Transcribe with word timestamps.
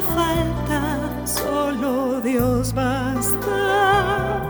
falta, 0.00 1.26
solo 1.26 2.20
Dios 2.20 2.72
basta, 2.72 4.42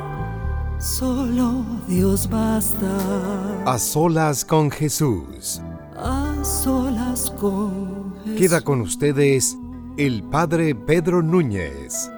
solo 0.79 1.65
Dios 1.89 2.29
basta. 2.29 3.65
A 3.65 3.79
solas 3.79 4.45
con 4.45 4.71
Jesús. 4.71 5.61
A 5.97 6.43
solas 6.45 7.31
con 7.33 8.15
Jesús. 8.25 8.39
Queda 8.39 8.61
con 8.63 8.81
ustedes 8.81 9.57
el 9.99 10.23
Padre 10.25 10.75
Pedro 10.75 11.23
Núñez. 11.23 12.11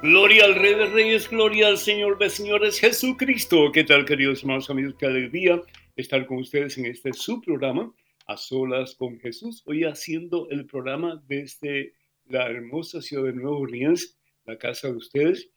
Gloria 0.00 0.44
al 0.46 0.54
Rey 0.54 0.74
de 0.74 0.86
Reyes, 0.86 1.28
gloria 1.28 1.66
al 1.68 1.76
Señor 1.76 2.18
de 2.18 2.30
Señores 2.30 2.78
Jesucristo. 2.80 3.70
¿Qué 3.72 3.84
tal, 3.84 4.06
queridos 4.06 4.40
hermanos 4.40 4.70
amigos? 4.70 4.94
Qué 4.98 5.04
alegría 5.04 5.60
estar 5.96 6.24
con 6.26 6.38
ustedes 6.38 6.78
en 6.78 6.86
este 6.86 7.12
su 7.12 7.42
programa, 7.42 7.92
A 8.26 8.36
Solas 8.38 8.94
con 8.94 9.18
Jesús. 9.18 9.62
Hoy 9.66 9.84
haciendo 9.84 10.48
el 10.50 10.64
programa 10.64 11.22
desde 11.28 11.92
la 12.28 12.48
hermosa 12.50 13.00
ciudad 13.00 13.24
de 13.24 13.32
Nueva 13.32 13.56
Orleans, 13.56 14.16
la 14.44 14.58
casa 14.58 14.88
de 14.88 14.96
ustedes. 14.96 15.48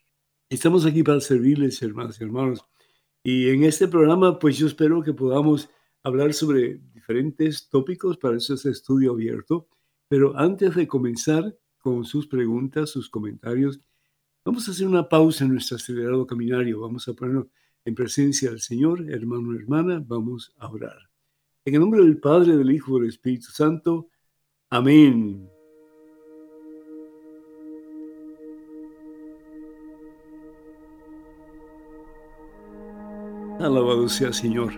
Estamos 0.48 0.86
aquí 0.86 1.02
para 1.02 1.20
servirles, 1.20 1.80
hermanos 1.82 2.20
y 2.20 2.24
hermanos. 2.24 2.64
Y 3.22 3.48
en 3.50 3.64
este 3.64 3.86
programa, 3.88 4.38
pues 4.38 4.58
yo 4.58 4.66
espero 4.66 5.02
que 5.02 5.12
podamos 5.12 5.68
hablar 6.02 6.32
sobre 6.32 6.80
diferentes 6.92 7.68
tópicos 7.68 8.16
para 8.16 8.36
ese 8.36 8.54
estudio 8.70 9.12
abierto. 9.12 9.68
Pero 10.08 10.36
antes 10.36 10.74
de 10.74 10.88
comenzar 10.88 11.56
con 11.78 12.04
sus 12.04 12.26
preguntas, 12.26 12.90
sus 12.90 13.08
comentarios, 13.08 13.80
vamos 14.44 14.66
a 14.66 14.72
hacer 14.72 14.86
una 14.86 15.08
pausa 15.08 15.44
en 15.44 15.52
nuestro 15.52 15.76
acelerado 15.76 16.26
caminario. 16.26 16.80
Vamos 16.80 17.06
a 17.08 17.12
ponernos 17.12 17.46
en 17.84 17.94
presencia 17.94 18.50
del 18.50 18.60
Señor, 18.60 19.10
hermano, 19.10 19.54
hermana, 19.54 20.02
vamos 20.06 20.52
a 20.58 20.68
orar. 20.68 21.10
En 21.64 21.74
el 21.74 21.80
nombre 21.80 22.02
del 22.02 22.18
Padre, 22.18 22.56
del 22.56 22.70
Hijo 22.70 22.96
y 22.96 23.00
del 23.00 23.08
Espíritu 23.10 23.50
Santo. 23.50 24.08
Amén. 24.68 25.49
Alabado 33.60 34.08
sea 34.08 34.32
Señor. 34.32 34.72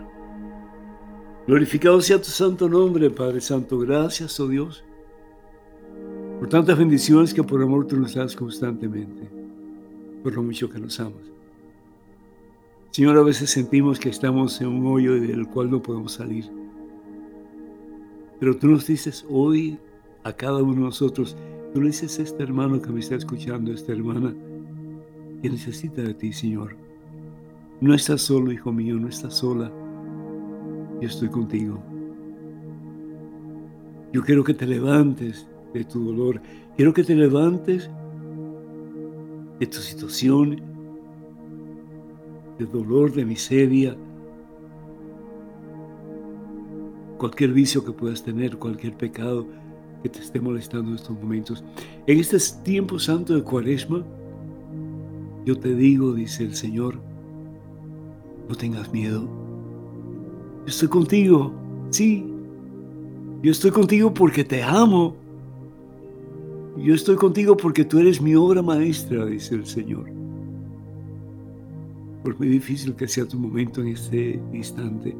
Glorificado 1.47 2.00
sea 2.00 2.19
tu 2.19 2.31
santo 2.31 2.69
nombre, 2.69 3.10
Padre 3.10 3.41
Santo. 3.41 3.78
Gracias, 3.78 4.41
oh 4.41 4.48
Dios, 4.48 4.82
por 6.41 6.48
tantas 6.48 6.76
bendiciones 6.76 7.32
que 7.32 7.44
por 7.44 7.62
amor 7.62 7.87
tú 7.87 7.97
nos 7.97 8.15
das 8.15 8.34
constantemente, 8.34 9.31
por 10.25 10.34
lo 10.34 10.42
mucho 10.42 10.69
que 10.69 10.81
nos 10.81 10.98
amas. 10.98 11.31
Señor, 12.91 13.16
a 13.19 13.22
veces 13.22 13.50
sentimos 13.50 14.00
que 14.00 14.09
estamos 14.09 14.60
en 14.60 14.66
un 14.66 14.87
hoyo 14.87 15.12
del 15.15 15.47
cual 15.47 15.71
no 15.71 15.81
podemos 15.81 16.15
salir. 16.15 16.50
Pero 18.41 18.56
tú 18.56 18.66
nos 18.66 18.84
dices 18.84 19.25
hoy 19.31 19.78
a 20.25 20.32
cada 20.32 20.60
uno 20.60 20.75
de 20.75 20.81
nosotros, 20.81 21.37
tú 21.72 21.81
le 21.81 21.87
dices 21.88 22.19
a 22.19 22.22
este 22.22 22.42
hermano 22.42 22.82
que 22.82 22.91
me 22.91 22.98
está 22.98 23.15
escuchando, 23.15 23.71
a 23.71 23.75
esta 23.75 23.92
hermana, 23.92 24.34
que 25.41 25.50
necesita 25.50 26.03
de 26.03 26.15
ti, 26.15 26.32
Señor. 26.32 26.81
No 27.82 27.94
estás 27.94 28.22
solo, 28.22 28.53
hijo 28.53 28.70
mío, 28.70 28.94
no 28.94 29.09
estás 29.09 29.34
sola. 29.34 29.69
Yo 31.00 31.09
estoy 31.09 31.28
contigo. 31.28 31.82
Yo 34.12 34.22
quiero 34.22 34.44
que 34.44 34.54
te 34.54 34.69
levantes 34.69 35.48
de 35.75 35.82
tu 35.82 36.04
dolor. 36.04 36.41
Quiero 36.76 36.94
que 36.94 37.03
te 37.03 37.16
levantes 37.16 37.91
de 39.59 39.66
tu 39.66 39.78
situación, 39.78 40.62
de 42.56 42.66
dolor, 42.66 43.12
de 43.15 43.25
miseria, 43.25 43.97
cualquier 47.19 47.53
vicio 47.53 47.84
que 47.84 47.91
puedas 47.91 48.22
tener, 48.22 48.59
cualquier 48.59 48.97
pecado 48.97 49.44
que 50.04 50.09
te 50.09 50.21
esté 50.21 50.41
molestando 50.41 50.91
en 50.91 50.98
estos 50.98 51.21
momentos. 51.21 51.65
En 52.06 52.21
este 52.21 52.38
tiempo 52.62 53.00
santo 53.00 53.34
de 53.34 53.42
Cuaresma, 53.42 54.04
yo 55.44 55.59
te 55.59 55.75
digo, 55.75 56.12
dice 56.12 56.44
el 56.44 56.54
Señor, 56.54 57.10
no 58.48 58.54
tengas 58.54 58.92
miedo. 58.92 59.28
Yo 60.60 60.66
estoy 60.66 60.88
contigo, 60.88 61.53
sí. 61.91 62.26
Yo 63.42 63.50
estoy 63.50 63.70
contigo 63.70 64.12
porque 64.14 64.44
te 64.44 64.62
amo. 64.62 65.16
Yo 66.76 66.94
estoy 66.94 67.16
contigo 67.16 67.56
porque 67.56 67.84
tú 67.84 67.98
eres 67.98 68.20
mi 68.20 68.34
obra 68.34 68.62
maestra, 68.62 69.26
dice 69.26 69.56
el 69.56 69.66
Señor. 69.66 70.10
Por 72.22 72.38
muy 72.38 72.48
difícil 72.48 72.94
que 72.94 73.08
sea 73.08 73.26
tu 73.26 73.38
momento 73.38 73.80
en 73.82 73.88
este 73.88 74.41
instante, 74.53 75.14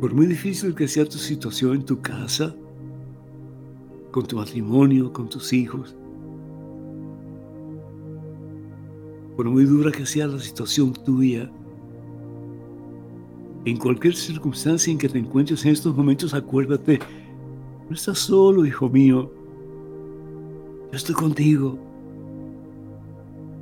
por 0.00 0.14
muy 0.14 0.26
difícil 0.26 0.74
que 0.74 0.86
sea 0.86 1.04
tu 1.04 1.18
situación 1.18 1.76
en 1.76 1.84
tu 1.84 2.00
casa, 2.00 2.54
con 4.12 4.26
tu 4.26 4.36
matrimonio, 4.36 5.12
con 5.12 5.28
tus 5.28 5.52
hijos, 5.52 5.96
por 9.36 9.48
muy 9.50 9.64
dura 9.64 9.92
que 9.92 10.06
sea 10.06 10.26
la 10.26 10.38
situación 10.38 10.92
tuya, 10.92 11.50
en 13.66 13.76
cualquier 13.76 14.14
circunstancia 14.14 14.90
en 14.90 14.98
que 14.98 15.08
te 15.08 15.18
encuentres 15.18 15.64
en 15.64 15.72
estos 15.72 15.94
momentos, 15.94 16.32
acuérdate, 16.32 17.00
no 17.88 17.94
estás 17.94 18.18
solo, 18.18 18.64
hijo 18.64 18.88
mío. 18.88 19.30
Yo 20.90 20.96
estoy 20.96 21.14
contigo. 21.14 21.76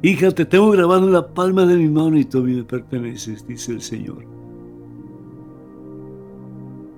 Hija, 0.03 0.31
te 0.31 0.45
tengo 0.45 0.71
grabado 0.71 1.07
en 1.07 1.12
la 1.15 1.27
palma 1.27 1.65
de 1.65 1.77
mi 1.77 1.89
mano 1.89 2.19
y 2.19 2.25
tú 2.27 2.39
a 2.39 2.43
mí 2.43 2.53
me 2.53 2.65
perteneces, 2.65 3.47
dice 3.47 3.73
el 3.73 3.81
Señor. 3.81 4.27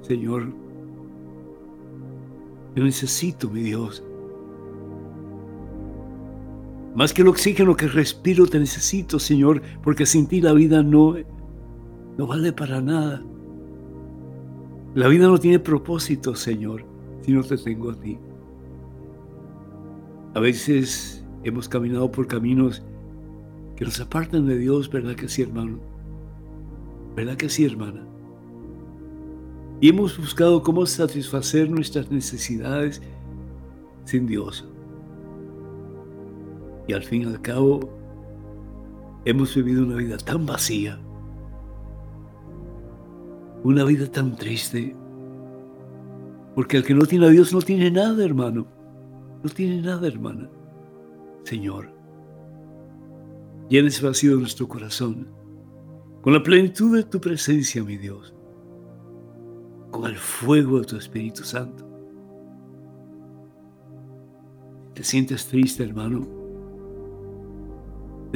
Señor, 0.02 0.52
yo 2.74 2.84
necesito, 2.84 3.48
mi 3.48 3.62
Dios. 3.62 4.02
Más 6.96 7.12
que 7.12 7.20
el 7.20 7.28
oxígeno 7.28 7.76
que 7.76 7.88
respiro, 7.88 8.46
te 8.46 8.58
necesito, 8.58 9.18
Señor, 9.18 9.60
porque 9.82 10.06
sin 10.06 10.26
ti 10.26 10.40
la 10.40 10.54
vida 10.54 10.82
no, 10.82 11.14
no 12.16 12.26
vale 12.26 12.54
para 12.54 12.80
nada. 12.80 13.22
La 14.94 15.06
vida 15.08 15.26
no 15.26 15.36
tiene 15.36 15.58
propósito, 15.58 16.34
Señor, 16.34 16.86
si 17.20 17.32
no 17.32 17.42
te 17.42 17.58
tengo 17.58 17.90
a 17.90 18.00
ti. 18.00 18.18
A 20.34 20.40
veces 20.40 21.22
hemos 21.44 21.68
caminado 21.68 22.10
por 22.10 22.26
caminos 22.26 22.82
que 23.76 23.84
nos 23.84 24.00
apartan 24.00 24.46
de 24.46 24.56
Dios, 24.56 24.90
¿verdad 24.90 25.16
que 25.16 25.28
sí, 25.28 25.42
hermano? 25.42 25.78
¿Verdad 27.14 27.36
que 27.36 27.50
sí, 27.50 27.66
hermana? 27.66 28.06
Y 29.82 29.90
hemos 29.90 30.16
buscado 30.16 30.62
cómo 30.62 30.86
satisfacer 30.86 31.68
nuestras 31.68 32.10
necesidades 32.10 33.02
sin 34.06 34.26
Dios. 34.26 34.66
Y 36.86 36.92
al 36.92 37.02
fin 37.02 37.22
y 37.22 37.26
al 37.26 37.40
cabo, 37.40 37.80
hemos 39.24 39.54
vivido 39.54 39.84
una 39.84 39.96
vida 39.96 40.16
tan 40.18 40.46
vacía, 40.46 40.98
una 43.64 43.84
vida 43.84 44.06
tan 44.10 44.36
triste, 44.36 44.94
porque 46.54 46.78
el 46.78 46.84
que 46.84 46.94
no 46.94 47.06
tiene 47.06 47.26
a 47.26 47.30
Dios 47.30 47.52
no 47.52 47.60
tiene 47.60 47.90
nada, 47.90 48.24
hermano, 48.24 48.66
no 49.42 49.50
tiene 49.50 49.82
nada, 49.82 50.06
hermana. 50.06 50.48
Señor, 51.42 51.90
llena 53.68 53.88
ese 53.88 54.06
vacío 54.06 54.32
de 54.32 54.40
nuestro 54.40 54.68
corazón 54.68 55.28
con 56.22 56.32
la 56.32 56.42
plenitud 56.42 56.96
de 56.96 57.04
tu 57.04 57.20
presencia, 57.20 57.84
mi 57.84 57.96
Dios, 57.96 58.34
con 59.90 60.06
el 60.06 60.16
fuego 60.16 60.80
de 60.80 60.86
tu 60.86 60.96
Espíritu 60.96 61.42
Santo. 61.44 61.86
te 64.96 65.04
sientes 65.04 65.46
triste, 65.46 65.84
hermano, 65.84 66.26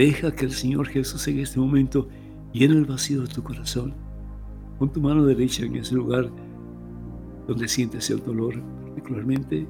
deja 0.06 0.35
que 0.35 0.47
el 0.47 0.52
Señor 0.52 0.88
Jesús 0.88 1.29
en 1.29 1.41
este 1.41 1.61
momento 1.61 2.08
llene 2.52 2.75
el 2.75 2.87
vacío 2.87 3.20
de 3.20 3.29
tu 3.29 3.43
corazón. 3.43 3.94
Pon 4.79 4.91
tu 4.91 5.00
mano 5.00 5.26
derecha 5.26 5.64
en 5.67 5.76
ese 5.76 5.94
lugar 5.94 6.31
donde 7.47 7.69
sientes 7.69 8.08
el 8.08 8.25
dolor 8.25 8.55
particularmente. 8.82 9.69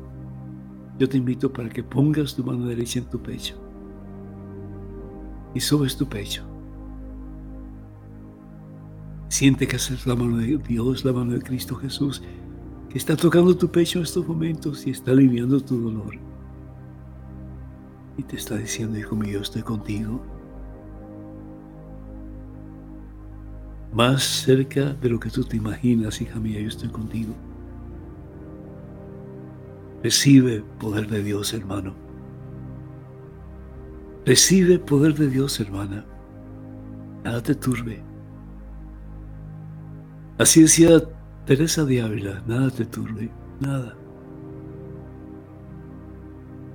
Yo 1.01 1.09
te 1.09 1.17
invito 1.17 1.53
para 1.53 1.69
que 1.69 1.83
pongas 1.83 2.37
tu 2.37 2.45
mano 2.45 2.67
derecha 2.67 3.01
en 3.01 3.07
tu 3.07 3.21
pecho 3.21 3.57
y 5.53 5.59
subes 5.59 5.97
tu 5.97 6.09
pecho. 6.09 6.45
Siente 9.29 9.67
que 9.67 9.77
es 9.77 10.07
la 10.07 10.15
mano 10.15 10.37
de 10.37 10.59
Dios, 10.59 11.05
la 11.05 11.13
mano 11.13 11.33
de 11.33 11.43
Cristo 11.43 11.75
Jesús, 11.75 12.23
que 12.89 12.99
está 12.99 13.17
tocando 13.17 13.57
tu 13.57 13.69
pecho 13.69 13.99
en 13.99 14.05
estos 14.05 14.27
momentos 14.29 14.87
y 14.87 14.91
está 14.91 15.11
aliviando 15.11 15.61
tu 15.61 15.81
dolor. 15.81 16.30
Te 18.23 18.37
está 18.37 18.57
diciendo, 18.57 18.99
hijo 18.99 19.17
mío, 19.17 19.41
estoy 19.41 19.63
contigo. 19.63 20.21
Más 23.93 24.23
cerca 24.23 24.93
de 24.95 25.09
lo 25.09 25.19
que 25.19 25.31
tú 25.31 25.45
te 25.45 25.57
imaginas, 25.57 26.21
hija 26.21 26.39
mía, 26.39 26.61
yo 26.61 26.69
estoy 26.69 26.89
contigo. 26.89 27.35
Recibe 30.03 30.63
poder 30.79 31.09
de 31.09 31.23
Dios, 31.23 31.53
hermano. 31.53 31.95
Recibe 34.25 34.79
poder 34.79 35.15
de 35.15 35.29
Dios, 35.29 35.59
hermana. 35.61 36.05
Nada 37.25 37.43
te 37.43 37.55
turbe. 37.55 38.03
Así 40.39 40.63
decía 40.63 41.03
Teresa 41.45 41.85
de 41.85 42.01
nada 42.47 42.71
te 42.71 42.85
turbe, 42.87 43.31
nada. 43.61 44.00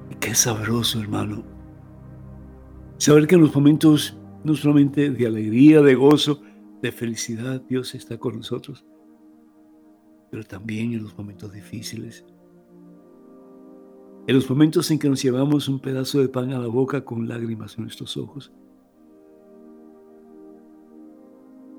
Y 0.09 0.15
qué 0.15 0.35
sabroso, 0.35 0.99
hermano. 0.99 1.43
Saber 2.97 3.27
que 3.27 3.35
en 3.35 3.41
los 3.41 3.55
momentos 3.55 4.17
no 4.43 4.55
solamente 4.55 5.09
de 5.09 5.27
alegría, 5.27 5.81
de 5.81 5.95
gozo, 5.95 6.41
de 6.81 6.91
felicidad, 6.91 7.61
Dios 7.61 7.95
está 7.95 8.17
con 8.17 8.37
nosotros, 8.37 8.85
pero 10.29 10.43
también 10.43 10.93
en 10.93 11.03
los 11.03 11.17
momentos 11.17 11.51
difíciles 11.51 12.25
en 14.27 14.35
los 14.35 14.49
momentos 14.49 14.89
en 14.89 14.97
que 14.97 15.07
nos 15.07 15.21
llevamos 15.21 15.67
un 15.67 15.79
pedazo 15.79 16.19
de 16.19 16.29
pan 16.29 16.51
a 16.51 16.59
la 16.59 16.67
boca 16.67 17.05
con 17.05 17.27
lágrimas 17.27 17.77
en 17.77 17.83
nuestros 17.83 18.17
ojos. 18.17 18.51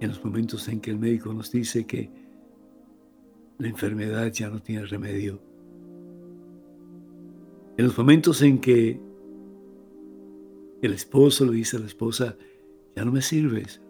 En 0.00 0.08
los 0.10 0.24
momentos 0.24 0.68
en 0.68 0.80
que 0.80 0.92
el 0.92 0.98
médico 0.98 1.32
nos 1.32 1.50
dice 1.50 1.86
que 1.86 2.08
la 3.58 3.66
enfermedad 3.66 4.30
ya 4.32 4.48
no 4.48 4.62
tiene 4.62 4.84
remedio. 4.86 5.42
En 7.76 7.84
los 7.84 7.96
momentos 7.98 8.40
en 8.42 8.58
que 8.58 9.00
el 10.82 10.92
esposo 10.92 11.44
le 11.44 11.52
dice 11.52 11.76
a 11.76 11.80
la 11.80 11.86
esposa, 11.86 12.36
ya 12.94 13.04
no 13.04 13.12
me 13.12 13.20
sirves, 13.20 13.82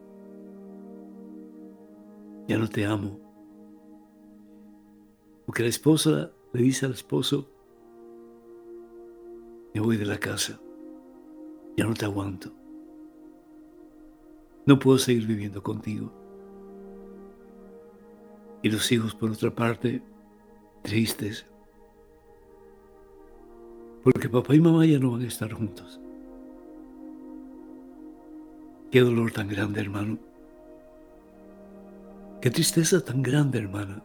ya 2.48 2.58
no 2.58 2.68
te 2.68 2.84
amo. 2.84 3.20
Porque 5.44 5.62
la 5.62 5.68
esposa 5.68 6.32
le 6.52 6.62
dice 6.62 6.86
al 6.86 6.92
esposo, 6.92 7.48
me 9.74 9.80
voy 9.80 9.96
de 9.96 10.06
la 10.06 10.18
casa. 10.18 10.58
Ya 11.76 11.84
no 11.84 11.94
te 11.94 12.06
aguanto. 12.06 12.50
No 14.64 14.78
puedo 14.78 14.98
seguir 14.98 15.26
viviendo 15.26 15.62
contigo. 15.62 16.10
Y 18.62 18.70
los 18.70 18.90
hijos, 18.90 19.14
por 19.14 19.30
otra 19.30 19.54
parte, 19.54 20.02
tristes. 20.82 21.46
Porque 24.06 24.28
papá 24.28 24.54
y 24.54 24.60
mamá 24.60 24.86
ya 24.86 25.00
no 25.00 25.10
van 25.10 25.22
a 25.22 25.26
estar 25.26 25.52
juntos. 25.52 26.00
Qué 28.92 29.00
dolor 29.00 29.32
tan 29.32 29.48
grande, 29.48 29.80
hermano. 29.80 30.16
Qué 32.40 32.48
tristeza 32.50 33.04
tan 33.04 33.20
grande, 33.20 33.58
hermana. 33.58 34.04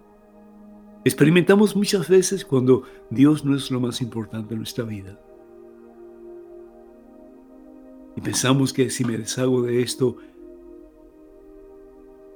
Experimentamos 1.05 1.75
muchas 1.75 2.09
veces 2.09 2.43
cuando 2.43 2.81
Dios 3.11 3.45
no 3.45 3.55
es 3.55 3.69
lo 3.69 3.79
más 3.79 4.01
importante 4.01 4.55
en 4.55 4.61
nuestra 4.61 4.85
vida. 4.85 5.19
Y 8.15 8.21
pensamos 8.21 8.73
que 8.73 8.89
si 8.89 9.05
me 9.05 9.19
deshago 9.19 9.61
de 9.61 9.83
esto, 9.83 10.17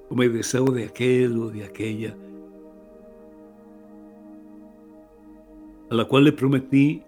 o 0.08 0.14
me 0.14 0.30
deshago 0.30 0.72
de 0.72 0.84
aquel 0.84 1.36
o 1.40 1.50
de 1.50 1.64
aquella, 1.64 2.16
a 5.90 5.96
la 5.96 6.06
cual 6.06 6.26
le 6.26 6.32
prometí 6.32 7.02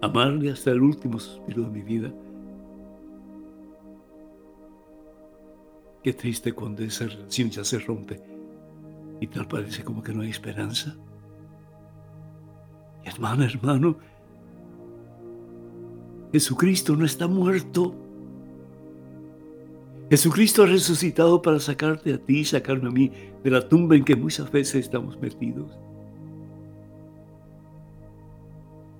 amarle 0.00 0.50
hasta 0.50 0.70
el 0.70 0.82
último 0.82 1.18
suspiro 1.18 1.62
de 1.62 1.70
mi 1.70 1.82
vida. 1.82 2.12
Qué 6.02 6.12
triste 6.14 6.52
cuando 6.52 6.82
esa 6.82 7.06
relación 7.06 7.50
ya 7.50 7.62
se 7.62 7.78
rompe 7.78 8.20
y 9.20 9.26
tal 9.26 9.46
parece 9.46 9.84
como 9.84 10.02
que 10.02 10.12
no 10.12 10.22
hay 10.22 10.30
esperanza. 10.30 10.96
hermano, 13.04 13.44
hermano, 13.44 13.98
Jesucristo 16.32 16.96
no 16.96 17.04
está 17.04 17.26
muerto. 17.26 17.94
Jesucristo 20.08 20.62
ha 20.62 20.66
resucitado 20.66 21.42
para 21.42 21.60
sacarte 21.60 22.14
a 22.14 22.18
ti 22.18 22.40
y 22.40 22.44
sacarme 22.44 22.88
a 22.88 22.92
mí 22.92 23.12
de 23.44 23.50
la 23.50 23.68
tumba 23.68 23.96
en 23.96 24.04
que 24.04 24.16
muchas 24.16 24.50
veces 24.50 24.76
estamos 24.76 25.20
metidos. 25.20 25.79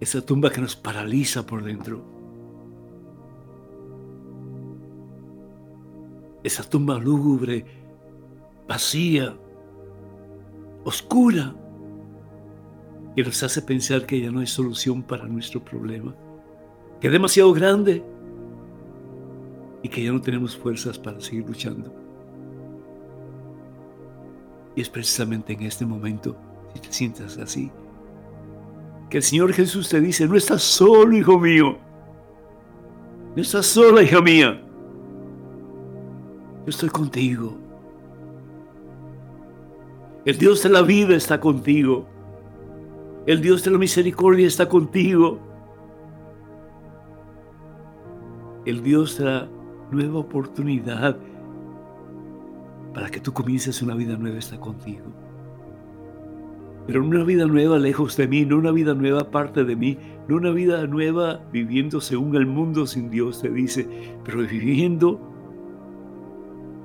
Esa 0.01 0.25
tumba 0.25 0.51
que 0.51 0.61
nos 0.61 0.75
paraliza 0.75 1.47
por 1.47 1.63
dentro. 1.63 2.03
Esa 6.43 6.69
tumba 6.69 6.99
lúgubre, 6.99 7.65
vacía, 8.67 9.37
oscura, 10.85 11.55
que 13.15 13.23
nos 13.23 13.43
hace 13.43 13.61
pensar 13.61 14.07
que 14.07 14.21
ya 14.21 14.31
no 14.31 14.41
hay 14.41 14.47
solución 14.47 15.03
para 15.03 15.27
nuestro 15.27 15.63
problema 15.63 16.15
que 17.01 17.07
es 17.07 17.13
demasiado 17.13 17.53
grande 17.53 18.05
y 19.83 19.89
que 19.89 20.05
ya 20.05 20.13
no 20.13 20.21
tenemos 20.21 20.57
fuerzas 20.57 20.99
para 20.99 21.19
seguir 21.19 21.47
luchando. 21.47 21.93
Y 24.77 24.83
es 24.83 24.91
precisamente 24.91 25.55
en 25.55 25.63
este 25.63 25.87
momento, 25.87 26.37
si 26.75 26.81
te 26.81 26.93
sientas 26.93 27.39
así, 27.39 27.73
que 29.11 29.19
el 29.19 29.23
Señor 29.23 29.53
Jesús 29.53 29.89
te 29.89 30.01
dice, 30.01 30.27
no 30.27 30.37
estás 30.37 30.63
solo, 30.63 31.17
hijo 31.17 31.39
mío. 31.39 31.77
No 33.37 33.43
estás 33.43 33.67
sola, 33.67 34.03
hija 34.03 34.21
mía. 34.21 34.63
Yo 36.65 36.71
estoy 36.71 36.89
contigo. 36.89 37.59
El 40.25 40.39
Dios 40.39 40.63
de 40.63 40.69
la 40.71 40.83
vida 40.83 41.17
está 41.17 41.39
contigo. 41.41 42.07
El 43.27 43.43
Dios 43.43 43.63
de 43.65 43.71
la 43.71 43.79
misericordia 43.79 44.47
está 44.47 44.69
contigo. 44.69 45.39
el 48.65 48.83
Dios 48.83 49.19
da 49.19 49.49
nueva 49.91 50.19
oportunidad 50.19 51.17
para 52.95 53.09
que 53.11 53.21
tú 53.21 53.33
comiences 53.33 53.83
una 53.83 53.95
vida 53.95 54.17
nueva 54.17 54.39
está 54.39 54.59
contigo. 54.59 55.05
Pero 56.91 57.05
una 57.05 57.23
vida 57.23 57.47
nueva 57.47 57.79
lejos 57.79 58.17
de 58.17 58.27
mí, 58.27 58.45
no 58.45 58.57
una 58.57 58.73
vida 58.73 58.95
nueva 58.95 59.21
aparte 59.21 59.63
de 59.63 59.77
mí, 59.77 59.97
no 60.27 60.35
una 60.35 60.51
vida 60.51 60.89
nueva 60.89 61.41
viviendo 61.53 62.01
según 62.01 62.35
el 62.35 62.47
mundo 62.47 62.85
sin 62.85 63.11
Dios, 63.11 63.41
te 63.41 63.49
dice, 63.49 63.89
pero 64.25 64.39
viviendo 64.39 65.21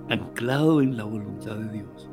anclado 0.08 0.84
en 0.84 0.96
la 0.96 1.06
voluntad 1.06 1.56
de 1.56 1.72
Dios. 1.72 2.08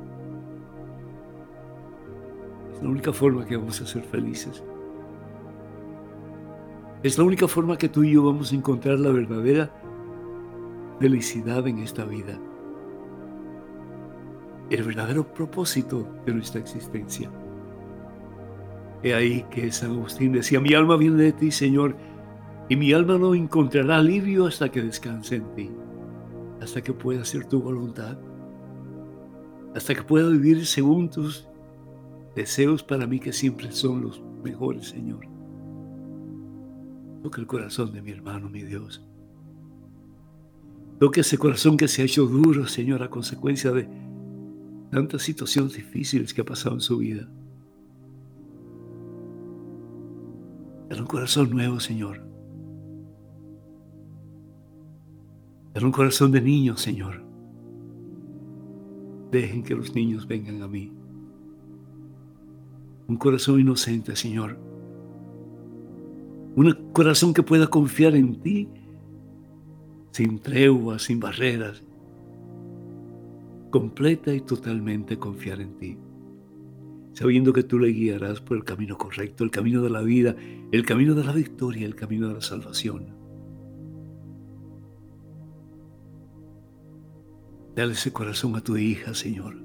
Es 2.73 2.83
la 2.83 2.89
única 2.89 3.13
forma 3.13 3.45
que 3.45 3.59
vamos 3.59 3.79
a 3.83 3.87
ser 3.87 4.05
felices. 4.05 4.65
Es 7.03 7.19
la 7.19 7.25
única 7.25 7.47
forma 7.47 7.77
que 7.77 7.91
tú 7.91 8.05
y 8.05 8.13
yo 8.13 8.25
vamos 8.25 8.53
a 8.53 8.55
encontrar 8.55 8.99
la 9.01 9.11
verdadera 9.11 9.71
felicidad 10.99 11.69
en 11.69 11.81
esta 11.81 12.07
vida. 12.07 12.41
El 14.71 14.83
verdadero 14.83 15.31
propósito 15.31 16.09
de 16.25 16.33
nuestra 16.33 16.59
existencia. 16.59 17.31
He 19.03 19.15
ahí 19.15 19.45
que 19.51 19.73
San 19.73 19.93
Agustín 19.93 20.33
decía, 20.33 20.61
mi 20.61 20.75
alma 20.75 20.97
viene 20.97 21.23
de 21.23 21.33
ti, 21.33 21.51
Señor, 21.51 21.97
y 22.69 22.77
mi 22.77 22.93
alma 22.93 23.19
no 23.19 23.35
encontrará 23.35 23.99
alivio 23.99 24.47
hasta 24.47 24.71
que 24.71 24.83
descanse 24.83 25.37
en 25.37 25.55
ti, 25.55 25.71
hasta 26.61 26.81
que 26.83 26.93
pueda 26.93 27.23
hacer 27.23 27.47
tu 27.47 27.61
voluntad, 27.61 28.17
hasta 29.75 29.95
que 29.95 30.03
pueda 30.03 30.29
vivir 30.29 30.65
según 30.67 31.11
tus 31.11 31.49
deseos 32.37 32.83
para 32.83 33.07
mí 33.07 33.19
que 33.19 33.33
siempre 33.33 33.73
son 33.73 34.03
los 34.03 34.23
mejores, 34.43 34.89
Señor. 34.89 35.27
Toca 37.23 37.41
el 37.41 37.47
corazón 37.47 37.93
de 37.93 38.03
mi 38.03 38.13
hermano, 38.13 38.49
mi 38.49 38.63
Dios. 38.63 39.05
Toca 40.99 41.21
ese 41.21 41.39
corazón 41.39 41.77
que 41.77 41.89
se 41.89 42.03
ha 42.03 42.05
hecho 42.05 42.27
duro, 42.27 42.67
Señor, 42.69 43.03
a 43.03 43.11
consecuencia 43.11 43.73
de 43.73 43.89
tantas 44.91 45.23
situaciones 45.23 45.75
difíciles 45.75 46.33
que 46.33 46.43
ha 46.43 46.45
pasado 46.45 46.77
en 46.77 46.81
su 46.81 46.99
vida. 46.99 47.29
Dale 50.93 51.01
un 51.01 51.09
corazón 51.09 51.49
nuevo, 51.49 51.81
Señor. 51.81 52.21
Dale 55.73 55.87
un 55.87 55.91
corazón 55.91 56.31
de 56.33 56.43
niño, 56.43 56.77
Señor. 56.77 57.25
Dejen 59.31 59.63
que 59.63 59.75
los 59.75 59.95
niños 59.95 60.29
vengan 60.29 60.61
a 60.61 60.69
mí. 60.69 60.93
Un 63.09 63.17
corazón 63.17 63.59
inocente, 63.59 64.15
Señor. 64.15 64.59
Un 66.57 66.91
corazón 66.93 67.33
que 67.33 67.43
pueda 67.43 67.69
confiar 67.69 68.15
en 68.15 68.43
ti 68.43 68.69
sin 70.11 70.41
tregua, 70.41 70.99
sin 70.99 71.21
barreras. 71.21 71.83
Completa 73.71 74.35
y 74.35 74.43
totalmente 74.43 75.19
confiar 75.19 75.63
en 75.63 75.79
ti. 75.79 75.99
Sabiendo 77.13 77.53
que 77.53 77.63
tú 77.63 77.79
le 77.79 77.89
guiarás 77.89 78.41
por 78.41 78.57
el 78.57 78.65
camino 78.65 78.97
correcto, 78.97 79.45
el 79.45 79.51
camino 79.51 79.83
de 79.83 79.91
la 79.91 80.01
vida, 80.01 80.35
el 80.71 80.87
camino 80.87 81.15
de 81.15 81.25
la 81.25 81.33
victoria, 81.33 81.87
el 81.87 81.95
camino 81.95 82.29
de 82.29 82.35
la 82.35 82.41
salvación. 82.41 83.07
Dale 87.75 87.93
ese 87.93 88.13
corazón 88.13 88.57
a 88.57 88.61
tu 88.61 88.77
hija, 88.77 89.15
Señor. 89.15 89.57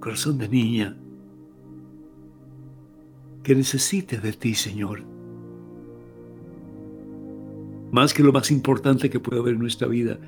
Corazón 0.00 0.38
de 0.38 0.48
niña 0.48 0.96
que 3.42 3.54
necesite 3.54 4.18
de 4.18 4.32
ti, 4.32 4.54
Señor. 4.54 5.02
Más 7.90 8.14
que 8.14 8.22
lo 8.22 8.32
más 8.32 8.50
importante 8.50 9.10
que 9.10 9.20
puede 9.20 9.40
haber 9.40 9.54
en 9.54 9.60
nuestra 9.60 9.88
vida, 9.88 10.18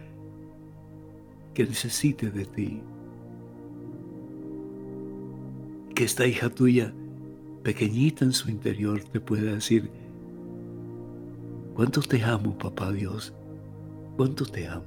que 1.55 1.65
necesite 1.65 2.31
de 2.31 2.45
ti. 2.45 2.83
Que 5.95 6.05
esta 6.05 6.27
hija 6.27 6.51
tuya, 6.51 6.93
pequeñita 7.63 8.25
en 8.25 8.33
su 8.33 8.51
interior, 8.51 9.03
te 9.05 9.21
pueda 9.21 9.53
decir, 9.55 9.91
¿cuánto 11.75 12.01
te 12.01 12.23
amo, 12.23 12.57
papá 12.59 12.93
Dios? 12.93 13.33
¿Cuánto 14.17 14.45
te 14.45 14.67
amo? 14.67 14.85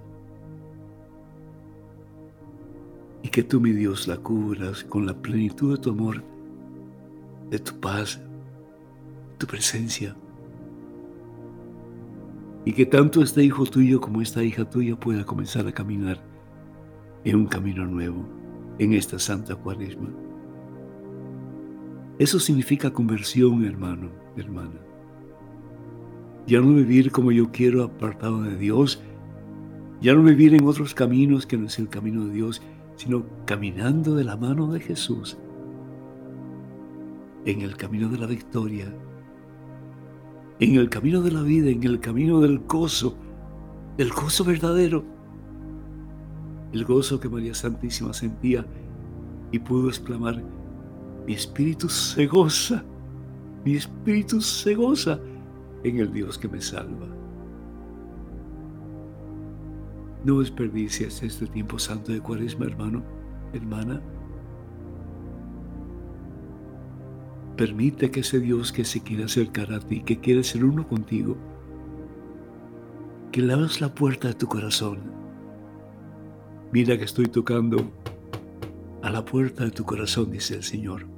Y 3.23 3.29
que 3.29 3.43
tú, 3.43 3.59
mi 3.59 3.71
Dios, 3.71 4.07
la 4.07 4.17
cubras 4.17 4.83
con 4.83 5.05
la 5.05 5.13
plenitud 5.13 5.75
de 5.75 5.81
tu 5.81 5.89
amor 5.91 6.23
de 7.49 7.59
tu 7.59 7.79
paz, 7.79 8.19
tu 9.37 9.47
presencia. 9.47 10.15
Y 12.65 12.73
que 12.73 12.85
tanto 12.85 13.21
este 13.21 13.43
hijo 13.43 13.65
tuyo 13.65 14.01
como 14.01 14.21
esta 14.21 14.43
hija 14.43 14.69
tuya 14.69 14.99
pueda 14.99 15.25
comenzar 15.25 15.67
a 15.67 15.71
caminar 15.71 16.21
en 17.23 17.35
un 17.35 17.45
camino 17.45 17.85
nuevo 17.85 18.25
en 18.79 18.93
esta 18.93 19.17
santa 19.17 19.55
cuaresma. 19.55 20.09
Eso 22.19 22.39
significa 22.39 22.91
conversión, 22.91 23.63
hermano, 23.63 24.09
hermana. 24.35 24.79
Ya 26.47 26.59
no 26.61 26.73
vivir 26.73 27.11
como 27.11 27.31
yo 27.31 27.51
quiero 27.51 27.83
apartado 27.83 28.41
de 28.41 28.57
Dios, 28.57 29.03
ya 30.01 30.13
no 30.13 30.23
vivir 30.23 30.55
en 30.55 30.65
otros 30.65 30.95
caminos 30.95 31.45
que 31.45 31.57
no 31.57 31.67
es 31.67 31.77
el 31.77 31.89
camino 31.89 32.25
de 32.25 32.33
Dios, 32.33 32.61
sino 32.95 33.23
caminando 33.45 34.15
de 34.15 34.23
la 34.23 34.35
mano 34.35 34.71
de 34.71 34.79
Jesús. 34.79 35.37
En 37.45 37.61
el 37.61 37.77
camino 37.77 38.09
de 38.09 38.17
la 38.17 38.25
victoria, 38.25 38.91
en 40.59 40.75
el 40.75 40.89
camino 40.89 41.21
de 41.21 41.31
la 41.31 41.43
vida, 41.43 41.69
en 41.69 41.83
el 41.83 41.99
camino 41.99 42.41
del 42.41 42.59
gozo, 42.59 43.15
del 43.95 44.11
gozo 44.11 44.43
verdadero, 44.43 45.03
el 46.73 46.83
gozo 46.83 47.19
que 47.19 47.29
María 47.29 47.53
Santísima 47.53 48.11
sentía 48.13 48.65
y 49.51 49.59
pudo 49.59 49.89
exclamar, 49.89 50.43
mi 51.27 51.33
espíritu 51.33 51.89
se 51.89 52.25
goza, 52.25 52.85
mi 53.65 53.75
espíritu 53.75 54.39
se 54.39 54.73
goza 54.75 55.19
en 55.83 55.99
el 55.99 56.13
Dios 56.13 56.37
que 56.37 56.47
me 56.47 56.61
salva. 56.61 57.05
No 60.23 60.39
desperdicies 60.39 61.21
este 61.21 61.47
tiempo 61.47 61.77
santo 61.77 62.13
de 62.13 62.21
cuaresma, 62.21 62.65
hermano, 62.65 63.03
hermana. 63.51 64.01
Permite 67.57 68.09
que 68.09 68.21
ese 68.21 68.39
Dios 68.39 68.71
que 68.71 68.85
se 68.85 69.01
quiere 69.01 69.25
acercar 69.25 69.73
a 69.73 69.81
ti, 69.81 70.03
que 70.03 70.19
quiere 70.21 70.45
ser 70.45 70.63
uno 70.63 70.87
contigo, 70.87 71.35
que 73.33 73.41
le 73.41 73.53
la 73.55 73.93
puerta 73.93 74.29
de 74.29 74.33
tu 74.33 74.47
corazón. 74.47 74.99
Mira 76.71 76.97
que 76.97 77.03
estoy 77.03 77.25
tocando 77.25 77.91
a 79.01 79.09
la 79.09 79.25
puerta 79.25 79.65
de 79.65 79.71
tu 79.71 79.83
corazón, 79.83 80.31
dice 80.31 80.55
el 80.55 80.63
Señor. 80.63 81.16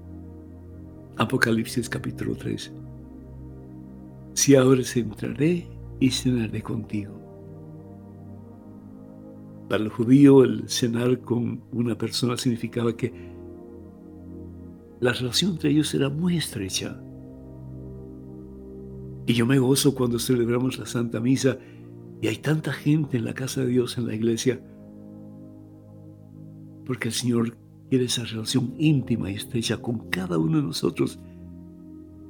Apocalipsis 1.20 1.90
capítulo 1.90 2.34
3. 2.34 2.72
Si 4.36 4.56
abres, 4.56 4.96
entraré 4.96 5.68
y 6.00 6.12
cenaré 6.12 6.64
contigo. 6.64 7.20
Para 9.68 9.84
el 9.84 9.90
judío, 9.90 10.46
el 10.46 10.70
cenar 10.70 11.20
con 11.20 11.62
una 11.74 11.98
persona 11.98 12.38
significaba 12.38 12.96
que 12.96 13.12
la 15.02 15.12
relación 15.12 15.52
entre 15.52 15.72
ellos 15.72 15.94
era 15.94 16.08
muy 16.08 16.38
estrecha. 16.38 16.98
Y 19.26 19.34
yo 19.34 19.46
me 19.46 19.60
gozo 19.60 19.94
cuando 19.94 20.20
celebramos 20.20 20.80
la 20.80 20.86
Santa 20.86 21.20
Misa 21.20 21.58
y 22.22 22.28
hay 22.28 22.38
tanta 22.38 22.72
gente 22.72 23.18
en 23.18 23.26
la 23.26 23.34
casa 23.34 23.60
de 23.60 23.68
Dios, 23.68 23.98
en 23.98 24.08
la 24.08 24.16
iglesia, 24.16 24.62
porque 26.86 27.10
el 27.10 27.14
Señor 27.14 27.58
quiere 27.90 28.06
esa 28.06 28.24
relación 28.24 28.74
íntima 28.78 29.32
y 29.32 29.36
estrecha 29.36 29.78
con 29.78 30.10
cada 30.10 30.38
uno 30.38 30.58
de 30.58 30.64
nosotros 30.64 31.20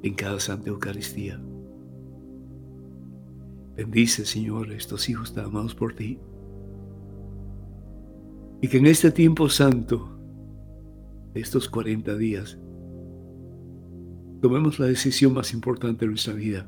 en 0.02 0.14
cada 0.14 0.40
Santa 0.40 0.70
Eucaristía. 0.70 1.40
Bendice, 3.76 4.24
Señor, 4.24 4.72
estos 4.72 5.08
hijos 5.08 5.32
tan 5.34 5.46
amados 5.46 5.74
por 5.74 5.94
ti. 5.94 6.18
Y 8.62 8.68
que 8.68 8.78
en 8.78 8.86
este 8.86 9.10
tiempo 9.10 9.48
santo 9.48 10.20
estos 11.34 11.68
40 11.68 12.16
días, 12.16 12.58
tomemos 14.40 14.78
la 14.78 14.86
decisión 14.86 15.32
más 15.32 15.52
importante 15.52 16.04
de 16.04 16.10
nuestra 16.10 16.34
vida, 16.34 16.66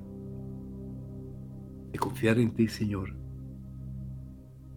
de 1.90 1.98
confiar 1.98 2.38
en 2.38 2.52
ti, 2.52 2.68
Señor, 2.68 3.16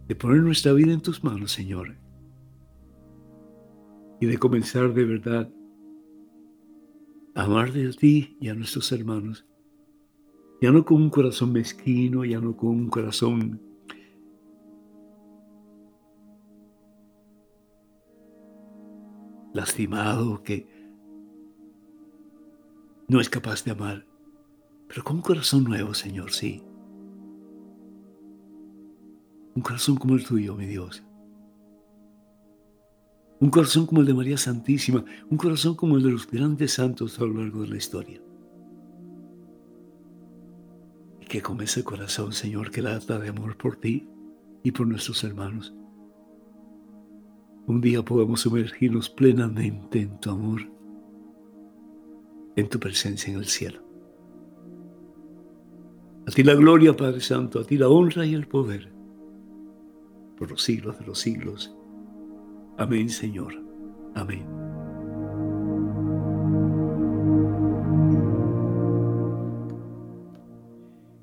de 0.08 0.16
poner 0.16 0.42
nuestra 0.42 0.74
vida 0.74 0.94
en 0.94 1.02
tus 1.02 1.24
manos, 1.24 1.52
Señor, 1.52 1.96
y 4.20 4.26
de 4.26 4.38
comenzar 4.38 4.94
de 4.94 5.06
verdad 5.06 5.52
a 7.34 7.44
amar 7.44 7.74
de 7.74 7.92
ti 7.94 8.38
y 8.40 8.50
a 8.50 8.54
nuestros 8.54 8.92
hermanos, 8.92 9.46
ya 10.62 10.72
no 10.72 10.86
con 10.86 11.02
un 11.02 11.10
corazón 11.10 11.52
mezquino, 11.52 12.24
ya 12.24 12.40
no 12.40 12.56
con 12.56 12.70
un 12.70 12.90
corazón 12.90 13.62
lastimado, 19.54 20.44
que 20.44 20.68
no 23.08 23.20
es 23.20 23.30
capaz 23.30 23.64
de 23.64 23.72
amar, 23.72 24.06
pero 24.88 25.04
con 25.04 25.18
un 25.18 25.22
corazón 25.22 25.64
nuevo, 25.64 25.94
Señor, 25.94 26.32
sí. 26.32 26.64
Un 29.56 29.62
corazón 29.62 29.96
como 29.96 30.16
el 30.16 30.26
tuyo, 30.26 30.56
mi 30.56 30.66
Dios. 30.66 31.04
Un 33.39 33.50
corazón 33.50 33.86
como 33.86 34.01
el 34.01 34.08
de 34.08 34.13
María 34.13 34.38
Santísima, 34.38 35.04
un 35.30 35.38
corazón 35.38 35.75
como 35.75 35.98
el 35.98 36.04
de 36.04 36.12
los 36.12 36.30
grandes 36.30 36.74
santos 36.74 37.20
a 37.20 37.25
lo 37.25 37.34
largo 37.34 37.62
de 37.62 37.68
la 37.68 37.77
historia. 37.77 38.22
Y 41.20 41.25
que 41.25 41.42
con 41.42 41.60
ese 41.62 41.84
corazón, 41.84 42.32
Señor, 42.32 42.72
que 42.72 42.82
lata 42.82 43.20
de 43.20 43.30
amor 43.30 43.58
por 43.58 43.75
ti 43.75 44.08
y 44.63 44.72
por 44.72 44.88
nuestros 44.88 45.24
hermanos, 45.24 45.74
un 47.68 47.82
día 47.82 48.04
podamos 48.04 48.42
sumergirnos 48.42 49.10
plenamente 49.10 50.00
en 50.00 50.20
tu 50.20 50.30
amor, 50.30 50.62
en 52.56 52.70
tu 52.70 52.80
presencia 52.80 53.34
en 53.34 53.39
el 53.39 53.46
cielo. 53.46 53.82
A 56.27 56.32
ti 56.32 56.42
la 56.44 56.56
gloria, 56.56 56.96
Padre 56.96 57.22
Santo, 57.22 57.60
a 57.60 57.63
ti 57.63 57.77
la 57.77 57.89
honra 57.89 58.25
y 58.25 58.34
el 58.34 58.48
poder, 58.48 58.92
por 60.38 60.50
los 60.50 60.63
siglos 60.63 60.98
de 61.00 61.06
los 61.06 61.20
siglos. 61.20 61.75
Amén, 62.77 63.10
Señor. 63.10 63.53
Amén. 64.15 64.46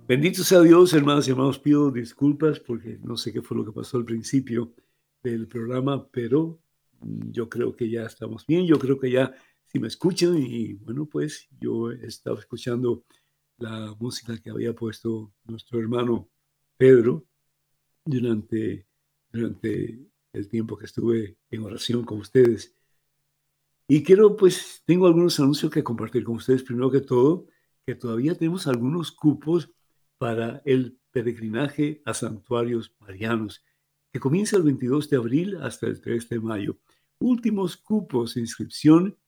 Bendito 0.09 0.43
sea 0.43 0.61
Dios, 0.61 0.93
hermanos 0.95 1.27
y 1.27 1.31
hermanos. 1.31 1.59
Pido 1.59 1.91
disculpas 1.91 2.59
porque 2.61 2.99
no 3.03 3.17
sé 3.17 3.33
qué 3.33 3.43
fue 3.43 3.57
lo 3.57 3.65
que 3.65 3.73
pasó 3.73 3.99
al 3.99 4.05
principio 4.05 4.75
del 5.23 5.47
programa, 5.47 6.09
pero 6.09 6.61
yo 7.01 7.49
creo 7.49 7.75
que 7.75 7.89
ya 7.89 8.05
estamos 8.05 8.47
bien, 8.47 8.67
yo 8.67 8.79
creo 8.79 8.99
que 8.99 9.11
ya 9.11 9.35
si 9.67 9.79
me 9.79 9.89
escuchan 9.89 10.37
y 10.39 10.75
bueno, 10.75 11.07
pues 11.07 11.49
yo 11.61 11.91
he 11.91 12.07
estado 12.07 12.39
escuchando 12.39 13.05
la 13.59 13.95
música 13.99 14.39
que 14.39 14.51
había 14.51 14.75
puesto 14.75 15.33
nuestro 15.45 15.81
hermano 15.81 16.29
Pedro 16.77 17.25
durante, 18.05 18.87
durante 19.31 20.12
el 20.33 20.49
tiempo 20.49 20.77
que 20.77 20.87
estuve 20.87 21.39
en 21.51 21.63
oración 21.63 22.05
con 22.05 22.19
ustedes. 22.19 22.75
Y 23.89 24.03
quiero, 24.03 24.37
pues, 24.37 24.83
tengo 24.87 25.07
algunos 25.07 25.39
anuncios 25.41 25.71
que 25.71 25.85
compartir 25.85 26.25
con 26.25 26.37
ustedes. 26.37 26.63
Primero 26.63 26.91
que 26.91 27.01
todo, 27.01 27.47
que 27.85 27.95
todavía 27.95 28.35
tenemos 28.35 28.67
algunos 28.67 29.13
cupos 29.13 29.71
para 30.19 30.63
el 30.65 30.99
peregrinaje 31.11 32.01
a 32.05 32.15
santuarios 32.15 32.95
marianos, 33.01 33.65
que 34.13 34.21
comienza 34.21 34.57
el 34.57 34.63
22 34.63 35.11
de 35.11 35.17
abril 35.17 35.57
hasta 35.57 35.87
el 35.87 36.01
3 36.01 36.29
de 36.29 36.41
mayo. 36.41 36.79
Últimos 37.19 37.77
cupos 37.77 38.35
de 38.35 38.41
inscripción. 38.41 39.19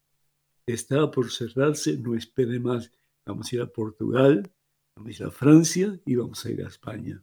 Está 0.66 1.10
por 1.10 1.30
cerrarse, 1.30 1.98
no 1.98 2.14
espere 2.14 2.58
más. 2.58 2.90
Vamos 3.26 3.52
a 3.52 3.56
ir 3.56 3.62
a 3.62 3.66
Portugal, 3.66 4.50
vamos 4.96 5.10
a 5.10 5.22
ir 5.22 5.24
a 5.24 5.30
Francia 5.30 6.00
y 6.06 6.14
vamos 6.14 6.44
a 6.44 6.50
ir 6.50 6.64
a 6.64 6.68
España. 6.68 7.22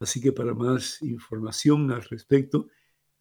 Así 0.00 0.20
que 0.20 0.32
para 0.32 0.54
más 0.54 1.00
información 1.02 1.90
al 1.90 2.02
respecto, 2.02 2.68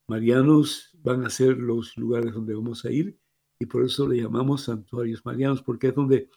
Marianos 0.07 0.91
van 1.03 1.25
a 1.25 1.29
ser 1.29 1.57
los 1.57 1.97
lugares 1.97 2.33
donde 2.33 2.55
vamos 2.55 2.85
a 2.85 2.91
ir 2.91 3.19
y 3.59 3.65
por 3.65 3.83
eso 3.83 4.07
le 4.07 4.21
llamamos 4.21 4.63
santuarios 4.63 5.25
marianos, 5.25 5.61
porque 5.61 5.87
es 5.87 5.95
donde 5.95 6.29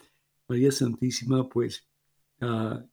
María 0.49 0.73
Santísima, 0.73 1.49
pues, 1.49 1.87
ah, 2.41 2.85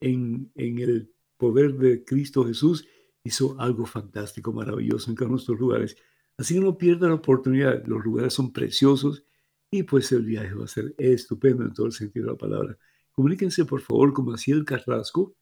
en, 0.00 0.50
en, 0.54 0.78
el 0.78 1.12
poder 1.36 1.74
de 1.74 2.04
Cristo 2.04 2.44
Jesús, 2.44 2.86
hizo 3.24 3.58
algo 3.58 3.86
fantástico, 3.86 4.52
maravilloso 4.52 5.10
en 5.10 5.16
cada 5.16 5.28
uno 5.28 5.38
de 5.38 5.42
estos 5.42 5.58
lugares. 5.58 5.96
Así 6.36 6.54
que 6.54 6.60
no 6.60 6.76
pierda 6.76 7.08
la 7.08 7.14
oportunidad, 7.14 7.84
los 7.86 8.04
lugares 8.04 8.34
son 8.34 8.52
preciosos 8.52 9.24
y 9.70 9.84
pues 9.84 10.12
el 10.12 10.24
viaje 10.24 10.54
va 10.54 10.64
a 10.64 10.68
ser 10.68 10.94
estupendo 10.98 11.64
en 11.64 11.72
todo 11.72 11.86
el 11.86 11.92
sentido 11.92 12.26
de 12.26 12.32
la 12.32 12.38
palabra. 12.38 12.78
Comuníquense 13.12 13.64
por 13.64 13.80
favor 13.80 14.12
con 14.12 14.26
Maciel 14.26 14.64
Carrasco. 14.64 15.34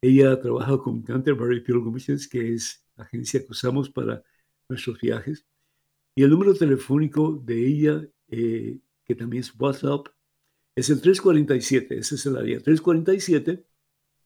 Ella 0.00 0.38
trabaja 0.40 0.78
con 0.78 1.02
Canterbury 1.02 1.62
Pilgrimages, 1.62 2.28
que 2.28 2.54
es 2.54 2.85
agencia 2.96 3.44
que 3.44 3.52
usamos 3.52 3.90
para 3.90 4.24
nuestros 4.68 5.00
viajes. 5.00 5.46
Y 6.14 6.22
el 6.22 6.30
número 6.30 6.54
telefónico 6.54 7.42
de 7.44 7.66
ella, 7.66 8.08
eh, 8.28 8.78
que 9.04 9.14
también 9.14 9.42
es 9.42 9.52
WhatsApp, 9.58 10.06
es 10.74 10.88
el 10.90 11.00
347, 11.00 11.98
ese 11.98 12.16
es 12.16 12.26
el 12.26 12.36
área 12.36 12.60
347, 12.60 13.64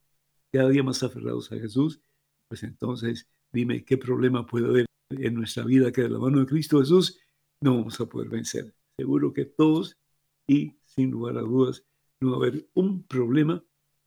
cada 0.50 0.70
día 0.70 0.82
más 0.82 1.02
aferrados 1.02 1.52
a 1.52 1.56
Jesús, 1.56 2.00
pues 2.48 2.62
entonces 2.62 3.28
dime 3.52 3.84
qué 3.84 3.98
problema 3.98 4.46
puede 4.46 4.68
haber 4.68 4.86
en 5.10 5.34
nuestra 5.34 5.64
vida 5.64 5.92
que 5.92 6.00
de 6.00 6.08
la 6.08 6.18
mano 6.18 6.40
de 6.40 6.46
Cristo 6.46 6.80
Jesús 6.80 7.20
no 7.60 7.76
vamos 7.76 8.00
a 8.00 8.06
poder 8.06 8.30
vencer. 8.30 8.74
Seguro 8.96 9.34
que 9.34 9.44
todos 9.44 9.98
y 10.46 10.78
sin 10.80 11.10
lugar 11.10 11.36
a 11.36 11.42
dudas 11.42 11.84
no 12.20 12.30
va 12.30 12.36
a 12.36 12.48
haber 12.48 12.66
un 12.72 13.02
problema, 13.02 13.62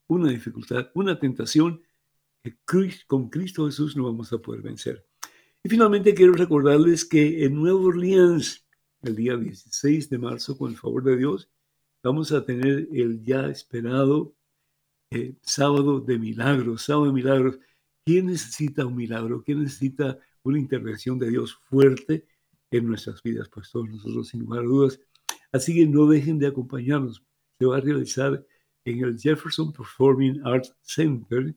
una 0.08 0.32
dificultad, 0.32 0.89
una 0.95 1.19
tentación 1.19 1.84
que 2.41 2.58
con 3.06 3.30
Cristo 3.30 3.67
Jesús 3.67 3.95
no 3.95 4.06
vamos 4.06 4.34
a 4.34 4.39
poder 4.39 4.63
vencer. 4.63 5.06
Y 5.63 5.69
finalmente 5.69 6.15
quiero 6.15 6.34
recordarles 6.34 7.06
que 7.06 7.45
en 7.45 7.54
Nueva 7.54 7.82
Orleans 7.82 8.64
el 9.06 9.15
día 9.15 9.38
16 9.38 10.10
de 10.10 10.18
marzo, 10.18 10.58
con 10.58 10.72
el 10.72 10.78
favor 10.78 11.04
de 11.04 11.18
Dios, 11.18 11.50
vamos 12.04 12.32
a 12.32 12.46
tener 12.46 12.88
el 12.94 13.24
ya 13.24 13.48
esperado 13.48 14.36
eh, 15.12 15.36
sábado 15.41 16.00
de 16.00 16.18
milagros, 16.18 16.84
sábado 16.84 17.08
de 17.08 17.13
milagros. 17.13 17.60
¿Quién 18.06 18.28
necesita 18.28 18.86
un 18.86 18.96
milagro? 18.96 19.44
¿Quién 19.44 19.63
necesita 19.63 20.20
una 20.44 20.60
intervención 20.60 21.18
de 21.20 21.30
Dios 21.30 21.54
fuerte 21.54 22.28
en 22.72 22.88
nuestras 22.88 23.22
vidas? 23.24 23.50
Pues 23.50 23.72
todos 23.72 23.89
nosotros, 23.89 24.28
sin 24.28 24.41
lugar 24.41 24.62
a 24.62 24.63
dudas. 24.63 25.00
Así 25.52 25.74
que 25.74 25.86
no 25.88 26.08
dejen 26.08 26.39
de 26.39 26.48
acompañarnos. 26.48 27.24
Se 27.60 27.65
va 27.65 27.78
a 27.78 27.82
realizar 27.82 28.46
en 28.84 29.04
el 29.04 29.20
Jefferson 29.20 29.72
Performing 29.72 30.41
Arts 30.46 30.76
Center 30.82 31.56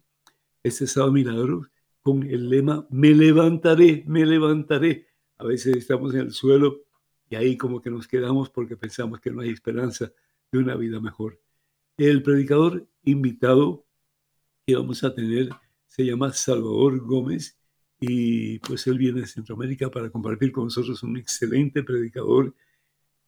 este 0.63 0.87
sábado 0.87 1.13
de 1.13 1.25
milagros 1.25 1.71
con 2.01 2.23
el 2.23 2.49
lema 2.49 2.87
Me 2.91 3.11
levantaré, 3.11 4.05
me 4.07 4.25
levantaré. 4.25 5.09
A 5.39 5.45
veces 5.45 5.77
estamos 5.77 6.15
en 6.15 6.21
el 6.21 6.33
suelo 6.33 6.88
y 7.31 7.37
ahí 7.37 7.57
como 7.57 7.81
que 7.81 7.91
nos 7.91 8.09
quedamos 8.09 8.51
porque 8.51 8.77
pensamos 8.77 9.21
que 9.21 9.31
no 9.31 9.43
hay 9.43 9.51
esperanza 9.51 10.13
de 10.51 10.59
una 10.59 10.75
vida 10.77 11.01
mejor. 11.01 11.41
El 11.97 12.23
predicador 12.23 12.89
invitado 13.05 13.87
que 14.67 14.77
vamos 14.77 15.05
a 15.05 15.15
tener 15.15 15.51
se 15.87 16.05
llama 16.05 16.33
Salvador 16.33 17.01
Gómez 17.01 17.59
y 18.01 18.59
pues 18.61 18.87
él 18.87 18.99
viene 18.99 19.23
de 19.23 19.27
Centroamérica 19.27 19.91
para 19.91 20.11
compartir 20.11 20.53
con 20.53 20.65
nosotros 20.65 21.03
un 21.03 21.17
excelente 21.17 21.83
predicador 21.83 22.55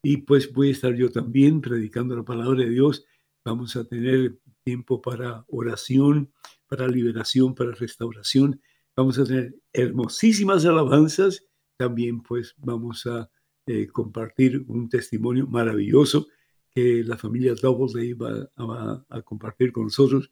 y 0.03 0.19
pues 0.19 0.53
voy 0.53 0.69
a 0.69 0.73
estar 0.73 0.95
yo 0.95 1.11
también 1.11 1.61
predicando 1.61 2.17
la 2.17 2.25
palabra 2.25 2.61
de 2.61 2.71
Dios. 2.71 3.05
Vamos 3.45 3.77
a 3.77 3.85
tener 3.85 4.39
tiempo 4.63 5.03
para 5.03 5.45
oración, 5.49 6.33
para 6.69 6.89
liberación, 6.89 7.55
para 7.55 7.73
restauración. 7.73 8.61
Vamos 8.97 9.19
a 9.19 9.25
tener 9.25 9.57
hermosísimas 9.73 10.65
alabanzas. 10.65 11.45
También 11.77 12.23
pues 12.23 12.55
vamos 12.59 13.07
a 13.07 13.31
eh, 13.73 13.87
compartir 13.87 14.65
un 14.67 14.89
testimonio 14.89 15.47
maravilloso 15.47 16.27
que 16.73 17.05
la 17.05 17.17
familia 17.17 17.55
Doubleday 17.55 18.15
va, 18.15 18.51
va 18.59 19.07
a 19.09 19.23
compartir 19.23 19.71
con 19.71 19.85
nosotros. 19.85 20.29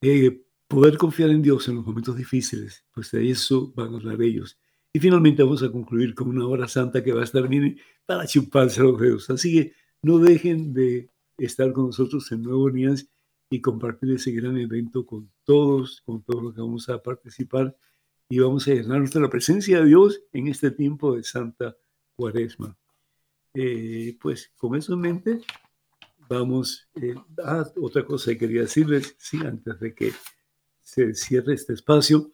Eh, 0.00 0.42
poder 0.66 0.96
confiar 0.96 1.28
en 1.28 1.42
Dios 1.42 1.68
en 1.68 1.74
los 1.74 1.86
momentos 1.86 2.16
difíciles, 2.16 2.86
pues 2.94 3.10
de 3.10 3.30
eso 3.30 3.70
van 3.76 3.92
a 3.92 3.96
hablar 3.98 4.22
ellos. 4.22 4.58
Y 4.94 4.98
finalmente 4.98 5.42
vamos 5.42 5.62
a 5.62 5.70
concluir 5.70 6.14
con 6.14 6.28
una 6.28 6.46
hora 6.46 6.66
santa 6.68 7.04
que 7.04 7.12
va 7.12 7.20
a 7.20 7.24
estar 7.24 7.46
bien 7.48 7.78
para 8.06 8.26
chuparse 8.26 8.80
los 8.80 8.98
dedos. 8.98 9.28
Así 9.28 9.52
que 9.52 9.72
no 10.00 10.18
dejen 10.18 10.72
de 10.72 11.10
estar 11.36 11.70
con 11.74 11.86
nosotros 11.86 12.32
en 12.32 12.42
Nuevo 12.44 12.62
Orleans 12.62 13.10
y 13.50 13.60
compartir 13.60 14.12
ese 14.12 14.32
gran 14.32 14.56
evento 14.56 15.04
con 15.04 15.30
todos, 15.44 16.00
con 16.00 16.22
todos 16.22 16.42
los 16.42 16.54
que 16.54 16.62
vamos 16.62 16.88
a 16.88 17.02
participar 17.02 17.76
y 18.30 18.38
vamos 18.38 18.66
a 18.68 18.72
llenarnos 18.72 19.12
de 19.12 19.20
la 19.20 19.28
presencia 19.28 19.80
de 19.80 19.86
Dios 19.86 20.22
en 20.32 20.48
este 20.48 20.70
tiempo 20.70 21.14
de 21.14 21.22
Santa 21.22 21.76
cuaresma. 22.16 22.76
Eh, 23.54 24.18
pues 24.20 24.52
con 24.56 24.74
eso 24.74 24.94
en 24.94 25.00
mente, 25.00 25.40
vamos 26.28 26.88
eh, 27.00 27.14
a 27.44 27.64
otra 27.80 28.04
cosa 28.04 28.32
que 28.32 28.38
quería 28.38 28.62
decirles, 28.62 29.14
sí, 29.18 29.38
antes 29.38 29.78
de 29.78 29.94
que 29.94 30.12
se 30.82 31.14
cierre 31.14 31.54
este 31.54 31.74
espacio. 31.74 32.32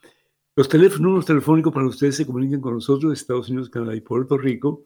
Los 0.55 0.69
teléfonos 0.69 1.25
telefónicos 1.25 1.73
para 1.73 1.87
ustedes 1.87 2.17
se 2.17 2.27
comuniquen 2.27 2.61
con 2.61 2.75
nosotros, 2.75 3.13
Estados 3.13 3.49
Unidos, 3.49 3.71
Canadá 3.71 3.95
y 3.95 4.01
Puerto 4.01 4.37
Rico, 4.37 4.85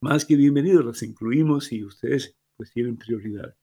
más 0.00 0.24
que 0.24 0.36
bienvenidos, 0.36 0.84
las 0.84 1.02
incluimos 1.02 1.72
y 1.72 1.84
ustedes 1.84 2.36
pues 2.56 2.70
tienen 2.70 2.96
prioridad. 2.96 3.56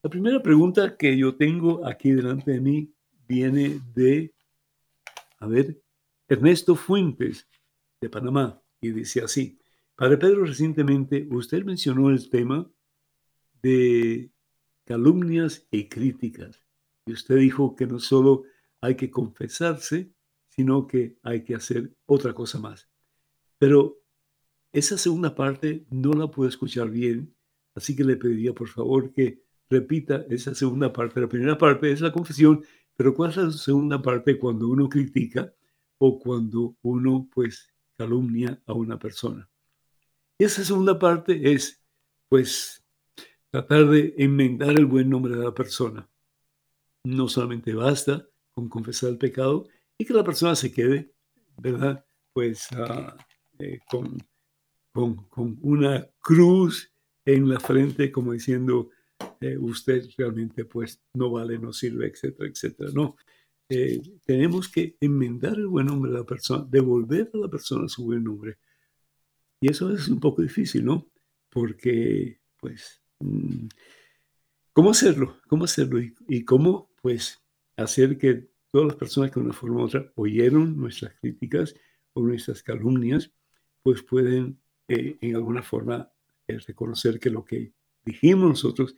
La 0.00 0.08
primera 0.08 0.40
pregunta 0.40 0.96
que 0.96 1.18
yo 1.18 1.34
tengo 1.34 1.84
aquí 1.84 2.12
delante 2.12 2.52
de 2.52 2.60
mí 2.60 2.94
viene 3.26 3.80
de, 3.96 4.32
a 5.40 5.48
ver, 5.48 5.82
Ernesto 6.28 6.76
Fuentes 6.76 7.48
de 8.00 8.08
Panamá 8.08 8.62
y 8.80 8.92
dice 8.92 9.22
así, 9.22 9.58
Padre 9.96 10.18
Pedro, 10.18 10.44
recientemente 10.44 11.26
usted 11.32 11.64
mencionó 11.64 12.10
el 12.10 12.30
tema 12.30 12.70
de 13.60 14.30
calumnias 14.86 15.66
y 15.70 15.88
críticas 15.88 16.66
y 17.06 17.12
usted 17.12 17.36
dijo 17.36 17.76
que 17.76 17.86
no 17.86 17.98
solo 17.98 18.44
hay 18.80 18.96
que 18.96 19.10
confesarse, 19.10 20.12
sino 20.48 20.86
que 20.86 21.18
hay 21.22 21.44
que 21.44 21.54
hacer 21.54 21.94
otra 22.06 22.32
cosa 22.34 22.58
más. 22.58 22.88
Pero 23.58 24.02
esa 24.72 24.98
segunda 24.98 25.34
parte 25.34 25.86
no 25.90 26.12
la 26.12 26.30
puedo 26.30 26.48
escuchar 26.48 26.90
bien, 26.90 27.34
así 27.74 27.94
que 27.94 28.04
le 28.04 28.16
pediría 28.16 28.52
por 28.52 28.68
favor 28.68 29.12
que 29.12 29.42
repita 29.68 30.24
esa 30.28 30.54
segunda 30.54 30.92
parte. 30.92 31.20
La 31.20 31.28
primera 31.28 31.58
parte 31.58 31.90
es 31.90 32.00
la 32.00 32.12
confesión, 32.12 32.64
pero 32.96 33.14
¿cuál 33.14 33.30
es 33.30 33.36
la 33.36 33.50
segunda 33.52 34.02
parte 34.02 34.38
cuando 34.38 34.68
uno 34.68 34.88
critica 34.88 35.54
o 35.98 36.18
cuando 36.18 36.76
uno 36.82 37.28
pues 37.32 37.72
calumnia 37.96 38.60
a 38.66 38.72
una 38.72 38.98
persona? 38.98 39.48
Y 40.38 40.44
esa 40.44 40.64
segunda 40.64 40.98
parte 40.98 41.52
es 41.52 41.82
pues 42.28 42.84
tratar 43.56 43.88
de 43.88 44.14
enmendar 44.18 44.78
el 44.78 44.84
buen 44.84 45.08
nombre 45.08 45.34
de 45.34 45.42
la 45.42 45.54
persona. 45.54 46.06
No 47.04 47.26
solamente 47.26 47.72
basta 47.72 48.28
con 48.52 48.68
confesar 48.68 49.08
el 49.10 49.16
pecado 49.16 49.66
y 49.96 50.04
que 50.04 50.12
la 50.12 50.24
persona 50.24 50.54
se 50.54 50.70
quede, 50.70 51.10
¿verdad? 51.56 52.04
Pues 52.34 52.68
ah, 52.72 53.16
eh, 53.58 53.78
con, 53.88 54.18
con, 54.92 55.24
con, 55.28 55.58
una 55.62 56.06
cruz 56.20 56.92
en 57.24 57.48
la 57.48 57.58
frente 57.58 58.12
como 58.12 58.34
diciendo, 58.34 58.90
eh, 59.40 59.56
usted 59.56 60.06
realmente 60.18 60.66
pues 60.66 61.00
no 61.14 61.30
vale, 61.30 61.58
no 61.58 61.72
sirve, 61.72 62.08
etcétera, 62.08 62.50
etcétera. 62.50 62.90
No, 62.92 63.16
eh, 63.70 64.02
tenemos 64.26 64.68
que 64.68 64.98
enmendar 65.00 65.54
el 65.54 65.68
buen 65.68 65.86
nombre 65.86 66.12
de 66.12 66.18
la 66.18 66.26
persona, 66.26 66.66
devolver 66.68 67.30
a 67.32 67.38
la 67.38 67.48
persona 67.48 67.88
su 67.88 68.04
buen 68.04 68.22
nombre. 68.22 68.58
Y 69.62 69.70
eso 69.70 69.90
es 69.94 70.08
un 70.08 70.20
poco 70.20 70.42
difícil, 70.42 70.84
¿no? 70.84 71.08
Porque, 71.48 72.38
pues, 72.60 73.00
¿cómo 74.72 74.90
hacerlo? 74.90 75.36
¿Cómo 75.48 75.64
hacerlo? 75.64 76.00
Y, 76.00 76.44
cómo, 76.44 76.90
pues, 77.02 77.42
hacer 77.76 78.18
que 78.18 78.48
todas 78.70 78.88
las 78.88 78.96
personas 78.96 79.30
que 79.30 79.40
de 79.40 79.46
una 79.46 79.54
forma 79.54 79.80
u 79.80 79.84
otra 79.84 80.12
oyeron 80.16 80.76
nuestras 80.76 81.14
críticas 81.20 81.74
o 82.12 82.22
nuestras 82.22 82.62
calumnias, 82.62 83.32
pues 83.82 84.02
pueden 84.02 84.60
eh, 84.88 85.16
en 85.20 85.36
alguna 85.36 85.62
forma 85.62 86.10
reconocer 86.48 87.18
que 87.18 87.30
lo 87.30 87.44
que 87.44 87.72
dijimos 88.04 88.48
nosotros 88.48 88.94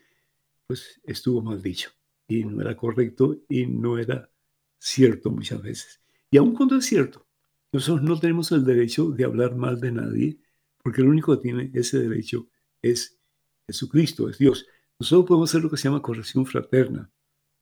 pues 0.67 1.01
estuvo 1.05 1.41
mal 1.41 1.63
dicho 1.63 1.91
y 2.29 2.45
no 2.45 2.61
era 2.61 2.77
correcto 2.77 3.41
y 3.49 3.67
no 3.67 3.99
era 3.99 4.31
cierto 4.79 5.31
muchas 5.31 5.63
veces. 5.63 6.01
Y 6.31 6.37
aun 6.37 6.55
cuando 6.55 6.77
es 6.77 6.85
cierto, 6.85 7.27
nosotros 7.73 8.03
no 8.03 8.21
tenemos 8.21 8.53
el 8.53 8.65
derecho 8.65 9.11
de 9.11 9.25
hablar 9.25 9.57
mal 9.57 9.81
de 9.81 9.93
nadie, 9.93 10.39
porque 10.83 11.01
el 11.01 11.09
único 11.09 11.35
que 11.35 11.43
tiene 11.43 11.71
ese 11.73 11.99
derecho 11.99 12.49
es 12.83 13.18
Jesucristo, 13.69 14.29
es 14.29 14.39
Dios. 14.39 14.67
Nosotros 14.99 15.27
podemos 15.29 15.51
hacer 15.51 15.63
lo 15.63 15.71
que 15.71 15.77
se 15.77 15.85
llama 15.85 16.03
corrección 16.03 16.45
fraterna, 16.47 17.11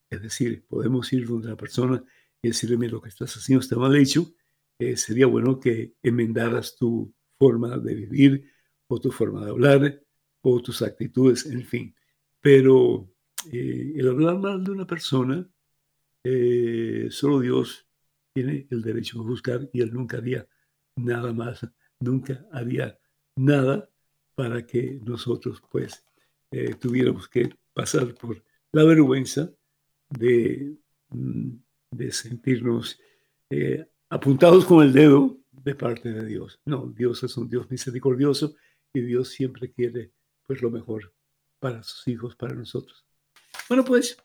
es 0.09 0.23
decir, 0.23 0.65
podemos 0.67 1.13
ir 1.13 1.27
donde 1.27 1.49
la 1.49 1.57
persona 1.57 2.03
y 2.41 2.49
decirle, 2.49 2.89
lo 2.89 3.03
que 3.03 3.09
estás 3.09 3.37
haciendo 3.37 3.61
está 3.61 3.77
mal 3.77 3.95
hecho, 3.97 4.33
eh, 4.79 4.97
sería 4.97 5.27
bueno 5.27 5.59
que 5.59 5.95
enmendaras 6.03 6.77
tu 6.77 7.13
forma 7.39 7.77
de 7.77 7.95
vivir 7.95 8.51
o 8.89 9.01
tu 9.01 9.11
forma 9.11 9.45
de 9.45 9.51
hablar 9.51 10.03
o 10.43 10.63
tus 10.63 10.81
actitudes, 10.83 11.47
en 11.47 11.65
fin. 11.65 11.95
Pero 12.41 13.11
eh, 13.53 13.95
el 13.97 14.09
hablar 14.09 14.39
mal 14.39 14.63
de 14.63 14.71
una 14.71 14.87
persona, 14.87 15.49
eh, 16.25 17.09
solo 17.11 17.41
Dios 17.41 17.87
tiene 18.33 18.67
el 18.71 18.83
derecho 18.83 19.19
de 19.19 19.25
buscar 19.27 19.69
y 19.73 19.81
Él 19.81 19.93
nunca 19.93 20.19
haría 20.19 20.47
nada 20.97 21.33
más, 21.33 21.67
nunca 22.01 22.47
haría 22.53 22.99
nada 23.37 23.91
para 24.37 24.65
que 24.65 25.01
nosotros 25.05 25.61
pues 25.69 26.05
eh, 26.53 26.77
tuviéramos 26.77 27.29
que 27.29 27.51
pasar 27.75 28.15
por 28.15 28.41
la 28.71 28.85
vergüenza 28.85 29.51
de, 30.09 30.77
mm, 31.09 31.51
de 31.91 32.13
sentirnos 32.13 33.01
apuntados 34.09 34.65
con 34.65 34.85
el 34.85 34.93
dedo 34.93 35.39
de 35.53 35.75
parte 35.75 36.13
de 36.13 36.27
Dios. 36.27 36.61
No, 36.65 36.93
Dios 36.97 37.23
es 37.23 37.37
un 37.37 37.49
Dios 37.49 37.71
misericordioso 37.71 38.55
y 38.93 39.01
Dios 39.01 39.29
siempre 39.29 39.73
quiere 39.73 40.13
pues 40.47 40.63
lo 40.63 40.71
mejor 40.71 41.13
para 41.59 41.83
sus 41.83 42.07
hijos, 42.09 42.37
para 42.37 42.55
nosotros. 42.55 43.05
Bueno, 43.69 43.85
pues 43.85 44.17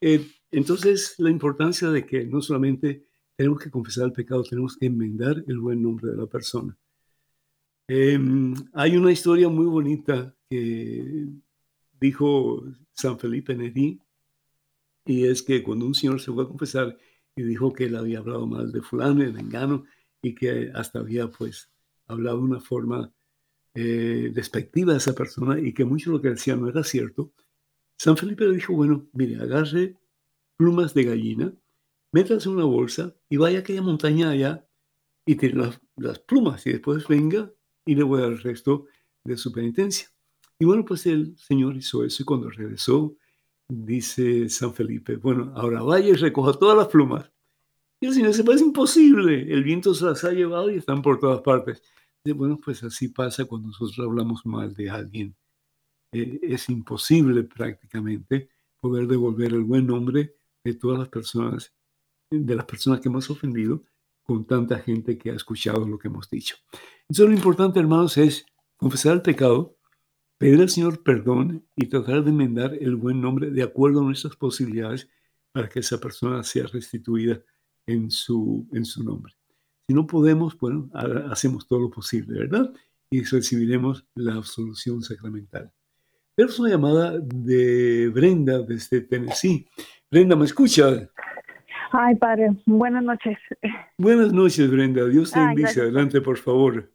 eh, 0.00 0.26
entonces 0.50 1.14
la 1.18 1.30
importancia 1.30 1.88
de 1.90 2.06
que 2.06 2.24
no 2.24 2.40
solamente 2.40 3.04
tenemos 3.36 3.60
que 3.60 3.70
confesar 3.70 4.06
el 4.06 4.12
pecado, 4.12 4.42
tenemos 4.44 4.76
que 4.76 4.86
enmendar 4.86 5.42
el 5.46 5.58
buen 5.58 5.82
nombre 5.82 6.10
de 6.10 6.16
la 6.16 6.26
persona. 6.26 6.76
Em, 7.92 8.54
hay 8.72 8.96
una 8.96 9.10
historia 9.10 9.48
muy 9.48 9.66
bonita 9.66 10.32
que 10.48 11.26
dijo 12.00 12.62
San 12.92 13.18
Felipe 13.18 13.56
Neri, 13.56 14.00
y 15.04 15.26
es 15.26 15.42
que 15.42 15.60
cuando 15.60 15.86
un 15.86 15.94
señor 15.94 16.20
se 16.20 16.30
fue 16.30 16.44
a 16.44 16.46
confesar 16.46 16.96
y 17.34 17.42
dijo 17.42 17.72
que 17.72 17.86
él 17.86 17.96
había 17.96 18.20
hablado 18.20 18.46
mal 18.46 18.70
de 18.70 18.80
fulano 18.80 19.24
y 19.24 19.32
de 19.32 19.40
engano, 19.40 19.86
y 20.22 20.36
que 20.36 20.70
hasta 20.72 21.00
había 21.00 21.26
pues 21.32 21.68
hablado 22.06 22.36
de 22.36 22.44
una 22.44 22.60
forma 22.60 23.12
eh, 23.74 24.30
despectiva 24.32 24.92
a 24.94 24.98
esa 24.98 25.12
persona 25.12 25.58
y 25.58 25.72
que 25.72 25.84
mucho 25.84 26.12
lo 26.12 26.22
que 26.22 26.30
decía 26.30 26.54
no 26.54 26.68
era 26.68 26.84
cierto, 26.84 27.32
San 27.98 28.16
Felipe 28.16 28.46
le 28.46 28.54
dijo, 28.54 28.72
bueno, 28.72 29.08
mire, 29.14 29.42
agarre 29.42 29.96
plumas 30.56 30.94
de 30.94 31.02
gallina, 31.02 31.52
métase 32.12 32.50
en 32.50 32.54
una 32.54 32.66
bolsa 32.66 33.16
y 33.28 33.36
vaya 33.36 33.58
a 33.58 33.60
aquella 33.62 33.82
montaña 33.82 34.30
allá 34.30 34.64
y 35.26 35.34
las, 35.48 35.80
las 35.96 36.20
plumas 36.20 36.64
y 36.68 36.70
después 36.70 37.08
venga 37.08 37.52
y 37.84 37.94
le 37.94 38.02
voy 38.02 38.18
a 38.18 38.22
dar 38.22 38.32
el 38.32 38.40
resto 38.40 38.86
de 39.24 39.36
su 39.36 39.52
penitencia. 39.52 40.08
Y 40.58 40.64
bueno, 40.64 40.84
pues 40.84 41.06
el 41.06 41.36
Señor 41.38 41.76
hizo 41.76 42.04
eso 42.04 42.22
y 42.22 42.26
cuando 42.26 42.50
regresó, 42.50 43.16
dice 43.68 44.48
San 44.48 44.74
Felipe, 44.74 45.16
bueno, 45.16 45.52
ahora 45.56 45.82
vaya 45.82 46.08
y 46.08 46.14
recoja 46.14 46.52
todas 46.52 46.76
las 46.76 46.88
plumas. 46.88 47.30
Y 48.00 48.06
el 48.06 48.14
Señor 48.14 48.34
se 48.34 48.44
parece 48.44 48.64
imposible, 48.64 49.52
el 49.52 49.62
viento 49.62 49.94
se 49.94 50.06
las 50.06 50.24
ha 50.24 50.32
llevado 50.32 50.70
y 50.70 50.76
están 50.76 51.02
por 51.02 51.18
todas 51.18 51.40
partes. 51.42 51.82
Bueno, 52.24 52.58
pues 52.62 52.82
así 52.82 53.08
pasa 53.08 53.44
cuando 53.46 53.68
nosotros 53.68 53.98
hablamos 53.98 54.44
mal 54.44 54.74
de 54.74 54.90
alguien. 54.90 55.34
Eh, 56.12 56.40
es 56.42 56.68
imposible 56.68 57.44
prácticamente 57.44 58.48
poder 58.80 59.06
devolver 59.06 59.52
el 59.52 59.64
buen 59.64 59.86
nombre 59.86 60.34
de 60.64 60.74
todas 60.74 60.98
las 60.98 61.08
personas, 61.08 61.72
de 62.30 62.54
las 62.54 62.64
personas 62.64 63.00
que 63.00 63.08
hemos 63.08 63.30
ofendido, 63.30 63.84
con 64.30 64.44
tanta 64.44 64.78
gente 64.78 65.18
que 65.18 65.32
ha 65.32 65.34
escuchado 65.34 65.84
lo 65.88 65.98
que 65.98 66.06
hemos 66.06 66.30
dicho. 66.30 66.54
Entonces 67.08 67.26
lo 67.26 67.34
importante, 67.34 67.80
hermanos, 67.80 68.16
es 68.16 68.46
confesar 68.76 69.14
el 69.14 69.22
pecado, 69.22 69.76
pedir 70.38 70.60
al 70.60 70.68
Señor 70.68 71.02
perdón 71.02 71.66
y 71.74 71.88
tratar 71.88 72.22
de 72.22 72.30
enmendar 72.30 72.74
el 72.80 72.94
buen 72.94 73.20
nombre 73.20 73.50
de 73.50 73.64
acuerdo 73.64 74.02
a 74.02 74.04
nuestras 74.04 74.36
posibilidades 74.36 75.08
para 75.50 75.68
que 75.68 75.80
esa 75.80 75.98
persona 75.98 76.44
sea 76.44 76.68
restituida 76.68 77.42
en 77.86 78.08
su, 78.12 78.68
en 78.72 78.84
su 78.84 79.02
nombre. 79.02 79.34
Si 79.88 79.94
no 79.94 80.06
podemos, 80.06 80.56
bueno, 80.56 80.88
hacemos 81.28 81.66
todo 81.66 81.80
lo 81.80 81.90
posible, 81.90 82.38
¿verdad? 82.38 82.72
Y 83.10 83.24
recibiremos 83.24 84.06
la 84.14 84.34
absolución 84.34 85.02
sacramental. 85.02 85.72
Pero 86.36 86.48
es 86.48 86.58
una 86.60 86.70
llamada 86.70 87.18
de 87.18 88.08
Brenda 88.14 88.62
desde 88.62 89.00
Tennessee. 89.00 89.66
Brenda, 90.08 90.36
¿me 90.36 90.44
escucha? 90.44 91.10
Ay, 91.92 92.14
padre, 92.16 92.50
buenas 92.66 93.02
noches. 93.02 93.38
Buenas 93.98 94.32
noches, 94.32 94.70
Brenda. 94.70 95.06
Dios 95.06 95.32
te 95.32 95.40
bendice. 95.40 95.80
Adelante, 95.80 96.20
por 96.20 96.38
favor. 96.38 96.90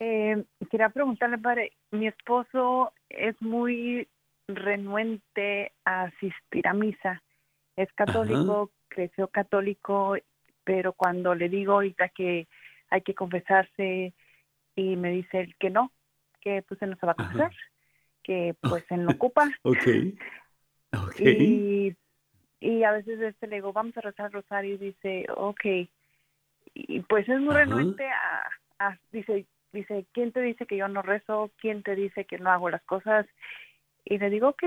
Eh, 0.00 0.44
quería 0.70 0.88
preguntarle, 0.88 1.38
padre, 1.38 1.72
mi 1.90 2.06
esposo 2.06 2.92
es 3.08 3.40
muy 3.40 4.08
renuente 4.46 5.72
a 5.84 6.04
asistir 6.04 6.66
a 6.66 6.74
misa. 6.74 7.22
Es 7.76 7.92
católico, 7.92 8.70
creció 8.88 9.28
católico 9.28 10.16
pero 10.68 10.92
cuando 10.92 11.34
le 11.34 11.48
digo 11.48 11.72
ahorita 11.72 12.10
que 12.10 12.46
hay 12.90 13.00
que 13.00 13.14
confesarse 13.14 14.12
y 14.76 14.96
me 14.96 15.12
dice 15.12 15.40
él 15.40 15.56
que 15.58 15.70
no, 15.70 15.90
que 16.42 16.60
pues 16.60 16.82
él 16.82 16.90
no 16.90 16.96
se 16.96 17.06
va 17.06 17.12
a 17.12 17.14
confesar, 17.14 17.52
que 18.22 18.54
pues 18.60 18.84
se 18.86 18.98
me 18.98 19.10
ocupa. 19.14 19.48
ok. 19.62 19.78
Ok. 21.04 21.20
Y, 21.20 21.94
y 22.60 22.82
a 22.84 22.92
veces 22.92 23.20
este 23.20 23.46
le 23.46 23.56
digo, 23.56 23.72
vamos 23.72 23.96
a 23.96 24.00
rezar 24.00 24.32
rosario 24.32 24.74
y 24.74 24.78
dice, 24.78 25.26
ok. 25.36 25.64
Y 26.74 27.00
pues 27.00 27.28
es 27.28 27.40
muy 27.40 27.54
Ajá. 27.54 27.60
renuente 27.64 28.06
a, 28.08 28.48
a- 28.78 28.98
dice, 29.12 29.46
dice, 29.72 30.06
¿quién 30.12 30.32
te 30.32 30.40
dice 30.40 30.66
que 30.66 30.76
yo 30.76 30.88
no 30.88 31.02
rezo? 31.02 31.50
¿Quién 31.60 31.82
te 31.82 31.94
dice 31.94 32.24
que 32.24 32.38
no 32.38 32.50
hago 32.50 32.70
las 32.70 32.82
cosas? 32.82 33.26
Y 34.04 34.18
le 34.18 34.30
digo, 34.30 34.48
ok. 34.48 34.64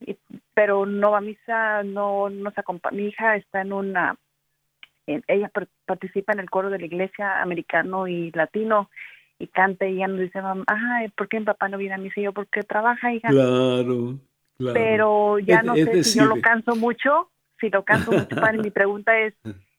Y- 0.00 0.16
pero 0.54 0.86
no 0.86 1.10
va 1.12 1.18
a 1.18 1.22
misa, 1.22 1.82
no 1.82 2.28
nos 2.30 2.56
acompaña. 2.58 2.96
Mi 2.96 3.06
hija 3.08 3.36
está 3.36 3.60
en 3.62 3.72
una, 3.72 4.16
en- 5.06 5.24
ella 5.28 5.48
par- 5.48 5.68
participa 5.84 6.32
en 6.32 6.40
el 6.40 6.50
coro 6.50 6.70
de 6.70 6.78
la 6.78 6.86
iglesia 6.86 7.42
americano 7.42 8.06
y 8.08 8.30
latino 8.32 8.90
y 9.38 9.48
canta 9.48 9.86
y 9.86 9.96
ella 9.96 10.08
nos 10.08 10.20
dice, 10.20 10.40
mamá, 10.40 10.64
ay, 10.66 11.08
¿por 11.10 11.28
qué 11.28 11.38
mi 11.38 11.46
papá 11.46 11.68
no 11.68 11.76
viene 11.78 11.94
a 11.94 11.98
misa? 11.98 12.20
Y 12.20 12.24
yo, 12.24 12.32
porque 12.32 12.62
trabaja, 12.62 13.12
hija 13.12 13.28
Claro, 13.28 14.18
claro. 14.58 14.74
pero 14.74 15.38
ya 15.38 15.62
no 15.62 15.74
es 15.74 15.84
sé 15.84 16.04
si 16.04 16.18
yo 16.18 16.26
lo 16.26 16.40
canso 16.40 16.76
mucho, 16.76 17.30
si 17.60 17.70
lo 17.70 17.84
canso 17.84 18.12
mucho, 18.12 18.36
padre. 18.40 18.58
Mi 18.58 18.70
pregunta 18.70 19.18
es, 19.20 19.34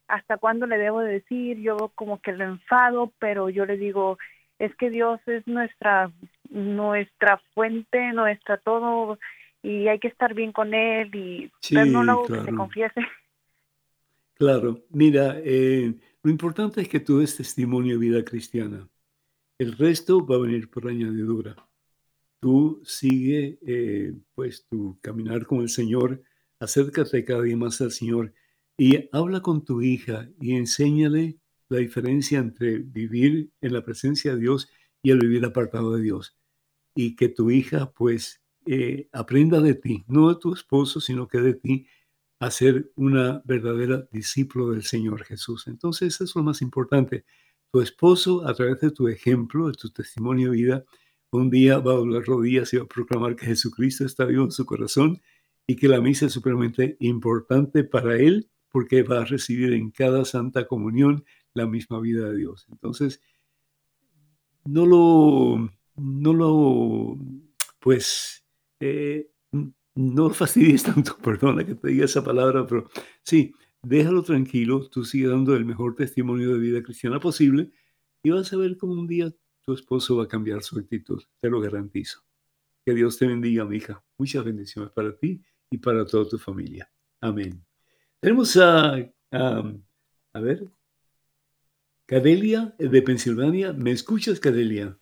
¿hasta 0.07 0.37
cuándo 0.37 0.65
le 0.67 0.77
debo 0.77 1.01
de 1.01 1.13
decir? 1.13 1.59
Yo 1.59 1.91
como 1.95 2.21
que 2.21 2.31
lo 2.33 2.45
enfado, 2.45 3.13
pero 3.19 3.49
yo 3.49 3.65
le 3.65 3.77
digo, 3.77 4.17
es 4.59 4.75
que 4.75 4.89
Dios 4.89 5.19
es 5.27 5.45
nuestra 5.47 6.11
nuestra 6.49 7.41
fuente, 7.53 8.13
nuestra 8.13 8.57
todo, 8.57 9.19
y 9.61 9.87
hay 9.87 9.99
que 9.99 10.07
estar 10.07 10.33
bien 10.33 10.51
con 10.53 10.73
Él, 10.73 11.13
y 11.15 11.51
pero 11.73 11.85
no 11.87 12.03
Sí, 12.03 12.05
lo 12.05 12.11
hago 12.13 12.31
que 12.31 12.41
se 12.41 12.53
claro. 12.53 12.53
confiese. 12.53 13.01
Claro, 14.35 14.85
mira, 14.89 15.35
eh, 15.43 15.93
lo 16.23 16.29
importante 16.31 16.81
es 16.81 16.87
que 16.89 16.99
tú 16.99 17.19
des 17.19 17.35
testimonio 17.37 17.93
de 17.93 17.99
vida 18.07 18.23
cristiana. 18.23 18.87
El 19.59 19.77
resto 19.77 20.25
va 20.25 20.37
a 20.37 20.39
venir 20.39 20.69
por 20.71 20.87
añadidura. 20.87 21.66
Tú 22.39 22.81
sigue, 22.85 23.59
eh, 23.65 24.13
pues, 24.35 24.65
tu 24.69 24.99
caminar 25.01 25.45
con 25.45 25.61
el 25.61 25.69
Señor, 25.69 26.21
acércate 26.59 27.25
cada 27.25 27.41
día 27.41 27.57
más 27.57 27.81
al 27.81 27.91
Señor 27.91 28.33
y 28.77 29.09
habla 29.11 29.41
con 29.41 29.65
tu 29.65 29.81
hija 29.81 30.29
y 30.39 30.55
enséñale 30.55 31.39
la 31.69 31.79
diferencia 31.79 32.39
entre 32.39 32.79
vivir 32.79 33.51
en 33.61 33.73
la 33.73 33.83
presencia 33.83 34.33
de 34.33 34.41
Dios 34.41 34.69
y 35.01 35.11
el 35.11 35.19
vivir 35.19 35.45
apartado 35.45 35.95
de 35.95 36.03
Dios. 36.03 36.37
Y 36.95 37.15
que 37.15 37.29
tu 37.29 37.51
hija, 37.51 37.91
pues, 37.91 38.41
eh, 38.65 39.09
aprenda 39.13 39.61
de 39.61 39.75
ti, 39.75 40.03
no 40.07 40.29
de 40.29 40.39
tu 40.39 40.53
esposo, 40.53 40.99
sino 41.01 41.27
que 41.27 41.39
de 41.39 41.53
ti, 41.55 41.87
a 42.39 42.51
ser 42.51 42.91
una 42.95 43.41
verdadera 43.45 44.07
discípulo 44.11 44.69
del 44.71 44.83
Señor 44.83 45.23
Jesús. 45.23 45.67
Entonces, 45.67 46.13
eso 46.15 46.23
es 46.25 46.35
lo 46.35 46.43
más 46.43 46.61
importante. 46.61 47.25
Tu 47.71 47.81
esposo, 47.81 48.47
a 48.47 48.53
través 48.53 48.79
de 48.81 48.91
tu 48.91 49.07
ejemplo, 49.07 49.67
de 49.67 49.73
tu 49.73 49.89
testimonio 49.89 50.51
de 50.51 50.57
vida, 50.57 50.85
un 51.37 51.49
día 51.49 51.79
va 51.79 51.93
a 51.93 51.95
doblar 51.95 52.23
rodillas 52.23 52.73
y 52.73 52.77
va 52.77 52.83
a 52.83 52.87
proclamar 52.87 53.35
que 53.35 53.45
Jesucristo 53.45 54.05
está 54.05 54.25
vivo 54.25 54.43
en 54.43 54.51
su 54.51 54.65
corazón 54.65 55.21
y 55.65 55.75
que 55.75 55.87
la 55.87 56.01
misa 56.01 56.27
es 56.27 56.33
supremamente 56.33 56.97
importante 56.99 57.83
para 57.83 58.15
él 58.17 58.49
porque 58.69 59.03
va 59.03 59.21
a 59.21 59.25
recibir 59.25 59.73
en 59.73 59.91
cada 59.91 60.25
santa 60.25 60.67
comunión 60.67 61.25
la 61.53 61.67
misma 61.67 61.99
vida 61.99 62.29
de 62.29 62.37
Dios. 62.37 62.67
Entonces, 62.71 63.21
no 64.65 64.85
lo, 64.85 65.69
no 65.95 66.33
lo, 66.33 67.17
pues, 67.79 68.45
eh, 68.79 69.29
no 69.95 70.29
fastidies 70.29 70.83
tanto, 70.83 71.17
perdona 71.23 71.65
que 71.65 71.75
te 71.75 71.89
diga 71.89 72.05
esa 72.05 72.23
palabra, 72.23 72.67
pero 72.67 72.89
sí, 73.23 73.53
déjalo 73.81 74.23
tranquilo, 74.23 74.87
tú 74.89 75.03
sigue 75.03 75.27
dando 75.27 75.55
el 75.55 75.65
mejor 75.65 75.95
testimonio 75.95 76.53
de 76.53 76.59
vida 76.59 76.83
cristiana 76.83 77.19
posible 77.19 77.71
y 78.23 78.29
vas 78.29 78.51
a 78.53 78.57
ver 78.57 78.77
cómo 78.77 78.93
un 78.93 79.07
día 79.07 79.33
tu 79.67 79.73
esposo 79.73 80.15
va 80.15 80.23
a 80.23 80.27
cambiar 80.29 80.63
su 80.63 80.79
actitud, 80.79 81.21
te 81.41 81.49
lo 81.49 81.59
garantizo. 81.59 82.23
Que 82.85 82.93
Dios 82.93 83.19
te 83.19 83.27
bendiga, 83.27 83.65
mi 83.65 83.75
hija. 83.75 84.01
Muchas 84.17 84.45
bendiciones 84.45 84.91
para 84.91 85.13
ti 85.13 85.43
y 85.69 85.77
para 85.77 86.05
toda 86.05 86.29
tu 86.29 86.37
familia. 86.37 86.89
Amén. 87.19 87.61
Tenemos 88.21 88.55
a, 88.55 88.95
a, 88.95 89.73
a 90.31 90.39
ver, 90.39 90.63
Cadelia 92.05 92.73
de 92.79 93.01
Pensilvania. 93.01 93.73
¿Me 93.73 93.91
escuchas, 93.91 94.39
Cadelia? 94.39 94.97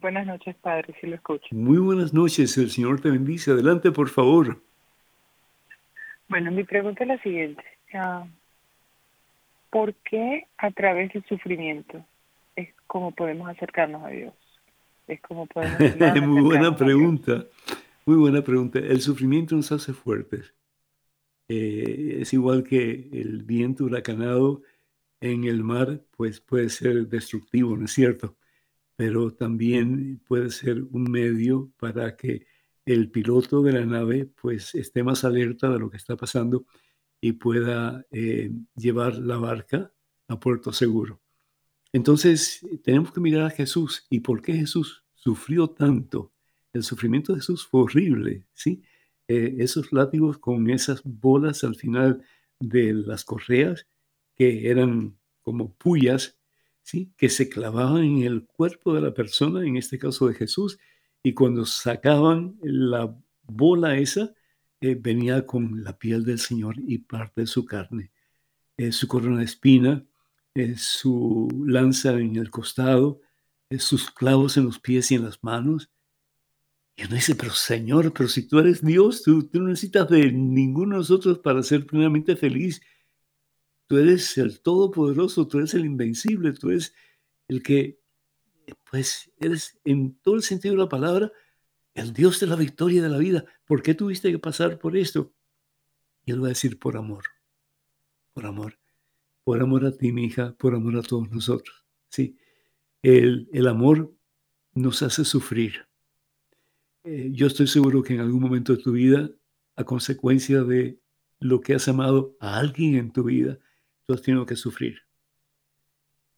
Buenas 0.00 0.24
noches, 0.24 0.54
padre, 0.54 0.94
si 1.00 1.08
lo 1.08 1.16
escucho. 1.16 1.48
Muy 1.50 1.78
buenas 1.78 2.14
noches, 2.14 2.56
el 2.58 2.70
Señor 2.70 3.00
te 3.00 3.10
bendice. 3.10 3.50
Adelante, 3.50 3.90
por 3.90 4.08
favor. 4.08 4.62
Bueno, 6.28 6.52
mi 6.52 6.62
pregunta 6.62 7.02
es 7.02 7.08
la 7.08 7.20
siguiente. 7.22 7.64
Ah, 7.92 8.24
¿Por 9.70 9.94
qué 9.94 10.46
a 10.58 10.70
través 10.70 11.12
del 11.12 11.24
sufrimiento 11.24 12.04
es 12.56 12.74
como 12.86 13.14
podemos 13.14 13.48
acercarnos 13.48 14.02
a 14.04 14.08
Dios? 14.08 14.34
Es 15.06 15.20
como 15.20 15.46
podemos 15.46 15.78
Muy 16.26 16.42
buena 16.42 16.74
pregunta. 16.74 17.46
Muy 18.06 18.16
buena 18.16 18.42
pregunta. 18.42 18.78
El 18.78 19.00
sufrimiento 19.00 19.54
nos 19.54 19.70
hace 19.70 19.92
fuertes. 19.92 20.54
Eh, 21.48 22.18
es 22.20 22.32
igual 22.32 22.64
que 22.64 23.08
el 23.12 23.44
viento 23.44 23.84
huracanado 23.84 24.62
en 25.20 25.44
el 25.44 25.62
mar, 25.62 26.02
pues 26.16 26.40
puede 26.40 26.68
ser 26.70 27.06
destructivo, 27.08 27.76
¿no 27.76 27.84
es 27.84 27.92
cierto? 27.92 28.36
Pero 28.96 29.32
también 29.32 30.20
puede 30.26 30.50
ser 30.50 30.82
un 30.90 31.10
medio 31.10 31.70
para 31.78 32.16
que 32.16 32.46
el 32.84 33.10
piloto 33.10 33.62
de 33.62 33.72
la 33.72 33.84
nave 33.84 34.26
pues 34.40 34.74
esté 34.74 35.02
más 35.02 35.24
alerta 35.24 35.70
de 35.70 35.78
lo 35.78 35.90
que 35.90 35.96
está 35.96 36.16
pasando 36.16 36.66
y 37.20 37.32
pueda 37.32 38.04
eh, 38.10 38.50
llevar 38.74 39.16
la 39.16 39.36
barca 39.36 39.92
a 40.28 40.40
puerto 40.40 40.72
seguro. 40.72 41.20
Entonces 41.96 42.60
tenemos 42.84 43.10
que 43.10 43.20
mirar 43.20 43.46
a 43.46 43.50
Jesús 43.50 44.04
y 44.10 44.20
por 44.20 44.42
qué 44.42 44.52
Jesús 44.52 45.02
sufrió 45.14 45.70
tanto. 45.70 46.30
El 46.74 46.82
sufrimiento 46.82 47.32
de 47.32 47.38
Jesús 47.38 47.66
fue 47.66 47.84
horrible, 47.84 48.46
¿sí? 48.52 48.82
Eh, 49.28 49.56
esos 49.60 49.94
látigos 49.94 50.36
con 50.36 50.68
esas 50.68 51.00
bolas 51.04 51.64
al 51.64 51.74
final 51.74 52.22
de 52.60 52.92
las 52.92 53.24
correas 53.24 53.86
que 54.34 54.68
eran 54.68 55.16
como 55.40 55.72
puyas, 55.72 56.36
¿sí? 56.82 57.14
Que 57.16 57.30
se 57.30 57.48
clavaban 57.48 58.04
en 58.04 58.24
el 58.24 58.44
cuerpo 58.44 58.92
de 58.92 59.00
la 59.00 59.14
persona, 59.14 59.66
en 59.66 59.78
este 59.78 59.98
caso 59.98 60.28
de 60.28 60.34
Jesús, 60.34 60.78
y 61.22 61.32
cuando 61.32 61.64
sacaban 61.64 62.58
la 62.60 63.16
bola 63.44 63.96
esa, 63.96 64.34
eh, 64.82 64.98
venía 65.00 65.46
con 65.46 65.82
la 65.82 65.98
piel 65.98 66.26
del 66.26 66.40
Señor 66.40 66.74
y 66.78 66.98
parte 66.98 67.40
de 67.40 67.46
su 67.46 67.64
carne. 67.64 68.10
Eh, 68.76 68.92
su 68.92 69.08
corona 69.08 69.38
de 69.38 69.46
espina, 69.46 70.04
su 70.76 71.48
lanza 71.66 72.12
en 72.12 72.36
el 72.36 72.50
costado, 72.50 73.20
sus 73.78 74.10
clavos 74.10 74.56
en 74.56 74.64
los 74.64 74.78
pies 74.78 75.10
y 75.10 75.16
en 75.16 75.24
las 75.24 75.42
manos. 75.42 75.90
Y 76.96 77.04
uno 77.04 77.14
dice, 77.14 77.34
pero 77.34 77.52
Señor, 77.52 78.12
pero 78.12 78.28
si 78.28 78.46
tú 78.48 78.58
eres 78.58 78.82
Dios, 78.82 79.22
tú, 79.22 79.46
tú 79.48 79.60
no 79.60 79.68
necesitas 79.68 80.08
de 80.08 80.32
ninguno 80.32 80.94
de 80.94 81.00
nosotros 81.00 81.38
para 81.40 81.62
ser 81.62 81.86
plenamente 81.86 82.36
feliz. 82.36 82.80
Tú 83.86 83.98
eres 83.98 84.36
el 84.38 84.60
Todopoderoso, 84.60 85.46
tú 85.46 85.58
eres 85.58 85.74
el 85.74 85.84
Invencible, 85.84 86.52
tú 86.52 86.70
eres 86.70 86.94
el 87.48 87.62
que, 87.62 88.00
pues, 88.90 89.30
eres 89.38 89.78
en 89.84 90.14
todo 90.22 90.36
el 90.36 90.42
sentido 90.42 90.74
de 90.74 90.80
la 90.80 90.88
palabra, 90.88 91.30
el 91.94 92.12
Dios 92.12 92.40
de 92.40 92.46
la 92.46 92.56
victoria 92.56 93.02
de 93.02 93.10
la 93.10 93.18
vida. 93.18 93.44
¿Por 93.66 93.82
qué 93.82 93.94
tuviste 93.94 94.30
que 94.32 94.38
pasar 94.38 94.78
por 94.78 94.96
esto? 94.96 95.34
Y 96.24 96.32
él 96.32 96.42
va 96.42 96.46
a 96.46 96.50
decir, 96.50 96.78
por 96.78 96.96
amor, 96.96 97.24
por 98.32 98.46
amor, 98.46 98.78
por 99.46 99.62
amor 99.62 99.86
a 99.86 99.92
ti, 99.92 100.10
mi 100.10 100.24
hija, 100.24 100.56
por 100.58 100.74
amor 100.74 100.96
a 100.96 101.02
todos 101.02 101.30
nosotros. 101.30 101.84
Sí, 102.08 102.36
el, 103.00 103.48
el 103.52 103.68
amor 103.68 104.12
nos 104.74 105.02
hace 105.02 105.24
sufrir. 105.24 105.86
Eh, 107.04 107.30
yo 107.30 107.46
estoy 107.46 107.68
seguro 107.68 108.02
que 108.02 108.14
en 108.14 108.18
algún 108.18 108.42
momento 108.42 108.74
de 108.74 108.82
tu 108.82 108.90
vida, 108.90 109.30
a 109.76 109.84
consecuencia 109.84 110.64
de 110.64 110.98
lo 111.38 111.60
que 111.60 111.74
has 111.74 111.86
amado 111.86 112.36
a 112.40 112.58
alguien 112.58 112.96
en 112.96 113.12
tu 113.12 113.22
vida, 113.22 113.56
tú 114.04 114.14
has 114.14 114.22
tenido 114.22 114.46
que 114.46 114.56
sufrir. 114.56 115.02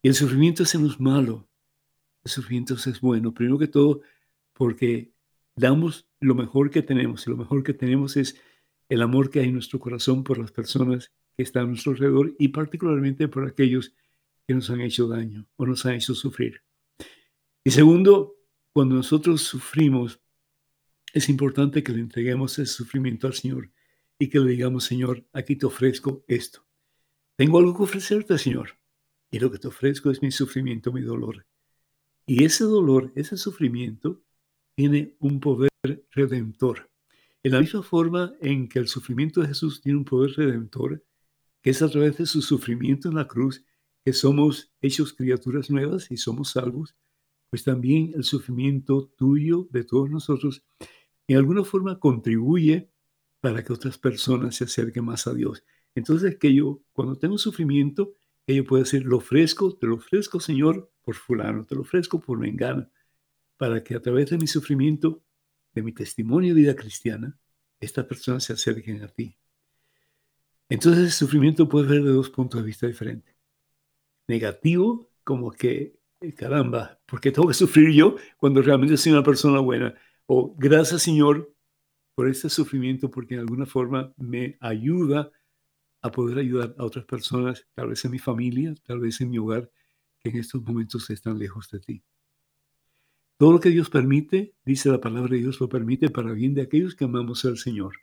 Y 0.02 0.08
el 0.08 0.14
sufrimiento 0.14 0.64
es 0.64 0.74
en 0.74 0.82
los 0.82 1.00
malo, 1.00 1.48
el 2.24 2.30
sufrimiento 2.30 2.74
es 2.74 3.00
bueno, 3.00 3.32
primero 3.32 3.58
que 3.58 3.68
todo, 3.68 4.02
porque 4.52 5.14
damos 5.56 6.06
lo 6.20 6.34
mejor 6.34 6.68
que 6.68 6.82
tenemos, 6.82 7.26
y 7.26 7.30
lo 7.30 7.38
mejor 7.38 7.62
que 7.62 7.72
tenemos 7.72 8.18
es 8.18 8.38
el 8.90 9.00
amor 9.00 9.30
que 9.30 9.40
hay 9.40 9.46
en 9.46 9.54
nuestro 9.54 9.80
corazón 9.80 10.24
por 10.24 10.36
las 10.36 10.52
personas 10.52 11.10
que 11.38 11.44
están 11.44 11.66
a 11.66 11.68
nuestro 11.68 11.92
alrededor 11.92 12.34
y 12.36 12.48
particularmente 12.48 13.28
por 13.28 13.46
aquellos 13.46 13.94
que 14.44 14.54
nos 14.54 14.68
han 14.70 14.80
hecho 14.80 15.06
daño 15.06 15.46
o 15.54 15.66
nos 15.66 15.86
han 15.86 15.94
hecho 15.94 16.12
sufrir. 16.16 16.62
Y 17.62 17.70
segundo, 17.70 18.34
cuando 18.72 18.96
nosotros 18.96 19.42
sufrimos, 19.42 20.20
es 21.14 21.28
importante 21.28 21.84
que 21.84 21.92
le 21.92 22.00
entreguemos 22.00 22.58
ese 22.58 22.72
sufrimiento 22.72 23.28
al 23.28 23.34
Señor 23.34 23.70
y 24.18 24.28
que 24.28 24.40
le 24.40 24.50
digamos, 24.50 24.82
Señor, 24.82 25.28
aquí 25.32 25.54
te 25.54 25.66
ofrezco 25.66 26.24
esto. 26.26 26.66
Tengo 27.36 27.58
algo 27.58 27.76
que 27.76 27.84
ofrecerte, 27.84 28.36
Señor. 28.36 28.70
Y 29.30 29.38
lo 29.38 29.52
que 29.52 29.58
te 29.58 29.68
ofrezco 29.68 30.10
es 30.10 30.20
mi 30.20 30.32
sufrimiento, 30.32 30.92
mi 30.92 31.02
dolor. 31.02 31.46
Y 32.26 32.42
ese 32.42 32.64
dolor, 32.64 33.12
ese 33.14 33.36
sufrimiento, 33.36 34.24
tiene 34.74 35.14
un 35.20 35.38
poder 35.38 35.70
redentor. 36.10 36.90
En 37.44 37.52
la 37.52 37.60
misma 37.60 37.84
forma 37.84 38.34
en 38.40 38.68
que 38.68 38.80
el 38.80 38.88
sufrimiento 38.88 39.40
de 39.40 39.48
Jesús 39.48 39.80
tiene 39.80 39.98
un 39.98 40.04
poder 40.04 40.32
redentor, 40.32 41.04
es 41.68 41.82
a 41.82 41.88
través 41.88 42.18
de 42.18 42.26
su 42.26 42.42
sufrimiento 42.42 43.08
en 43.08 43.16
la 43.16 43.26
cruz, 43.26 43.64
que 44.04 44.12
somos 44.12 44.72
hechos 44.80 45.12
criaturas 45.12 45.70
nuevas 45.70 46.10
y 46.10 46.16
somos 46.16 46.50
salvos, 46.50 46.96
pues 47.50 47.64
también 47.64 48.12
el 48.14 48.24
sufrimiento 48.24 49.08
tuyo, 49.16 49.68
de 49.70 49.84
todos 49.84 50.10
nosotros, 50.10 50.64
en 51.26 51.36
alguna 51.36 51.64
forma 51.64 51.98
contribuye 51.98 52.90
para 53.40 53.64
que 53.64 53.72
otras 53.72 53.98
personas 53.98 54.56
se 54.56 54.64
acerquen 54.64 55.04
más 55.04 55.26
a 55.26 55.34
Dios. 55.34 55.64
Entonces, 55.94 56.36
que 56.36 56.54
yo, 56.54 56.82
cuando 56.92 57.16
tengo 57.16 57.38
sufrimiento, 57.38 58.14
que 58.46 58.54
yo 58.54 58.64
pueda 58.64 58.84
decir, 58.84 59.04
lo 59.04 59.18
ofrezco, 59.18 59.76
te 59.76 59.86
lo 59.86 59.96
ofrezco, 59.96 60.40
Señor, 60.40 60.90
por 61.02 61.14
fulano, 61.14 61.64
te 61.64 61.74
lo 61.74 61.82
ofrezco 61.82 62.20
por 62.20 62.38
mengana, 62.38 62.90
para 63.56 63.82
que 63.82 63.94
a 63.94 64.00
través 64.00 64.30
de 64.30 64.38
mi 64.38 64.46
sufrimiento, 64.46 65.22
de 65.74 65.82
mi 65.82 65.92
testimonio 65.92 66.54
de 66.54 66.60
vida 66.60 66.76
cristiana, 66.76 67.38
estas 67.80 68.06
personas 68.06 68.44
se 68.44 68.52
acerquen 68.52 69.02
a 69.02 69.08
ti. 69.08 69.36
Entonces, 70.68 71.04
el 71.04 71.12
sufrimiento 71.12 71.68
puede 71.68 71.88
ver 71.88 72.02
de 72.02 72.10
dos 72.10 72.30
puntos 72.30 72.60
de 72.60 72.66
vista 72.66 72.86
diferentes. 72.86 73.34
Negativo, 74.26 75.10
como 75.24 75.50
que, 75.50 75.98
eh, 76.20 76.34
caramba, 76.34 77.00
¿por 77.06 77.20
qué 77.20 77.32
tengo 77.32 77.48
que 77.48 77.54
sufrir 77.54 77.92
yo 77.94 78.16
cuando 78.36 78.60
realmente 78.62 78.96
soy 78.96 79.12
una 79.12 79.22
persona 79.22 79.60
buena? 79.60 79.94
O 80.26 80.54
gracias, 80.58 81.02
Señor, 81.02 81.54
por 82.14 82.28
este 82.28 82.50
sufrimiento, 82.50 83.10
porque 83.10 83.34
en 83.34 83.40
alguna 83.40 83.64
forma 83.64 84.12
me 84.16 84.58
ayuda 84.60 85.30
a 86.02 86.10
poder 86.10 86.38
ayudar 86.38 86.74
a 86.78 86.84
otras 86.84 87.04
personas, 87.04 87.66
tal 87.74 87.88
vez 87.88 88.04
en 88.04 88.10
mi 88.10 88.18
familia, 88.18 88.74
tal 88.84 89.00
vez 89.00 89.20
en 89.20 89.30
mi 89.30 89.38
hogar, 89.38 89.70
que 90.20 90.30
en 90.30 90.36
estos 90.36 90.62
momentos 90.62 91.08
están 91.10 91.38
lejos 91.38 91.70
de 91.70 91.80
ti. 91.80 92.02
Todo 93.36 93.52
lo 93.52 93.60
que 93.60 93.70
Dios 93.70 93.88
permite, 93.88 94.54
dice 94.64 94.90
la 94.90 95.00
palabra 95.00 95.30
de 95.30 95.38
Dios, 95.38 95.60
lo 95.60 95.68
permite 95.68 96.10
para 96.10 96.32
bien 96.32 96.54
de 96.54 96.62
aquellos 96.62 96.94
que 96.96 97.04
amamos 97.04 97.44
al 97.44 97.56
Señor. 97.56 97.94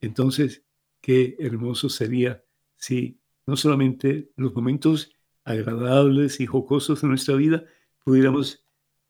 Entonces, 0.00 0.64
qué 1.08 1.36
hermoso 1.38 1.88
sería 1.88 2.44
si 2.76 3.18
no 3.46 3.56
solamente 3.56 4.30
los 4.36 4.54
momentos 4.54 5.10
agradables 5.42 6.38
y 6.38 6.44
jocosos 6.44 7.00
de 7.00 7.08
nuestra 7.08 7.34
vida 7.34 7.64
pudiéramos 8.04 8.62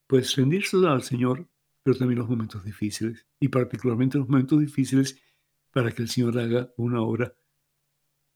pues 0.06 0.38
al 0.38 1.02
Señor, 1.02 1.48
pero 1.82 1.98
también 1.98 2.20
los 2.20 2.28
momentos 2.28 2.62
difíciles, 2.62 3.26
y 3.40 3.48
particularmente 3.48 4.16
los 4.16 4.28
momentos 4.28 4.60
difíciles 4.60 5.20
para 5.72 5.90
que 5.90 6.02
el 6.02 6.08
Señor 6.08 6.38
haga 6.38 6.72
una 6.76 7.02
obra 7.02 7.34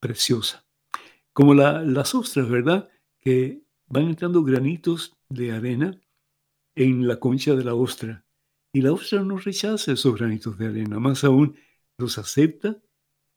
preciosa. 0.01 0.65
Como 1.31 1.53
las 1.53 2.13
ostras, 2.15 2.49
¿verdad? 2.49 2.89
Que 3.21 3.63
van 3.87 4.09
entrando 4.09 4.43
granitos 4.43 5.15
de 5.29 5.53
arena 5.53 5.97
en 6.75 7.07
la 7.07 7.17
concha 7.17 7.55
de 7.55 7.63
la 7.63 7.75
ostra. 7.75 8.25
Y 8.73 8.81
la 8.81 8.91
ostra 8.91 9.23
no 9.23 9.37
rechaza 9.37 9.93
esos 9.93 10.15
granitos 10.15 10.57
de 10.57 10.67
arena, 10.67 10.99
más 10.99 11.23
aún 11.23 11.55
los 11.97 12.17
acepta 12.17 12.83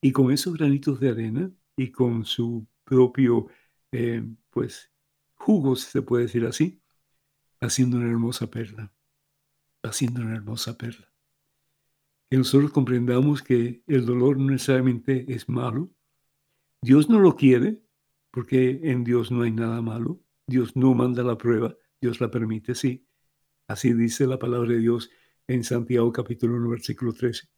y 0.01 0.13
con 0.13 0.31
esos 0.33 0.57
granitos 0.57 1.01
de 1.01 1.11
arena 1.11 1.51
y 1.77 1.91
con 1.91 2.25
su 2.25 2.67
propio, 2.85 3.49
eh, 3.93 4.25
pues, 4.51 4.91
jugo, 5.35 5.77
si 5.77 5.91
se 5.91 6.03
puede 6.03 6.25
decir 6.25 6.47
así, 6.47 6.81
haciendo 7.61 7.97
una 7.99 8.11
hermosa 8.11 8.51
perla, 8.51 8.93
haciendo 9.83 10.23
una 10.23 10.35
hermosa 10.37 10.77
perla. 10.77 11.13
Que 12.31 12.39
nosotros 12.39 12.73
comprendamos 12.73 13.43
que 13.43 13.83
el 13.87 14.05
dolor 14.05 14.39
no 14.39 14.51
necesariamente 14.51 15.33
es 15.33 15.49
malo, 15.49 15.91
Dios 16.83 17.09
no 17.09 17.19
lo 17.21 17.37
quiere, 17.37 17.81
porque 18.31 18.81
en 18.85 19.03
Dios 19.03 19.31
no 19.31 19.43
hay 19.43 19.51
nada 19.51 19.81
malo. 19.81 20.21
Dios 20.47 20.77
no 20.77 20.95
manda 20.95 21.23
la 21.23 21.37
prueba, 21.39 21.77
Dios 22.01 22.21
la 22.21 22.31
permite, 22.31 22.75
sí. 22.75 23.05
Así 23.67 23.93
dice 23.93 24.27
la 24.27 24.39
palabra 24.39 24.71
de 24.71 24.79
Dios 24.79 25.11
en 25.49 25.65
Santiago 25.65 26.13
capítulo 26.13 26.55
1, 26.57 26.69
versículo 26.69 27.13
13. 27.13 27.49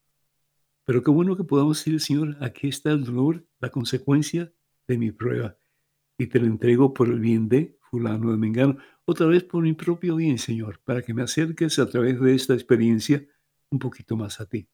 Pero 0.88 1.02
qué 1.02 1.10
bueno 1.10 1.36
que 1.36 1.44
podamos 1.44 1.76
decir, 1.76 2.00
Señor, 2.00 2.38
aquí 2.40 2.68
está 2.68 2.92
el 2.92 3.04
dolor, 3.04 3.44
la 3.60 3.68
consecuencia 3.68 4.50
de 4.86 4.96
mi 4.96 5.12
prueba. 5.12 5.54
Y 6.16 6.28
te 6.28 6.40
lo 6.40 6.46
entrego 6.46 6.94
por 6.94 7.08
el 7.08 7.20
bien 7.20 7.46
de 7.46 7.76
fulano 7.90 8.30
de 8.30 8.38
Mengano, 8.38 8.78
otra 9.04 9.26
vez 9.26 9.44
por 9.44 9.62
mi 9.62 9.74
propio 9.74 10.16
bien, 10.16 10.38
Señor, 10.38 10.80
para 10.84 11.02
que 11.02 11.12
me 11.12 11.20
acerques 11.20 11.78
a 11.78 11.90
través 11.90 12.18
de 12.18 12.34
esta 12.34 12.54
experiencia 12.54 13.22
un 13.68 13.78
poquito 13.78 14.16
más 14.16 14.40
a 14.40 14.48
ti. 14.48 14.66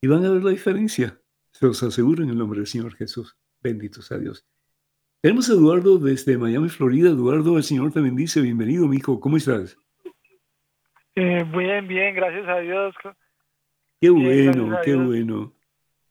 Y 0.00 0.08
van 0.08 0.24
a 0.24 0.32
ver 0.32 0.42
la 0.42 0.50
diferencia. 0.50 1.16
Se 1.52 1.64
los 1.64 1.80
aseguro 1.84 2.24
en 2.24 2.30
el 2.30 2.38
nombre 2.38 2.58
del 2.58 2.66
Señor 2.66 2.96
Jesús. 2.96 3.38
Bendito 3.62 4.02
sea 4.02 4.18
Dios. 4.18 4.48
Tenemos 5.20 5.48
a 5.48 5.52
Eduardo 5.52 5.98
desde 5.98 6.36
Miami, 6.36 6.70
Florida. 6.70 7.10
Eduardo, 7.10 7.56
el 7.56 7.62
Señor 7.62 7.92
te 7.92 8.00
bendice. 8.00 8.40
Bienvenido, 8.40 8.88
mi 8.88 8.96
hijo. 8.96 9.20
¿Cómo 9.20 9.36
estás? 9.36 9.78
Eh, 11.14 11.44
bien, 11.56 11.86
bien, 11.86 12.16
gracias 12.16 12.48
a 12.48 12.58
Dios. 12.58 12.96
Qué 14.00 14.10
bueno, 14.10 14.78
qué 14.84 14.94
bueno. 14.94 15.54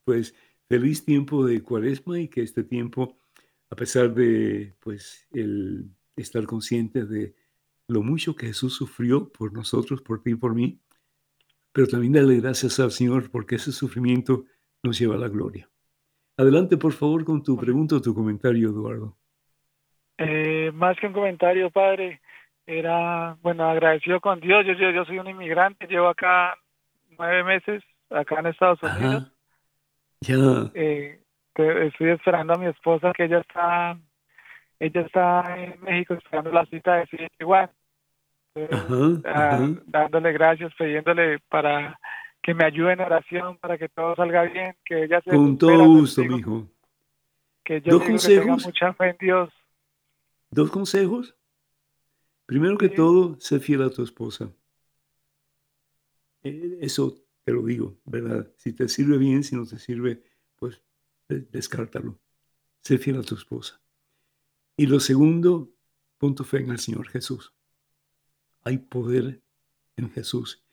Pues 0.04 0.36
feliz 0.68 1.06
tiempo 1.06 1.46
de 1.46 1.62
cuaresma 1.62 2.20
y 2.20 2.28
que 2.28 2.42
este 2.42 2.64
tiempo, 2.64 3.18
a 3.70 3.76
pesar 3.76 4.14
de 4.14 4.74
pues 4.80 5.28
el 5.32 5.90
estar 6.16 6.46
consciente 6.46 7.06
de 7.06 7.36
lo 7.88 8.02
mucho 8.02 8.36
que 8.36 8.48
Jesús 8.48 8.76
sufrió 8.76 9.30
por 9.30 9.54
nosotros, 9.54 10.02
por 10.02 10.22
ti 10.22 10.32
y 10.32 10.36
por 10.36 10.54
mí, 10.54 10.80
pero 11.72 11.88
también 11.88 12.14
darle 12.14 12.40
gracias 12.40 12.80
al 12.80 12.92
Señor 12.92 13.30
porque 13.32 13.56
ese 13.56 13.72
sufrimiento 13.72 14.46
nos 14.84 15.00
lleva 15.00 15.16
a 15.16 15.20
la 15.20 15.30
gloria. 15.30 15.70
Adelante, 16.38 16.78
por 16.78 16.94
favor, 16.94 17.24
con 17.24 17.42
tu 17.42 17.58
pregunta 17.58 17.96
o 17.96 18.02
tu 18.02 18.14
comentario, 18.14 18.70
Eduardo. 18.70 19.18
Eh, 20.18 20.72
más 20.74 21.00
que 21.00 21.08
un 21.08 21.14
comentario, 21.14 21.70
padre, 21.72 22.22
era, 22.66 23.38
bueno, 23.42 23.70
agradecido 23.70 24.20
con 24.20 24.40
Dios. 24.40 24.66
Yo, 24.66 24.74
yo, 24.74 25.06
soy 25.06 25.20
un 25.20 25.30
inmigrante, 25.30 25.88
llevo 25.88 26.08
acá 26.08 26.58
nueve 27.18 27.44
meses, 27.44 27.84
acá 28.10 28.40
en 28.40 28.48
Estados 28.48 28.80
Unidos. 28.84 29.32
Ya. 30.22 30.72
Eh, 30.74 31.20
estoy 31.56 32.10
esperando 32.10 32.54
a 32.54 32.58
mi 32.58 32.68
esposa, 32.68 33.12
que 33.14 33.26
ella 33.26 33.40
está, 33.40 33.98
ella 34.80 35.02
está 35.02 35.58
en 35.58 35.80
México 35.82 36.14
esperando 36.14 36.52
la 36.52 36.66
cita 36.66 36.96
de 36.96 37.30
igual. 37.40 37.70
Ah, 39.26 39.70
dándole 39.86 40.32
gracias, 40.32 40.74
pidiéndole 40.78 41.40
para 41.50 42.00
que 42.42 42.54
me 42.54 42.64
ayude 42.66 42.94
en 42.94 43.02
oración 43.02 43.58
para 43.58 43.78
que 43.78 43.90
todo 43.90 44.16
salga 44.16 44.44
bien, 44.44 44.76
que 44.86 45.04
ella 45.04 45.22
se 45.22 45.32
Con 45.32 45.58
todo 45.58 45.86
gusto, 45.86 46.24
mijo. 46.24 46.68
Que 47.64 47.82
yo 47.82 48.00
Dos 48.00 48.26
tenga 48.26 48.56
mucha 48.56 48.94
fe 48.94 49.10
en 49.10 49.18
Dios. 49.20 49.50
Dos 50.50 50.72
consejos. 50.72 51.36
Primero 52.46 52.78
que 52.78 52.88
todo, 52.88 53.36
sé 53.40 53.60
fiel 53.60 53.84
a 53.84 53.90
tu 53.90 54.02
esposa. 54.02 54.50
E, 56.44 56.80
eso 56.82 57.24
te 57.44 57.52
lo 57.52 57.64
digo, 57.64 58.00
¿verdad? 58.06 58.52
Si 58.58 58.74
te 58.74 58.88
sirve 58.90 59.18
bien, 59.18 59.44
si 59.44 59.56
no 59.56 59.66
te 59.66 59.80
sirve, 59.80 60.24
pues 60.56 60.82
descártalo. 61.28 62.20
Sé 62.84 62.98
fiel 62.98 63.18
a 63.18 63.24
tu 63.24 63.36
esposa. 63.36 63.82
Y 64.76 64.86
lo 64.86 65.00
segundo, 65.00 65.74
pon 66.18 66.36
tu 66.36 66.44
fe 66.44 66.60
en 66.60 66.72
el 66.72 66.80
Señor 66.80 67.08
Jesús. 67.08 67.54
Hay 68.64 68.78
poder 68.78 69.42
en 69.96 70.10
Jesús. 70.12 70.64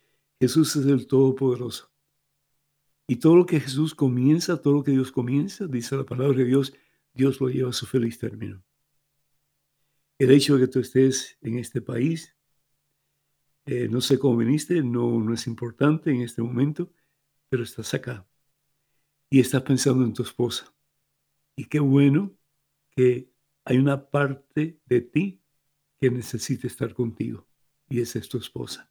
Jesús 0.41 0.77
es 0.77 0.87
el 0.87 1.07
Todopoderoso. 1.07 1.91
Y 3.07 3.17
todo 3.17 3.37
lo 3.37 3.47
que 3.47 3.61
Jesús 3.61 3.95
comienza, 3.95 4.61
todo 4.61 4.75
lo 4.75 4.85
que 4.85 4.93
Dios 4.93 5.13
comienza, 5.13 5.67
dice 5.67 5.97
la 5.97 6.05
palabra 6.05 6.39
de 6.39 6.45
Dios, 6.45 6.75
Dios 7.13 7.41
lo 7.41 7.49
lleva 7.49 7.71
a 7.71 7.75
su 7.75 7.87
feliz 7.87 8.19
término. 8.19 8.63
El 10.19 10.31
hecho 10.31 10.55
de 10.57 10.63
que 10.67 10.73
tú 10.73 10.81
estés 10.81 11.39
en 11.41 11.59
este 11.59 11.81
país, 11.81 12.35
eh, 13.67 13.89
no 13.89 14.01
sé 14.01 14.19
cómo 14.19 14.37
viniste, 14.37 14.83
no, 14.83 15.19
no 15.21 15.35
es 15.35 15.47
importante 15.47 16.11
en 16.11 16.21
este 16.23 16.43
momento, 16.43 16.93
pero 17.49 17.63
estás 17.63 17.95
acá 17.95 18.27
y 19.31 19.41
estás 19.41 19.63
pensando 19.63 20.05
en 20.05 20.13
tu 20.13 20.23
esposa. 20.23 20.73
Y 21.57 21.65
qué 21.67 21.81
bueno 21.81 22.37
que 22.91 23.31
hay 23.65 23.79
una 23.79 24.11
parte 24.11 24.81
de 24.87 25.01
ti 25.01 25.41
que 26.01 26.11
necesita 26.11 26.67
estar 26.67 26.95
contigo 26.95 27.49
y 27.89 28.01
esa 28.01 28.19
es 28.19 28.29
tu 28.29 28.39
esposa. 28.39 28.91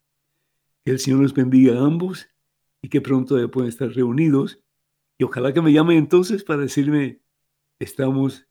Que 0.84 0.92
el 0.92 1.00
Señor 1.00 1.22
nos 1.22 1.34
bendiga 1.34 1.78
a 1.78 1.86
ambos 1.86 2.28
y 2.82 2.90
que 2.90 3.02
pronto 3.02 3.40
ya 3.40 3.48
pueden 3.48 3.70
estar 3.70 3.90
reunidos. 3.90 4.60
Y 5.18 5.24
ojalá 5.24 5.54
que 5.54 5.62
me 5.62 5.72
llamen 5.72 5.98
entonces 5.98 6.44
para 6.44 6.62
decirme, 6.62 7.22
estamos 7.80 8.48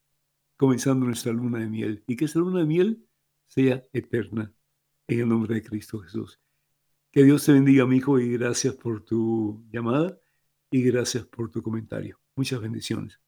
comenzando 0.57 1.07
nuestra 1.07 1.33
luna 1.33 1.59
de 1.59 1.68
miel 1.68 2.05
y 2.07 2.16
que 2.16 2.27
esa 2.27 2.39
luna 2.39 2.61
de 2.61 2.66
miel 2.66 3.07
sea 3.49 3.83
eterna 3.93 4.55
en 5.09 5.20
el 5.20 5.28
nombre 5.28 5.55
de 5.55 5.62
Cristo 5.62 5.98
Jesús. 6.00 6.40
Que 7.11 7.24
Dios 7.24 7.44
te 7.44 7.53
bendiga, 7.53 7.86
mi 7.86 7.96
hijo, 7.96 8.18
y 8.18 8.32
gracias 8.32 8.74
por 8.74 9.05
tu 9.05 9.64
llamada 9.70 10.18
y 10.70 10.82
gracias 10.82 11.26
por 11.26 11.50
tu 11.50 11.62
comentario. 11.62 12.18
Muchas 12.34 12.61
bendiciones. 12.61 13.20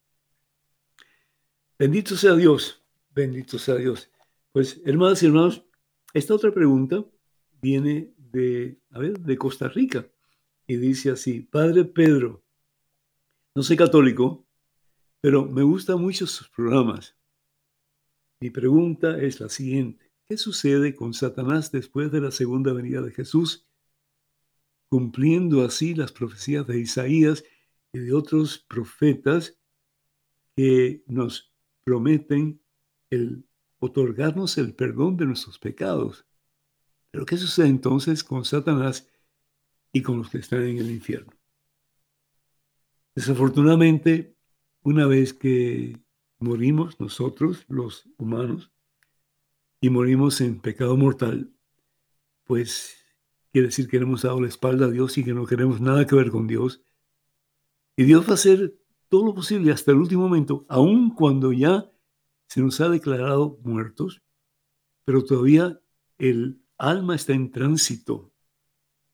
Bendito 1.78 2.16
sea 2.16 2.34
Dios, 2.34 2.82
bendito 3.14 3.58
sea 3.58 3.74
Dios. 3.74 4.10
Pues, 4.52 4.80
hermanas 4.84 5.22
y 5.22 5.26
hermanos, 5.26 5.64
esta 6.12 6.34
otra 6.34 6.52
pregunta 6.52 7.04
viene 7.60 8.14
de, 8.16 8.78
a 8.90 9.00
ver, 9.00 9.18
de 9.18 9.36
Costa 9.36 9.68
Rica 9.68 10.06
y 10.66 10.76
dice 10.76 11.10
así, 11.10 11.40
Padre 11.40 11.84
Pedro, 11.84 12.42
no 13.54 13.62
soy 13.62 13.76
católico, 13.76 14.46
pero 15.20 15.44
me 15.44 15.62
gustan 15.62 16.00
mucho 16.00 16.26
sus 16.26 16.48
programas. 16.48 17.16
Mi 18.40 18.50
pregunta 18.50 19.20
es 19.20 19.40
la 19.40 19.48
siguiente. 19.48 20.03
¿Qué 20.28 20.38
sucede 20.38 20.94
con 20.94 21.12
Satanás 21.12 21.70
después 21.70 22.10
de 22.10 22.20
la 22.20 22.30
segunda 22.30 22.72
venida 22.72 23.02
de 23.02 23.12
Jesús? 23.12 23.66
Cumpliendo 24.88 25.62
así 25.64 25.94
las 25.94 26.12
profecías 26.12 26.66
de 26.66 26.80
Isaías 26.80 27.44
y 27.92 27.98
de 27.98 28.14
otros 28.14 28.58
profetas 28.58 29.58
que 30.56 31.02
nos 31.06 31.52
prometen 31.84 32.62
el 33.10 33.44
otorgarnos 33.78 34.56
el 34.56 34.74
perdón 34.74 35.16
de 35.18 35.26
nuestros 35.26 35.58
pecados 35.58 36.26
Pero 37.10 37.26
¿qué 37.26 37.36
sucede 37.36 37.68
entonces 37.68 38.24
con 38.24 38.44
Satanás 38.44 39.10
y 39.92 40.02
con 40.02 40.18
los 40.18 40.30
que 40.30 40.38
están 40.38 40.62
en 40.62 40.78
el 40.78 40.90
infierno? 40.90 41.32
Desafortunadamente, 43.14 44.36
una 44.82 45.06
vez 45.06 45.34
que 45.34 46.00
morimos 46.38 46.98
nosotros, 46.98 47.64
los 47.68 48.08
humanos, 48.16 48.73
y 49.84 49.90
morimos 49.90 50.40
en 50.40 50.60
pecado 50.60 50.96
mortal, 50.96 51.52
pues 52.44 52.96
quiere 53.52 53.66
decir 53.66 53.86
que 53.86 53.98
hemos 53.98 54.22
dado 54.22 54.40
la 54.40 54.48
espalda 54.48 54.86
a 54.86 54.90
Dios 54.90 55.18
y 55.18 55.24
que 55.24 55.34
no 55.34 55.44
queremos 55.44 55.78
nada 55.82 56.06
que 56.06 56.16
ver 56.16 56.30
con 56.30 56.46
Dios. 56.46 56.82
Y 57.94 58.04
Dios 58.04 58.26
va 58.26 58.30
a 58.30 58.34
hacer 58.36 58.78
todo 59.10 59.26
lo 59.26 59.34
posible 59.34 59.72
hasta 59.72 59.90
el 59.90 59.98
último 59.98 60.22
momento, 60.22 60.64
aun 60.70 61.10
cuando 61.10 61.52
ya 61.52 61.84
se 62.46 62.62
nos 62.62 62.80
ha 62.80 62.88
declarado 62.88 63.58
muertos, 63.62 64.22
pero 65.04 65.22
todavía 65.22 65.78
el 66.16 66.62
alma 66.78 67.14
está 67.14 67.34
en 67.34 67.50
tránsito. 67.50 68.32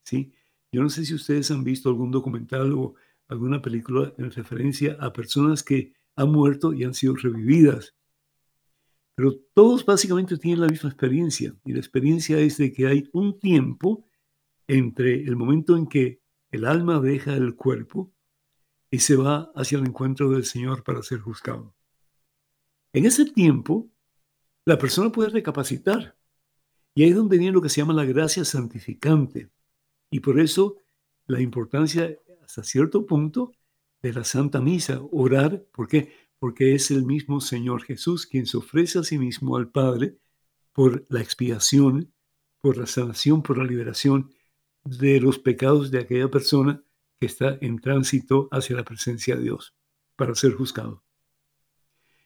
¿sí? 0.04 0.32
Yo 0.70 0.82
no 0.84 0.88
sé 0.88 1.04
si 1.04 1.14
ustedes 1.14 1.50
han 1.50 1.64
visto 1.64 1.88
algún 1.88 2.12
documental 2.12 2.74
o 2.74 2.94
alguna 3.26 3.60
película 3.60 4.14
en 4.18 4.30
referencia 4.30 4.96
a 5.00 5.12
personas 5.12 5.64
que 5.64 5.94
han 6.14 6.30
muerto 6.30 6.72
y 6.72 6.84
han 6.84 6.94
sido 6.94 7.16
revividas. 7.16 7.96
Pero 9.20 9.36
todos 9.52 9.84
básicamente 9.84 10.38
tienen 10.38 10.62
la 10.62 10.66
misma 10.66 10.88
experiencia 10.88 11.54
y 11.66 11.74
la 11.74 11.78
experiencia 11.78 12.38
es 12.38 12.56
de 12.56 12.72
que 12.72 12.86
hay 12.86 13.06
un 13.12 13.38
tiempo 13.38 14.06
entre 14.66 15.24
el 15.24 15.36
momento 15.36 15.76
en 15.76 15.86
que 15.86 16.22
el 16.50 16.64
alma 16.64 17.00
deja 17.00 17.34
el 17.34 17.54
cuerpo 17.54 18.10
y 18.90 19.00
se 19.00 19.16
va 19.16 19.52
hacia 19.54 19.76
el 19.76 19.86
encuentro 19.86 20.30
del 20.30 20.46
Señor 20.46 20.84
para 20.84 21.02
ser 21.02 21.18
juzgado. 21.18 21.74
En 22.94 23.04
ese 23.04 23.26
tiempo, 23.26 23.90
la 24.64 24.78
persona 24.78 25.12
puede 25.12 25.28
recapacitar 25.28 26.16
y 26.94 27.02
ahí 27.02 27.10
es 27.10 27.16
donde 27.16 27.36
viene 27.36 27.52
lo 27.52 27.60
que 27.60 27.68
se 27.68 27.82
llama 27.82 27.92
la 27.92 28.06
gracia 28.06 28.46
santificante. 28.46 29.50
Y 30.10 30.20
por 30.20 30.40
eso 30.40 30.78
la 31.26 31.42
importancia 31.42 32.16
hasta 32.42 32.62
cierto 32.62 33.04
punto 33.04 33.52
de 34.00 34.14
la 34.14 34.24
Santa 34.24 34.62
Misa, 34.62 35.02
orar, 35.12 35.62
¿por 35.72 35.88
qué? 35.88 36.10
Porque 36.40 36.74
es 36.74 36.90
el 36.90 37.04
mismo 37.04 37.40
Señor 37.40 37.84
Jesús 37.84 38.26
quien 38.26 38.46
se 38.46 38.56
ofrece 38.56 38.98
a 38.98 39.04
sí 39.04 39.18
mismo 39.18 39.56
al 39.56 39.70
Padre 39.70 40.18
por 40.72 41.06
la 41.08 41.20
expiación, 41.20 42.12
por 42.60 42.76
la 42.76 42.86
sanación, 42.86 43.42
por 43.44 43.58
la 43.58 43.64
liberación 43.64 44.32
de 44.84 45.20
los 45.20 45.38
pecados 45.38 45.92
de 45.92 46.00
aquella 46.00 46.28
persona 46.28 46.82
que 47.20 47.26
está 47.26 47.58
en 47.60 47.78
tránsito 47.78 48.48
hacia 48.50 48.76
la 48.76 48.84
presencia 48.84 49.36
de 49.36 49.42
Dios 49.42 49.76
para 50.16 50.34
ser 50.34 50.54
juzgado. 50.54 51.04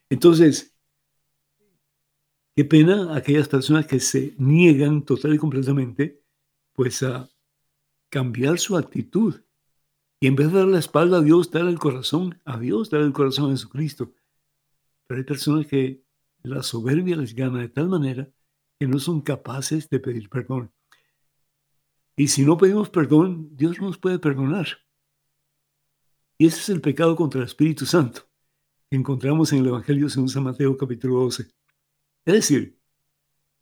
Entonces, 0.08 0.76
qué 2.54 2.64
pena 2.64 3.16
aquellas 3.16 3.48
personas 3.48 3.86
que 3.86 4.00
se 4.00 4.34
niegan 4.38 5.04
total 5.04 5.34
y 5.34 5.38
completamente 5.38 6.22
pues 6.72 7.02
a 7.02 7.28
cambiar 8.08 8.58
su 8.58 8.76
actitud 8.76 9.43
y 10.24 10.26
en 10.26 10.36
vez 10.36 10.50
de 10.50 10.58
dar 10.58 10.68
la 10.68 10.78
espalda 10.78 11.18
a 11.18 11.20
Dios, 11.20 11.50
dar 11.50 11.66
el 11.66 11.78
corazón 11.78 12.40
a 12.46 12.58
Dios, 12.58 12.88
dar 12.88 13.02
el 13.02 13.12
corazón 13.12 13.50
a 13.50 13.50
Jesucristo. 13.50 14.14
Pero 15.06 15.18
hay 15.18 15.24
personas 15.24 15.66
que 15.66 16.02
la 16.42 16.62
soberbia 16.62 17.14
les 17.14 17.34
gana 17.34 17.60
de 17.60 17.68
tal 17.68 17.90
manera 17.90 18.32
que 18.80 18.86
no 18.86 18.98
son 18.98 19.20
capaces 19.20 19.90
de 19.90 20.00
pedir 20.00 20.30
perdón. 20.30 20.72
Y 22.16 22.28
si 22.28 22.42
no 22.42 22.56
pedimos 22.56 22.88
perdón, 22.88 23.54
Dios 23.54 23.78
no 23.78 23.88
nos 23.88 23.98
puede 23.98 24.18
perdonar. 24.18 24.66
Y 26.38 26.46
ese 26.46 26.60
es 26.60 26.68
el 26.70 26.80
pecado 26.80 27.16
contra 27.16 27.42
el 27.42 27.46
Espíritu 27.46 27.84
Santo 27.84 28.22
que 28.88 28.96
encontramos 28.96 29.52
en 29.52 29.58
el 29.58 29.66
Evangelio 29.66 30.08
según 30.08 30.30
San 30.30 30.44
Mateo 30.44 30.74
capítulo 30.78 31.16
12. 31.20 31.50
Es 32.24 32.32
decir, 32.32 32.80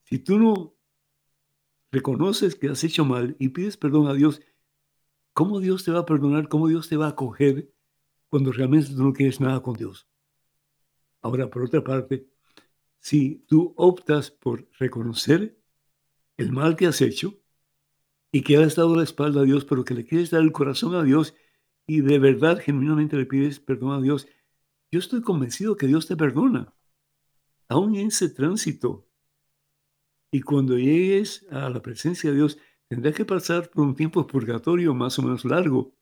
si 0.04 0.20
tú 0.20 0.38
no 0.38 0.76
reconoces 1.90 2.54
que 2.54 2.68
has 2.68 2.84
hecho 2.84 3.04
mal 3.04 3.34
y 3.40 3.48
pides 3.48 3.76
perdón 3.76 4.06
a 4.06 4.14
Dios, 4.14 4.40
¿Cómo 5.33 5.61
Dios 5.61 5.85
te 5.85 5.91
va 5.91 6.01
a 6.01 6.07
perdonar? 6.07 6.49
¿Cómo 6.49 6.68
Dios 6.68 6.89
te 6.89 6.97
va 6.97 7.07
a 7.07 7.11
acoger 7.11 7.72
cuando 8.28 8.53
realmente 8.53 8.91
tú 8.91 9.03
no 9.03 9.12
quieres 9.12 9.41
nada 9.41 9.62
con 9.62 9.74
Dios? 9.74 10.07
Ahora, 11.22 11.49
por 11.49 11.62
otra 11.62 11.83
parte, 11.83 12.26
si 12.99 13.45
tú 13.49 13.72
optas 13.76 14.30
por 14.30 14.68
reconocer 14.78 15.59
el 16.37 16.53
mal 16.53 16.76
que 16.76 16.87
has 16.87 17.01
hecho 17.01 17.41
y 18.30 18.43
que 18.43 18.57
has 18.57 18.76
dado 18.76 18.97
la 18.97 19.05
espalda 19.05 19.41
a 19.41 19.45
Dios, 19.45 19.64
pero 19.64 19.85
que 19.85 19.95
le 19.95 20.05
quieres 20.05 20.30
dar 20.30 20.43
el 20.43 20.53
corazón 20.53 20.95
a 20.95 21.03
Dios 21.03 21.35
y 21.87 22.01
de 22.01 22.18
verdad, 22.18 22.61
genuinamente 22.61 23.16
le 23.16 23.26
pides 23.26 23.61
perdón 23.61 23.93
a 23.93 24.03
Dios, 24.03 24.28
yo 24.91 24.99
estoy 24.99 25.22
convencido 25.22 25.76
que 25.76 25.87
Dios 25.87 26.07
te 26.07 26.16
perdona, 26.16 26.74
aún 27.68 27.97
en 27.97 28.09
ese 28.09 28.28
tránsito. 28.28 29.09
Y 30.30 30.41
cuando 30.43 30.78
llegues 30.78 31.47
a 31.51 31.68
la 31.70 31.83
presencia 31.83 32.30
de 32.30 32.37
Dios, 32.37 32.59
Tendrás 32.93 33.14
que 33.14 33.24
pasar 33.24 33.70
por 33.70 33.86
un 33.86 33.95
tiempo 33.95 34.26
purgatorio 34.26 34.93
más 34.93 35.18
o 35.18 35.22
menos 35.22 35.47
largo, 35.47 35.97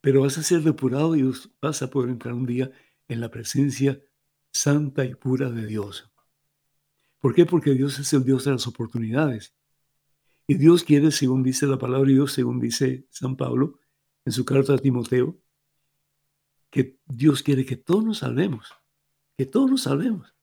pero 0.00 0.22
vas 0.22 0.38
a 0.38 0.42
ser 0.42 0.62
depurado 0.62 1.14
y 1.14 1.30
vas 1.60 1.82
a 1.82 1.90
poder 1.90 2.08
entrar 2.08 2.32
un 2.32 2.46
día 2.46 2.72
en 3.06 3.20
la 3.20 3.30
presencia 3.30 4.00
santa 4.50 5.04
y 5.04 5.14
pura 5.14 5.50
de 5.50 5.66
Dios. 5.66 6.10
¿Por 7.18 7.34
qué? 7.34 7.44
Porque 7.44 7.74
Dios 7.74 7.98
es 7.98 8.10
el 8.14 8.24
Dios 8.24 8.46
de 8.46 8.52
las 8.52 8.66
oportunidades. 8.66 9.54
Y 10.46 10.54
Dios 10.54 10.84
quiere, 10.84 11.10
según 11.10 11.42
dice 11.42 11.66
la 11.66 11.76
palabra 11.76 12.08
de 12.08 12.14
Dios, 12.14 12.32
según 12.32 12.58
dice 12.58 13.06
San 13.10 13.36
Pablo 13.36 13.78
en 14.24 14.32
su 14.32 14.46
carta 14.46 14.72
a 14.72 14.78
Timoteo, 14.78 15.38
que 16.70 16.98
Dios 17.04 17.42
quiere 17.42 17.66
que 17.66 17.76
todos 17.76 18.02
nos 18.02 18.18
salvemos, 18.20 18.72
que 19.36 19.44
todos 19.44 19.70
nos 19.70 19.82
salvemos. 19.82 20.34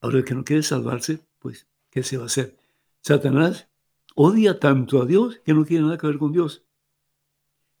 Ahora, 0.00 0.18
el 0.18 0.24
que 0.24 0.36
no 0.36 0.44
quiere 0.44 0.62
salvarse, 0.62 1.26
pues, 1.40 1.66
¿qué 1.90 2.04
se 2.04 2.18
va 2.18 2.22
a 2.22 2.26
hacer? 2.26 2.67
Satanás 3.02 3.68
odia 4.14 4.58
tanto 4.58 5.00
a 5.00 5.06
Dios 5.06 5.40
que 5.44 5.54
no 5.54 5.64
quiere 5.64 5.84
nada 5.84 5.98
que 5.98 6.06
ver 6.06 6.18
con 6.18 6.32
Dios. 6.32 6.64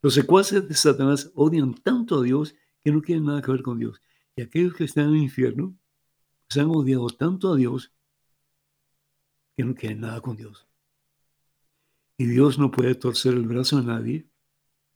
Los 0.00 0.14
secuaces 0.14 0.68
de 0.68 0.74
Satanás 0.74 1.32
odian 1.34 1.74
tanto 1.74 2.20
a 2.20 2.22
Dios 2.22 2.54
que 2.82 2.92
no 2.92 3.02
quieren 3.02 3.24
nada 3.24 3.42
que 3.42 3.50
ver 3.50 3.62
con 3.62 3.78
Dios. 3.78 4.00
Y 4.36 4.42
aquellos 4.42 4.74
que 4.74 4.84
están 4.84 5.08
en 5.08 5.16
el 5.16 5.22
infierno 5.22 5.76
se 6.48 6.60
han 6.60 6.70
odiado 6.70 7.08
tanto 7.08 7.52
a 7.52 7.56
Dios 7.56 7.92
que 9.56 9.64
no 9.64 9.74
quieren 9.74 10.00
nada 10.00 10.20
con 10.20 10.36
Dios. 10.36 10.68
Y 12.16 12.26
Dios 12.26 12.58
no 12.58 12.70
puede 12.70 12.94
torcer 12.94 13.34
el 13.34 13.46
brazo 13.46 13.78
a 13.78 13.82
nadie 13.82 14.28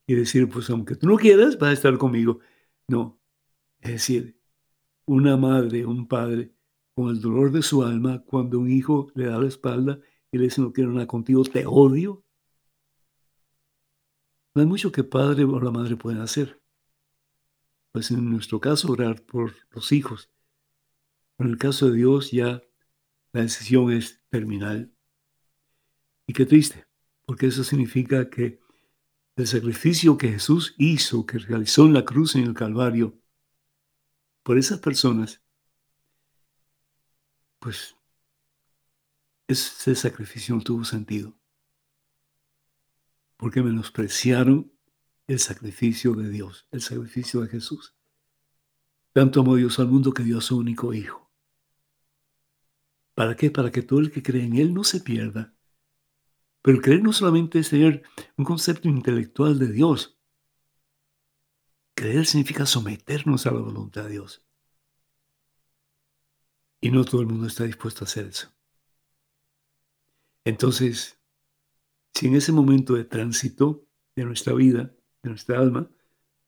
y 0.07 0.14
decir, 0.14 0.49
pues 0.49 0.70
aunque 0.70 0.95
tú 0.97 1.09
no 1.09 1.16
quieras, 1.16 1.59
vas 1.59 1.70
a 1.70 1.73
estar 1.73 1.99
conmigo. 1.99 2.39
No. 2.87 3.20
Es 3.81 3.93
decir, 3.93 4.39
una 5.05 5.37
madre, 5.37 5.85
un 5.85 6.07
padre, 6.07 6.53
con 6.95 7.09
el 7.09 7.20
dolor 7.20 7.51
de 7.51 7.62
su 7.62 7.83
alma, 7.83 8.23
cuando 8.25 8.59
un 8.59 8.70
hijo 8.70 9.11
le 9.14 9.27
da 9.27 9.39
la 9.39 9.49
espalda 9.49 10.01
y 10.33 10.39
le 10.39 10.45
dice 10.45 10.62
no 10.62 10.72
quiero 10.72 10.91
nada 10.91 11.07
contigo, 11.07 11.45
te 11.45 11.64
odio. 11.66 12.24
No 14.55 14.62
hay 14.62 14.66
mucho 14.66 14.91
que 14.91 15.05
padre 15.05 15.45
o 15.45 15.61
la 15.61 15.70
madre 15.70 15.97
pueden 15.97 16.20
hacer. 16.20 16.61
Pues 17.93 18.11
en 18.11 18.30
nuestro 18.30 18.59
caso 18.59 18.91
orar 18.91 19.22
por 19.22 19.55
los 19.70 19.93
hijos. 19.93 20.30
En 21.39 21.49
el 21.49 21.59
caso 21.59 21.91
de 21.91 21.97
Dios 21.97 22.30
ya 22.30 22.62
la 23.33 23.43
decisión 23.43 23.93
es 23.93 24.22
terminal. 24.30 24.91
Y 26.26 26.33
qué 26.33 26.47
triste, 26.47 26.87
porque 27.26 27.47
eso 27.47 27.62
significa 27.62 28.30
que 28.30 28.61
el 29.37 29.47
sacrificio 29.47 30.16
que 30.16 30.28
Jesús 30.28 30.74
hizo, 30.78 31.26
que 31.26 31.39
realizó 31.39 31.85
en 31.85 31.95
la 31.95 32.05
cruz 32.05 32.37
en 32.37 32.45
el 32.45 32.55
Calvario, 32.55 33.18
por 34.43 34.59
esas 34.59 34.78
personas, 34.80 35.43
pues 37.59 37.97
ese 39.49 39.95
sacrificio 39.95 40.55
no 40.55 40.62
tuvo 40.62 40.84
sentido, 40.84 41.34
porque 43.36 43.62
menospreciaron 43.62 44.72
el 45.26 45.38
sacrificio 45.38 46.14
de 46.14 46.28
Dios, 46.28 46.66
el 46.70 46.80
sacrificio 46.80 47.40
de 47.40 47.49
Jesús. 47.49 47.95
Tanto 49.12 49.40
amó 49.40 49.57
Dios 49.57 49.78
al 49.78 49.88
mundo 49.88 50.12
que 50.12 50.22
dio 50.22 50.38
a 50.38 50.43
su 50.43 50.57
único 50.57 50.95
Hijo. 50.95 51.30
¿Para 53.14 53.36
qué? 53.36 53.51
Para 53.51 53.70
que 53.70 53.82
todo 53.82 54.01
el 54.01 54.11
que 54.11 54.22
cree 54.22 54.45
en 54.45 54.57
Él 54.57 54.72
no 54.72 54.84
se 54.84 55.01
pierda. 55.01 55.55
Pero 56.62 56.76
el 56.76 56.82
creer 56.82 57.03
no 57.03 57.12
solamente 57.12 57.59
es 57.59 57.68
tener 57.68 58.03
un 58.36 58.45
concepto 58.45 58.88
intelectual 58.88 59.59
de 59.59 59.70
Dios. 59.70 60.18
Creer 61.95 62.26
significa 62.26 62.64
someternos 62.64 63.47
a 63.47 63.51
la 63.51 63.61
voluntad 63.61 64.05
de 64.05 64.11
Dios. 64.11 64.47
Y 66.80 66.90
no 66.90 67.05
todo 67.05 67.20
el 67.20 67.26
mundo 67.26 67.47
está 67.47 67.64
dispuesto 67.64 68.05
a 68.05 68.07
hacer 68.07 68.26
eso. 68.26 68.49
Entonces, 70.45 71.20
si 72.14 72.26
en 72.26 72.36
ese 72.36 72.53
momento 72.53 72.95
de 72.95 73.05
tránsito 73.05 73.86
de 74.16 74.24
nuestra 74.24 74.53
vida, 74.55 74.95
de 75.22 75.30
nuestra 75.30 75.59
alma, 75.59 75.90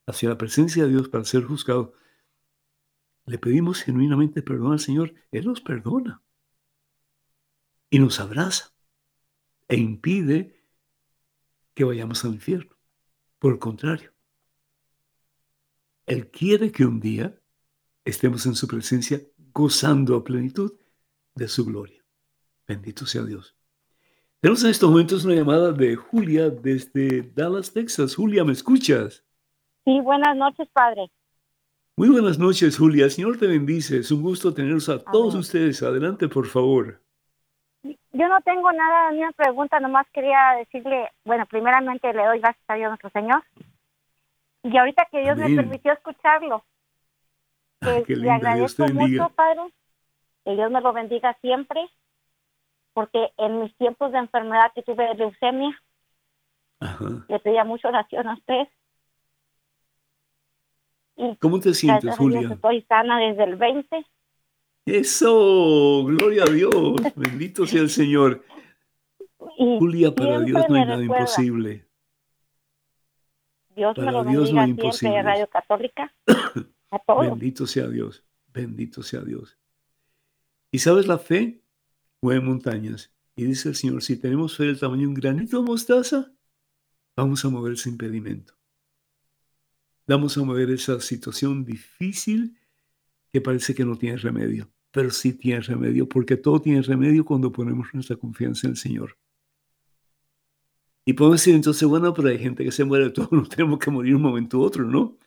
hacia 0.07 0.29
la 0.29 0.39
presencia 0.39 0.85
de 0.85 0.91
Dios 0.91 1.09
para 1.09 1.25
ser 1.25 1.45
juzgado, 1.45 1.95
le 3.27 3.39
pedimos 3.39 3.83
genuinamente 3.83 4.43
perdón 4.43 4.73
al 4.73 4.81
Señor, 4.81 5.15
Él 5.31 5.47
nos 5.47 5.61
perdona 5.61 6.23
y 7.89 7.99
nos 7.99 8.21
abraza 8.21 8.75
e 9.69 9.77
impide 9.77 10.63
que 11.75 11.85
vayamos 11.85 12.25
al 12.25 12.35
infierno. 12.35 12.77
Por 13.39 13.53
el 13.55 13.59
contrario, 13.59 14.13
Él 16.07 16.31
quiere 16.31 16.71
que 16.71 16.85
un 16.85 17.01
día 17.01 17.41
estemos 18.05 18.45
en 18.47 18.55
su 18.55 18.67
presencia 18.67 19.23
gozando 19.53 20.17
a 20.17 20.25
plenitud 20.25 20.75
de 21.35 21.49
su 21.49 21.65
gloria. 21.65 22.05
Bendito 22.67 23.07
sea 23.07 23.25
Dios. 23.25 23.57
Tenemos 24.45 24.63
en 24.63 24.71
estos 24.73 24.91
momentos 24.91 25.25
una 25.25 25.37
llamada 25.37 25.73
de 25.73 25.97
Julia 25.97 26.51
desde 26.51 27.23
Dallas, 27.35 27.73
Texas. 27.73 28.15
Julia, 28.15 28.45
¿me 28.45 28.53
escuchas? 28.53 29.25
Sí, 29.87 29.99
buenas 30.03 30.37
noches, 30.37 30.69
padre. 30.71 31.11
Muy 31.97 32.11
buenas 32.11 32.39
noches, 32.39 32.77
Julia. 32.77 33.09
Señor 33.09 33.39
te 33.39 33.47
bendice. 33.47 34.01
Es 34.01 34.11
un 34.11 34.21
gusto 34.21 34.53
tenerlos 34.53 34.91
a 34.91 35.03
todos 35.03 35.35
ustedes. 35.35 35.83
Adelante, 35.83 36.29
por 36.29 36.45
favor. 36.45 37.01
Yo 37.85 38.29
no 38.29 38.39
tengo 38.43 38.71
nada, 38.71 39.13
ni 39.13 39.21
una 39.21 39.33
pregunta, 39.33 39.81
nomás 39.81 40.07
quería 40.13 40.57
decirle, 40.59 41.09
bueno, 41.25 41.47
primeramente 41.47 42.13
le 42.13 42.27
doy 42.27 42.41
gracias 42.41 42.65
a 42.69 42.75
Dios 42.75 42.91
nuestro 42.91 43.09
Señor. 43.19 43.43
Y 44.63 44.77
ahorita 44.77 45.09
que 45.11 45.23
Dios 45.23 45.39
me 45.39 45.57
permitió 45.57 45.95
escucharlo, 45.95 46.63
ah, 47.81 47.99
que 48.07 48.15
le 48.15 48.31
agradezco 48.31 48.89
mucho, 48.89 49.27
Padre, 49.31 49.63
que 50.45 50.53
Dios 50.53 50.71
me 50.71 50.83
lo 50.83 50.93
bendiga 50.93 51.35
siempre, 51.41 51.89
porque 52.95 53.33
en 53.37 53.61
mis 53.61 53.77
tiempos 53.77 54.13
de 54.13 54.19
enfermedad 54.19 54.73
que 54.75 54.83
tuve 54.83 55.07
de 55.09 55.15
leucemia, 55.15 55.83
le 57.29 57.39
pedía 57.41 57.65
mucho 57.65 57.89
oración 57.89 58.29
a 58.29 58.35
usted. 58.35 58.69
¿Cómo 61.39 61.61
te 61.61 61.75
sientes, 61.75 62.17
Julia? 62.17 62.49
Estoy 62.51 62.83
sana 62.83 63.19
desde 63.19 63.45
el 63.45 63.57
20 63.57 64.07
eso, 64.87 66.05
gloria 66.05 66.45
a 66.45 66.51
Dios, 66.51 66.73
bendito 67.17 67.67
sea 67.67 67.81
el 67.81 67.91
Señor. 67.91 68.45
Julia, 69.39 70.15
para 70.15 70.41
Dios 70.41 70.65
no 70.69 70.75
hay 70.75 70.85
nada 70.85 71.03
imposible. 71.03 71.87
Dios 73.75 73.97
para 73.97 74.07
me 74.07 74.13
lo 74.13 74.25
Dios 74.25 74.53
no 74.53 74.61
hay 74.61 74.71
imposible. 74.71 75.23
Radio 75.23 75.49
Católica. 75.49 76.15
Bendito 77.21 77.67
sea 77.67 77.89
Dios, 77.89 78.23
bendito 78.47 79.03
sea 79.03 79.21
Dios. 79.23 79.59
¿Y 80.71 80.79
sabes 80.79 81.09
la 81.09 81.19
fe? 81.19 81.61
Mueve 82.25 82.41
montañas. 82.41 83.13
Y 83.37 83.45
dice 83.45 83.69
el 83.69 83.75
Señor, 83.75 84.03
si 84.03 84.17
tenemos 84.17 84.57
fe 84.57 84.65
del 84.65 84.79
tamaño 84.79 85.03
de 85.03 85.09
un 85.09 85.15
granito 85.15 85.59
de 85.59 85.65
mostaza, 85.65 86.33
vamos 87.15 87.45
a 87.45 87.51
mover 87.51 87.75
ese 87.75 87.91
impedimento. 87.91 88.55
Vamos 90.07 90.37
a 90.39 90.43
mover 90.43 90.71
esa 90.71 91.01
situación 91.01 91.65
difícil 91.65 92.57
que 93.33 93.41
parece 93.41 93.75
que 93.75 93.85
no 93.85 93.97
tiene 93.97 94.17
remedio 94.17 94.71
pero 94.95 95.11
sí 95.11 95.33
tiene 95.33 95.61
remedio, 95.61 96.09
porque 96.09 96.37
todo 96.37 96.63
tiene 96.63 96.81
remedio 96.81 97.25
cuando 97.25 97.51
ponemos 97.51 97.89
nuestra 97.93 98.15
confianza 98.15 98.69
en 98.69 98.71
el 98.71 98.77
Señor. 98.77 99.19
Y 101.05 101.15
podemos 101.15 101.41
decir 101.41 101.53
entonces, 101.57 101.89
bueno, 101.89 102.15
pero 102.15 102.29
hay 102.29 102.39
gente 102.39 102.63
que 102.63 102.71
se 102.71 102.85
muere, 102.85 103.11
todos 103.11 103.33
nos 103.33 103.49
tenemos 103.49 103.81
que 103.81 103.91
morir 103.91 104.15
un 104.15 104.23
momento 104.23 104.61
u 104.61 104.63
otro, 104.63 104.85
¿no? 104.85 105.19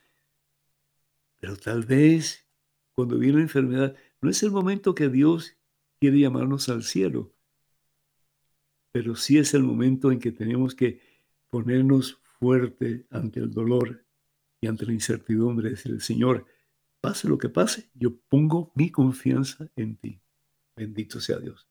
Pero 1.38 1.54
tal 1.58 1.84
vez 1.84 2.48
cuando 2.94 3.18
viene 3.18 3.36
la 3.36 3.42
enfermedad, 3.42 3.94
no 4.22 4.30
es 4.30 4.42
el 4.42 4.52
momento 4.52 4.94
que 4.94 5.10
Dios 5.10 5.57
quiere 6.00 6.20
llamarnos 6.20 6.68
al 6.68 6.82
cielo, 6.82 7.32
pero 8.92 9.14
sí 9.16 9.38
es 9.38 9.54
el 9.54 9.62
momento 9.62 10.10
en 10.10 10.18
que 10.18 10.32
tenemos 10.32 10.74
que 10.74 11.00
ponernos 11.50 12.20
fuerte 12.38 13.06
ante 13.10 13.40
el 13.40 13.50
dolor 13.50 14.04
y 14.60 14.66
ante 14.66 14.86
la 14.86 14.92
incertidumbre, 14.92 15.70
decir, 15.70 15.92
el 15.92 16.00
Señor, 16.00 16.46
Pase 17.00 17.28
lo 17.28 17.38
que 17.38 17.48
pase, 17.48 17.90
yo 17.94 18.16
pongo 18.28 18.72
mi 18.74 18.90
confianza 18.90 19.70
en 19.76 19.96
ti. 19.96 20.20
Bendito 20.76 21.20
sea 21.20 21.38
Dios. 21.38 21.68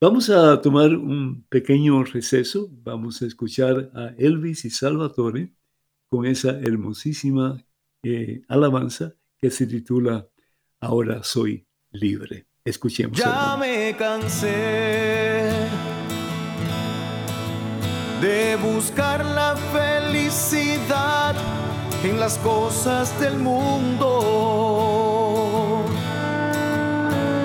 Vamos 0.00 0.28
a 0.28 0.60
tomar 0.60 0.94
un 0.96 1.44
pequeño 1.44 2.02
receso. 2.02 2.68
Vamos 2.82 3.22
a 3.22 3.26
escuchar 3.26 3.92
a 3.94 4.08
Elvis 4.18 4.64
y 4.64 4.70
Salvatore 4.70 5.52
con 6.08 6.26
esa 6.26 6.58
hermosísima 6.60 7.64
eh, 8.02 8.42
alabanza 8.48 9.14
que 9.38 9.50
se 9.50 9.66
titula 9.66 10.28
Ahora 10.80 11.22
soy 11.22 11.66
libre. 11.92 12.46
Escuchemos. 12.66 13.18
Ya 13.18 13.58
me 13.58 13.94
cansé 13.94 15.50
de 18.22 18.56
buscar 18.56 19.22
la 19.22 19.54
felicidad 19.70 21.34
en 22.02 22.18
las 22.18 22.38
cosas 22.38 23.20
del 23.20 23.36
mundo, 23.38 24.14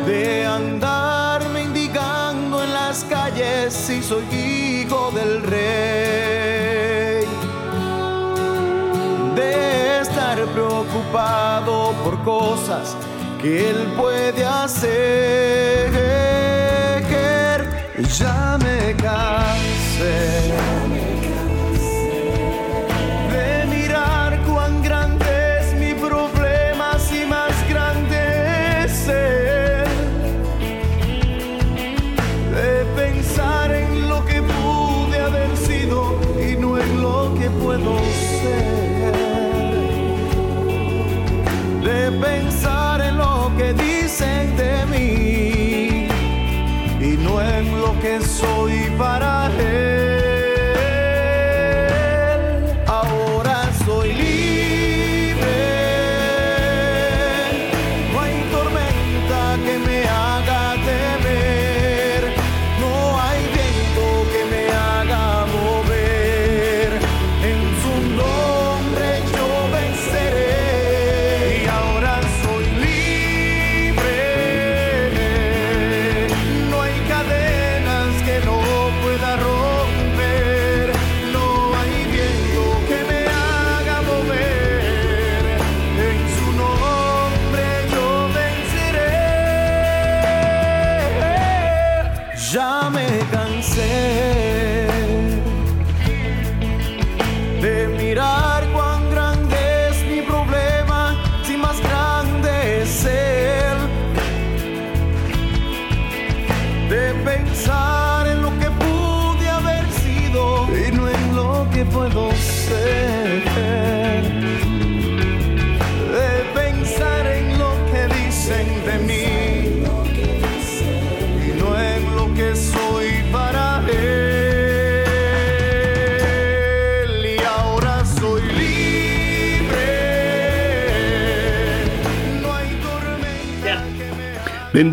de 0.07 0.45
andarme 0.45 1.63
indigando 1.63 2.63
en 2.63 2.72
las 2.74 3.03
calles 3.03 3.74
si 3.74 4.01
soy 4.01 4.24
hijo 4.34 5.11
del 5.11 5.43
rey, 5.43 7.26
de 9.36 9.99
estar 9.99 10.45
preocupado 10.53 11.91
por 12.05 12.24
cosas 12.24 12.95
que 13.42 13.70
él 13.70 13.88
puede 13.98 14.46
hacer. 14.46 15.40
Ya 18.18 18.58
me 18.60 18.96
cansé 18.96 20.59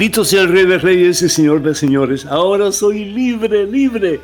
Bendito 0.07 0.25
sea 0.25 0.43
el 0.43 0.51
Rey 0.51 0.67
de 0.67 0.79
Reyes 0.79 1.21
y 1.23 1.29
Señor 1.29 1.63
de 1.65 1.75
Señores. 1.75 2.27
Ahora 2.27 2.71
soy 2.71 3.07
libre, 3.07 3.67
libre. 3.67 4.21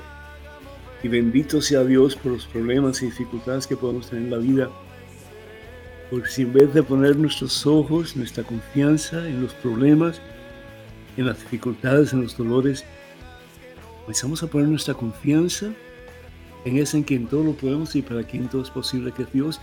Y 1.02 1.08
bendito 1.08 1.60
sea 1.60 1.82
Dios 1.82 2.14
por 2.14 2.30
los 2.30 2.46
problemas 2.46 3.02
y 3.02 3.06
dificultades 3.06 3.66
que 3.66 3.76
podemos 3.76 4.08
tener 4.08 4.26
en 4.26 4.30
la 4.30 4.38
vida. 4.38 4.70
Porque 6.08 6.28
si 6.28 6.42
en 6.42 6.52
vez 6.52 6.72
de 6.72 6.84
poner 6.84 7.16
nuestros 7.16 7.66
ojos, 7.66 8.14
nuestra 8.14 8.44
confianza 8.44 9.26
en 9.26 9.42
los 9.42 9.54
problemas, 9.54 10.20
en 11.16 11.26
las 11.26 11.40
dificultades, 11.40 12.12
en 12.12 12.22
los 12.22 12.36
dolores, 12.36 12.84
empezamos 14.02 14.40
a 14.44 14.46
poner 14.46 14.68
nuestra 14.68 14.94
confianza 14.94 15.72
en 16.64 16.78
ese 16.78 16.98
en 16.98 17.02
quien 17.02 17.26
todo 17.26 17.42
lo 17.42 17.54
podemos 17.54 17.96
y 17.96 18.02
para 18.02 18.22
quien 18.22 18.46
todo 18.46 18.62
es 18.62 18.70
posible, 18.70 19.10
que 19.10 19.24
es 19.24 19.32
Dios, 19.32 19.60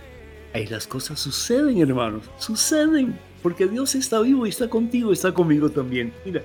ahí 0.52 0.66
las 0.66 0.86
cosas 0.86 1.18
suceden, 1.18 1.78
hermanos, 1.78 2.24
suceden 2.38 3.18
porque 3.42 3.66
Dios 3.66 3.94
está 3.94 4.20
vivo 4.20 4.46
y 4.46 4.50
está 4.50 4.68
contigo, 4.68 5.12
está 5.12 5.32
conmigo 5.32 5.70
también. 5.70 6.12
Mira, 6.24 6.42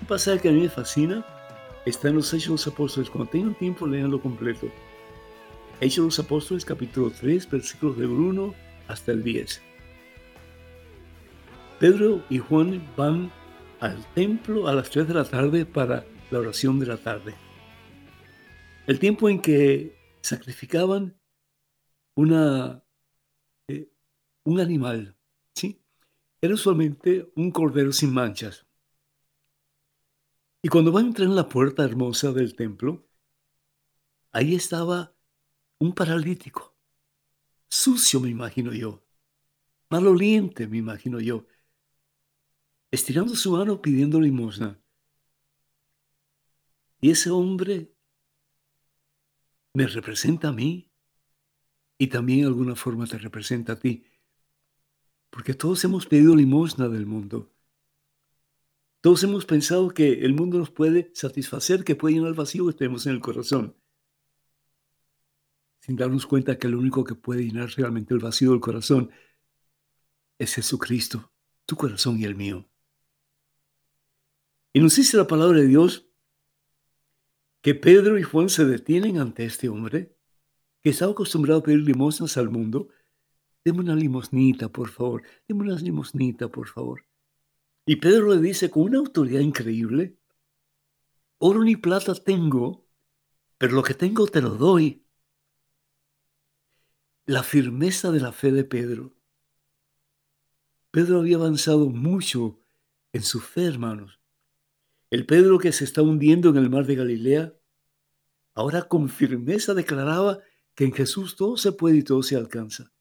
un 0.00 0.06
pasaje 0.06 0.40
que 0.40 0.48
a 0.48 0.52
mí 0.52 0.60
me 0.60 0.68
fascina 0.68 1.24
está 1.84 2.08
en 2.08 2.16
los 2.16 2.32
Hechos 2.32 2.46
de 2.46 2.52
los 2.52 2.66
Apóstoles. 2.66 3.10
Cuando 3.10 3.30
tengan 3.30 3.54
tiempo, 3.54 3.86
leanlo 3.86 4.20
completo. 4.20 4.68
Hechos 5.80 5.96
de 5.96 6.02
los 6.02 6.18
Apóstoles, 6.18 6.64
capítulo 6.64 7.10
3, 7.10 7.50
versículos 7.50 7.98
del 7.98 8.10
1 8.10 8.54
hasta 8.88 9.12
el 9.12 9.22
10. 9.22 9.62
Pedro 11.78 12.22
y 12.28 12.38
Juan 12.38 12.86
van 12.96 13.30
al 13.80 14.04
templo 14.14 14.68
a 14.68 14.74
las 14.74 14.90
3 14.90 15.08
de 15.08 15.14
la 15.14 15.24
tarde 15.24 15.64
para 15.64 16.04
la 16.30 16.38
oración 16.38 16.78
de 16.78 16.86
la 16.86 16.98
tarde. 16.98 17.34
El 18.86 18.98
tiempo 18.98 19.28
en 19.28 19.40
que 19.40 19.96
sacrificaban 20.20 21.18
una, 22.14 22.82
eh, 23.68 23.88
un 24.44 24.60
animal. 24.60 25.16
Era 26.42 26.54
usualmente 26.54 27.30
un 27.36 27.50
cordero 27.50 27.92
sin 27.92 28.14
manchas. 28.14 28.66
Y 30.62 30.68
cuando 30.68 30.92
van 30.92 31.04
a 31.04 31.08
entrar 31.08 31.28
en 31.28 31.36
la 31.36 31.48
puerta 31.48 31.84
hermosa 31.84 32.32
del 32.32 32.54
templo, 32.54 33.06
ahí 34.32 34.54
estaba 34.54 35.14
un 35.78 35.94
paralítico, 35.94 36.74
sucio 37.68 38.20
me 38.20 38.28
imagino 38.28 38.72
yo, 38.72 39.02
maloliente 39.88 40.66
me 40.66 40.78
imagino 40.78 41.20
yo, 41.20 41.46
estirando 42.90 43.34
su 43.34 43.52
mano 43.52 43.80
pidiendo 43.80 44.20
limosna. 44.20 44.78
Y 47.00 47.10
ese 47.10 47.30
hombre 47.30 47.94
me 49.72 49.86
representa 49.86 50.48
a 50.48 50.52
mí 50.52 50.90
y 51.96 52.08
también 52.08 52.40
de 52.40 52.46
alguna 52.46 52.76
forma 52.76 53.06
te 53.06 53.16
representa 53.18 53.74
a 53.74 53.78
ti. 53.78 54.04
Porque 55.30 55.54
todos 55.54 55.82
hemos 55.84 56.06
pedido 56.06 56.34
limosna 56.34 56.88
del 56.88 57.06
mundo. 57.06 57.50
Todos 59.00 59.22
hemos 59.24 59.46
pensado 59.46 59.88
que 59.88 60.24
el 60.24 60.34
mundo 60.34 60.58
nos 60.58 60.70
puede 60.70 61.10
satisfacer, 61.14 61.84
que 61.84 61.96
puede 61.96 62.14
llenar 62.14 62.30
el 62.30 62.34
vacío 62.34 62.66
que 62.66 62.74
tenemos 62.74 63.06
en 63.06 63.12
el 63.12 63.20
corazón. 63.20 63.74
Sin 65.80 65.96
darnos 65.96 66.26
cuenta 66.26 66.58
que 66.58 66.68
lo 66.68 66.78
único 66.78 67.04
que 67.04 67.14
puede 67.14 67.44
llenar 67.44 67.70
realmente 67.70 68.12
el 68.12 68.20
vacío 68.20 68.50
del 68.50 68.60
corazón 68.60 69.10
es 70.38 70.54
Jesucristo, 70.54 71.32
tu 71.64 71.76
corazón 71.76 72.18
y 72.18 72.24
el 72.24 72.34
mío. 72.34 72.68
Y 74.72 74.80
nos 74.80 74.96
dice 74.96 75.16
la 75.16 75.26
palabra 75.26 75.60
de 75.60 75.66
Dios 75.66 76.06
que 77.62 77.74
Pedro 77.74 78.18
y 78.18 78.22
Juan 78.22 78.48
se 78.48 78.64
detienen 78.64 79.18
ante 79.18 79.44
este 79.44 79.68
hombre 79.68 80.16
que 80.82 80.90
estaba 80.90 81.12
acostumbrado 81.12 81.60
a 81.60 81.62
pedir 81.62 81.80
limosnas 81.80 82.36
al 82.36 82.50
mundo. 82.50 82.88
Deme 83.64 83.80
una 83.80 83.94
limosnita, 83.94 84.68
por 84.68 84.88
favor. 84.88 85.22
Deme 85.46 85.62
una 85.62 85.76
limosnita, 85.76 86.48
por 86.48 86.68
favor. 86.68 87.04
Y 87.84 87.96
Pedro 87.96 88.34
le 88.34 88.40
dice 88.40 88.70
con 88.70 88.84
una 88.84 88.98
autoridad 88.98 89.40
increíble, 89.40 90.16
oro 91.38 91.62
ni 91.62 91.76
plata 91.76 92.14
tengo, 92.14 92.86
pero 93.58 93.74
lo 93.74 93.82
que 93.82 93.94
tengo 93.94 94.26
te 94.26 94.40
lo 94.40 94.50
doy. 94.50 95.04
La 97.26 97.42
firmeza 97.42 98.10
de 98.10 98.20
la 98.20 98.32
fe 98.32 98.52
de 98.52 98.64
Pedro. 98.64 99.14
Pedro 100.90 101.20
había 101.20 101.36
avanzado 101.36 101.88
mucho 101.88 102.60
en 103.12 103.22
su 103.22 103.40
fe, 103.40 103.64
hermanos. 103.66 104.20
El 105.10 105.26
Pedro 105.26 105.58
que 105.58 105.72
se 105.72 105.84
está 105.84 106.02
hundiendo 106.02 106.50
en 106.50 106.56
el 106.56 106.70
mar 106.70 106.86
de 106.86 106.94
Galilea, 106.94 107.54
ahora 108.54 108.82
con 108.82 109.08
firmeza 109.08 109.74
declaraba 109.74 110.40
que 110.74 110.84
en 110.84 110.92
Jesús 110.92 111.36
todo 111.36 111.56
se 111.56 111.72
puede 111.72 111.98
y 111.98 112.02
todo 112.02 112.22
se 112.22 112.36
alcanza. 112.36 112.92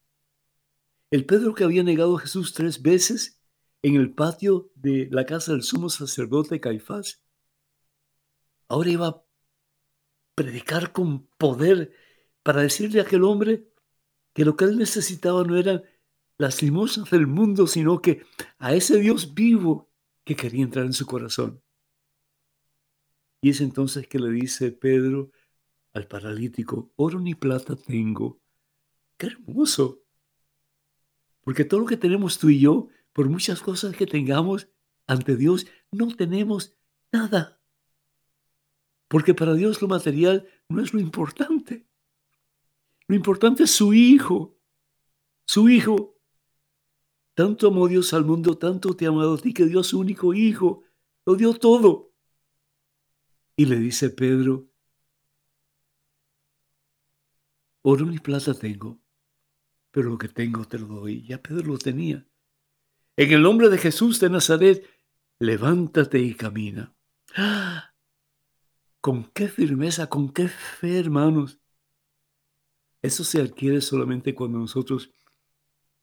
El 1.12 1.26
Pedro 1.26 1.56
que 1.56 1.64
había 1.64 1.84
negado 1.84 2.18
a 2.18 2.20
Jesús 2.20 2.54
tres 2.54 2.82
veces 2.84 3.40
en 3.82 3.96
el 3.96 4.14
patio 4.14 4.72
de 4.76 5.08
la 5.12 5.26
casa 5.26 5.54
del 5.54 5.64
sumo 5.64 5.90
sacerdote 5.90 6.60
Caifás, 6.60 7.24
ahora 8.68 8.90
iba 8.90 9.08
a 9.08 9.24
predicar 10.36 10.92
con 10.92 11.26
poder 11.38 11.94
para 12.44 12.62
decirle 12.62 13.00
a 13.00 13.04
aquel 13.04 13.24
hombre 13.24 13.68
que 14.34 14.46
lo 14.46 14.56
que 14.56 14.66
él 14.66 14.78
necesitaba 14.78 15.44
no 15.44 15.58
eran 15.58 15.84
las 16.38 16.62
limosnas 16.62 17.10
del 17.10 17.26
mundo, 17.26 17.66
sino 17.66 18.02
que 18.02 18.24
a 18.60 18.76
ese 18.76 19.00
Dios 19.00 19.34
vivo 19.34 19.90
que 20.24 20.36
quería 20.36 20.64
entrar 20.64 20.86
en 20.86 20.94
su 20.94 21.08
corazón. 21.08 21.62
Y 23.42 23.50
es 23.50 23.62
entonces 23.62 24.08
que 24.08 24.20
le 24.20 24.30
dice 24.30 24.72
Pedro 24.72 25.32
al 25.94 26.08
paralítico, 26.08 26.92
oro 26.96 27.20
ni 27.20 27.34
plata 27.34 27.76
tengo. 27.76 28.40
¡Qué 29.18 29.28
hermoso! 29.28 30.04
Porque 31.50 31.66
todo 31.66 31.80
lo 31.80 31.88
que 31.88 31.98
tenemos 31.98 32.38
tú 32.38 32.50
y 32.50 32.60
yo, 32.60 32.90
por 33.12 33.28
muchas 33.28 33.60
cosas 33.60 33.96
que 33.96 34.06
tengamos 34.06 34.68
ante 35.08 35.36
Dios, 35.36 35.66
no 35.90 36.16
tenemos 36.16 36.78
nada. 37.12 37.60
Porque 39.08 39.34
para 39.34 39.56
Dios 39.56 39.82
lo 39.82 39.88
material 39.88 40.48
no 40.68 40.80
es 40.80 40.94
lo 40.94 41.00
importante. 41.00 41.88
Lo 43.08 43.16
importante 43.16 43.64
es 43.64 43.72
su 43.72 43.96
Hijo. 43.96 44.60
Su 45.48 45.70
Hijo. 45.70 46.22
Tanto 47.34 47.70
amó 47.70 47.88
Dios 47.88 48.14
al 48.14 48.26
mundo, 48.26 48.56
tanto 48.60 48.96
te 48.96 49.08
ha 49.08 49.10
amado 49.10 49.34
a 49.34 49.38
ti 49.40 49.52
que 49.52 49.66
dio 49.66 49.80
a 49.80 49.84
su 49.84 49.98
único 49.98 50.36
Hijo. 50.36 50.84
Lo 51.26 51.34
dio 51.34 51.56
todo. 51.56 52.14
Y 53.56 53.66
le 53.66 53.78
dice 53.78 54.12
Pedro, 54.12 54.70
oro 57.82 58.06
ni 58.06 58.20
plata 58.20 58.54
tengo, 58.54 59.02
lo 60.04 60.18
que 60.18 60.28
tengo 60.28 60.66
te 60.66 60.80
lo 60.80 60.88
doy. 60.88 61.26
Ya 61.26 61.42
Pedro 61.42 61.68
lo 61.68 61.78
tenía. 61.78 62.26
En 63.18 63.32
el 63.32 63.42
nombre 63.42 63.70
de 63.70 63.78
Jesús 63.78 64.20
de 64.20 64.30
Nazaret, 64.30 64.86
levántate 65.40 66.20
y 66.20 66.34
camina. 66.36 66.94
Con 69.02 69.26
qué 69.32 69.48
firmeza, 69.48 70.08
con 70.08 70.30
qué 70.34 70.50
fe, 70.50 71.00
hermanos. 71.00 71.60
Eso 73.02 73.24
se 73.24 73.42
adquiere 73.42 73.80
solamente 73.80 74.36
cuando 74.36 74.58
nosotros 74.58 75.12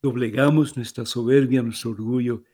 doblegamos 0.00 0.76
nuestra 0.76 1.04
soberbia, 1.04 1.62
nuestro 1.62 1.90
orgullo 1.90 2.44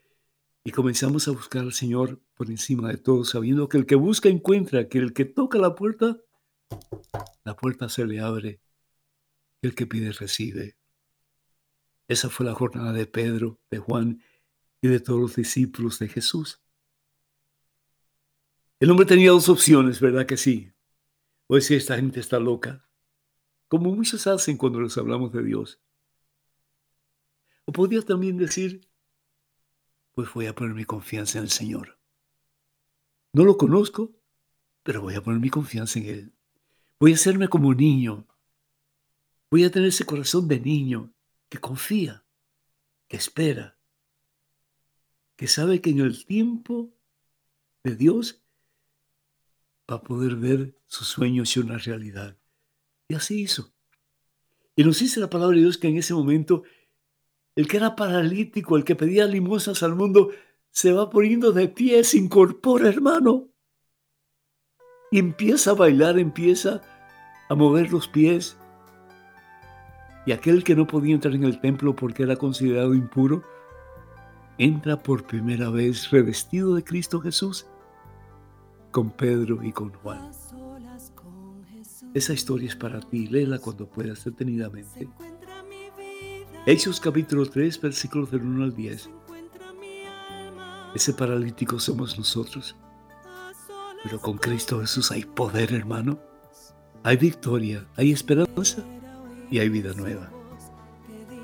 y 0.65 0.71
comenzamos 0.71 1.29
a 1.29 1.33
buscar 1.33 1.63
al 1.63 1.73
Señor 1.73 2.21
por 2.35 2.51
encima 2.51 2.89
de 2.89 2.97
todo, 2.97 3.25
sabiendo 3.25 3.69
que 3.69 3.79
el 3.79 3.87
que 3.87 3.95
busca 3.95 4.29
encuentra, 4.29 4.89
que 4.89 4.99
el 4.99 5.13
que 5.13 5.25
toca 5.25 5.59
la 5.59 5.75
puerta, 5.75 6.19
la 7.45 7.57
puerta 7.57 7.89
se 7.89 8.07
le 8.07 8.21
abre, 8.21 8.61
el 9.61 9.75
que 9.75 9.87
pide 9.87 10.13
recibe. 10.13 10.77
Esa 12.13 12.29
fue 12.29 12.45
la 12.45 12.55
jornada 12.55 12.93
de 12.93 13.07
Pedro, 13.07 13.59
de 13.71 13.79
Juan 13.79 14.23
y 14.83 14.89
de 14.89 15.01
todos 15.01 15.19
los 15.19 15.35
discípulos 15.35 15.99
de 15.99 16.09
Jesús. 16.09 16.61
El 18.81 18.91
hombre 18.91 19.07
tenía 19.07 19.31
dos 19.31 19.49
opciones, 19.49 19.99
¿verdad 19.99 20.27
que 20.27 20.37
sí? 20.37 20.75
O 21.47 21.55
decir, 21.55 21.79
esta 21.79 21.97
gente 21.97 22.21
está 22.21 22.39
loca, 22.39 22.87
como 23.67 23.95
muchos 23.95 24.27
hacen 24.27 24.59
cuando 24.59 24.83
les 24.83 24.99
hablamos 24.99 25.33
de 25.33 25.43
Dios. 25.43 25.81
O 27.65 27.73
podía 27.73 28.03
también 28.03 28.37
decir, 28.37 28.87
pues 30.13 30.29
voy 30.35 30.49
a 30.49 30.55
poner 30.55 30.75
mi 30.75 30.85
confianza 30.85 31.39
en 31.39 31.45
el 31.45 31.51
Señor. 31.51 31.99
No 33.33 33.47
lo 33.47 33.57
conozco, 33.57 34.13
pero 34.83 35.01
voy 35.01 35.15
a 35.15 35.23
poner 35.23 35.41
mi 35.41 35.49
confianza 35.49 35.99
en 35.99 36.05
Él. 36.05 36.33
Voy 37.01 37.13
a 37.13 37.15
hacerme 37.15 37.49
como 37.49 37.73
niño. 37.73 38.27
Voy 39.51 39.65
a 39.65 39.71
tener 39.71 39.89
ese 39.89 40.05
corazón 40.05 40.47
de 40.47 40.61
niño 40.61 41.15
que 41.53 41.59
confía, 41.59 42.25
que 43.09 43.19
espera, 43.19 43.77
que 45.37 45.47
sabe 45.47 45.83
que 45.83 45.91
en 45.91 46.01
el 46.01 46.25
tiempo 46.25 46.95
de 47.85 47.95
Dios 47.95 48.43
va 49.91 49.97
a 49.97 50.03
poder 50.03 50.37
ver 50.37 50.75
sus 50.87 51.09
sueños 51.09 51.55
y 51.55 51.61
una 51.61 51.77
realidad. 51.77 52.39
Y 53.07 53.17
así 53.17 53.43
hizo. 53.43 53.71
Y 54.77 54.83
nos 54.83 55.01
dice 55.01 55.21
la 55.21 55.29
palabra 55.29 55.55
de 55.55 55.65
Dios 55.65 55.77
que 55.77 55.89
en 55.89 55.99
ese 55.99 56.15
momento 56.15 56.63
el 57.55 57.69
que 57.69 57.77
era 57.77 57.97
paralítico, 57.97 58.79
el 58.79 58.85
que 58.85 58.97
pedía 58.97 59.27
limosnas 59.27 59.83
al 59.83 59.95
mundo, 59.95 60.31
se 60.71 60.91
va 60.95 61.11
poniendo 61.11 61.53
de 61.53 61.69
pie, 61.69 62.03
se 62.03 62.17
incorpora, 62.17 62.89
hermano. 62.89 63.51
Y 65.11 65.19
empieza 65.19 65.73
a 65.73 65.75
bailar, 65.75 66.19
empieza 66.19 66.81
a 67.51 67.55
mover 67.55 67.93
los 67.93 68.09
pies. 68.09 68.57
Y 70.25 70.33
aquel 70.33 70.63
que 70.63 70.77
no 70.77 70.87
podía 70.87 71.15
entrar 71.15 71.35
en 71.35 71.45
el 71.45 71.61
templo 71.61 71.97
porque 71.97 72.23
era 72.23 72.37
considerado 72.37 72.95
impuro, 72.95 73.43
entra 74.59 75.03
por 75.03 75.27
primera 75.27 75.69
vez 75.71 76.11
revestido 76.11 76.75
de 76.75 76.85
Cristo 76.85 77.21
Jesús 77.21 77.67
con 78.93 79.11
Pedro 79.11 79.63
y 79.63 79.73
con 79.73 79.93
Juan. 79.93 80.31
Esa 82.15 82.35
historia 82.35 82.69
es 82.69 82.77
para 82.77 83.01
ti, 83.01 83.27
léela 83.27 83.59
cuando 83.59 83.89
puedas 83.89 84.25
detenidamente. 84.25 85.09
Hechos 86.67 87.01
capítulo 87.01 87.47
3, 87.47 87.81
versículos 87.81 88.31
del 88.31 88.43
1 88.43 88.65
al 88.65 88.75
10. 88.75 89.11
Ese 90.95 91.15
paralítico 91.15 91.81
somos 91.81 92.17
nosotros. 92.17 92.77
Pero 94.05 94.21
con 94.21 94.37
Cristo 94.37 94.81
Jesús 94.81 95.11
hay 95.11 95.25
poder, 95.25 95.73
hermano. 95.73 96.19
Hay 97.03 97.17
victoria, 97.17 97.87
hay 97.97 98.13
esperanza 98.13 98.85
y 99.53 99.59
hay 99.61 99.69
vida 99.69 99.93
nueva. 99.95 100.31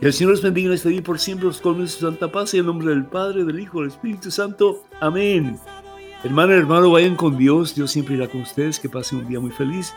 Que 0.01 0.07
el 0.07 0.13
Señor 0.13 0.33
les 0.33 0.43
bendiga 0.43 0.69
en 0.69 0.75
este 0.75 0.89
día 0.89 1.03
por 1.03 1.19
siempre, 1.19 1.47
los 1.47 1.61
colmes 1.61 1.91
de 1.91 1.99
su 1.99 2.07
santa 2.07 2.33
paz 2.33 2.55
y 2.55 2.59
en 2.59 2.67
nombre 2.67 2.89
del 2.89 3.05
Padre, 3.05 3.45
del 3.45 3.61
Hijo, 3.61 3.81
del 3.81 3.91
Espíritu 3.91 4.31
Santo. 4.31 4.83
Amén. 5.01 5.59
Hermana, 6.25 6.55
hermano, 6.55 6.91
vayan 6.91 7.17
con 7.17 7.37
Dios. 7.37 7.75
Dios 7.75 7.91
siempre 7.91 8.15
irá 8.15 8.27
con 8.27 8.41
ustedes. 8.41 8.81
Que 8.81 8.89
pasen 8.89 9.21
un 9.21 9.29
día 9.29 9.41
muy 9.41 9.51
feliz. 9.51 9.93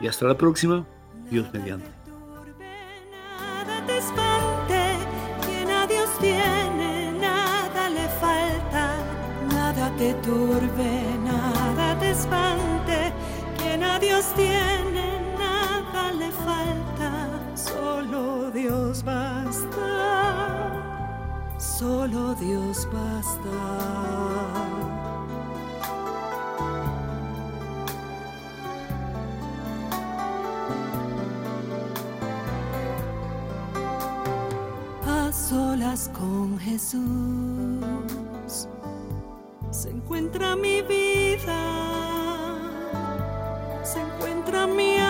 Y 0.00 0.06
hasta 0.06 0.26
la 0.26 0.36
próxima. 0.36 0.86
Dios 1.30 1.46
mediante. 1.52 1.86
Te 9.98 10.14
turbe, 10.14 11.02
nada 11.26 11.98
te 11.98 12.10
espante, 12.12 13.12
Dios 18.70 19.02
basta, 19.02 19.88
solo 21.58 22.36
Dios 22.36 22.86
basta. 22.92 23.50
solas 35.32 36.10
con 36.16 36.58
Jesús 36.58 37.00
se 39.70 39.90
encuentra 39.90 40.54
mi 40.54 40.82
vida, 40.82 41.62
se 43.82 44.00
encuentra 44.00 44.66
mi 44.68 44.98
alma, 44.98 45.09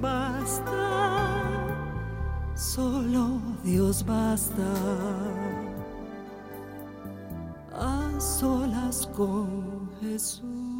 Basta, 0.00 1.68
solo 2.54 3.40
Dios 3.62 4.04
basta. 4.06 4.62
A 7.74 8.20
solas 8.20 9.06
con 9.14 9.90
Jesús. 10.00 10.70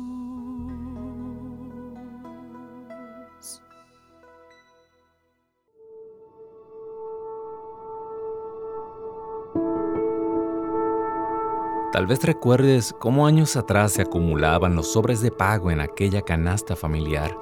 Tal 11.93 12.07
vez 12.07 12.23
recuerdes 12.23 12.95
cómo 12.99 13.27
años 13.27 13.57
atrás 13.57 13.93
se 13.93 14.03
acumulaban 14.03 14.75
los 14.75 14.93
sobres 14.93 15.21
de 15.21 15.31
pago 15.31 15.71
en 15.71 15.81
aquella 15.81 16.23
canasta 16.23 16.75
familiar. 16.77 17.37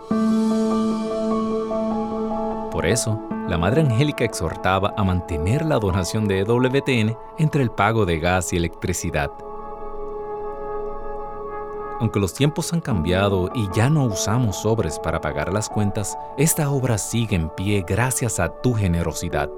Por 2.78 2.86
eso, 2.86 3.20
la 3.48 3.58
Madre 3.58 3.80
Angélica 3.80 4.22
exhortaba 4.22 4.94
a 4.96 5.02
mantener 5.02 5.64
la 5.64 5.80
donación 5.80 6.28
de 6.28 6.38
EWTN 6.38 7.18
entre 7.36 7.60
el 7.60 7.72
pago 7.72 8.06
de 8.06 8.20
gas 8.20 8.52
y 8.52 8.56
electricidad. 8.56 9.32
Aunque 11.98 12.20
los 12.20 12.34
tiempos 12.34 12.72
han 12.72 12.80
cambiado 12.80 13.50
y 13.52 13.68
ya 13.74 13.90
no 13.90 14.04
usamos 14.04 14.58
sobres 14.58 15.00
para 15.00 15.20
pagar 15.20 15.52
las 15.52 15.68
cuentas, 15.68 16.16
esta 16.36 16.70
obra 16.70 16.98
sigue 16.98 17.34
en 17.34 17.48
pie 17.48 17.84
gracias 17.84 18.38
a 18.38 18.48
tu 18.48 18.74
generosidad. 18.74 19.50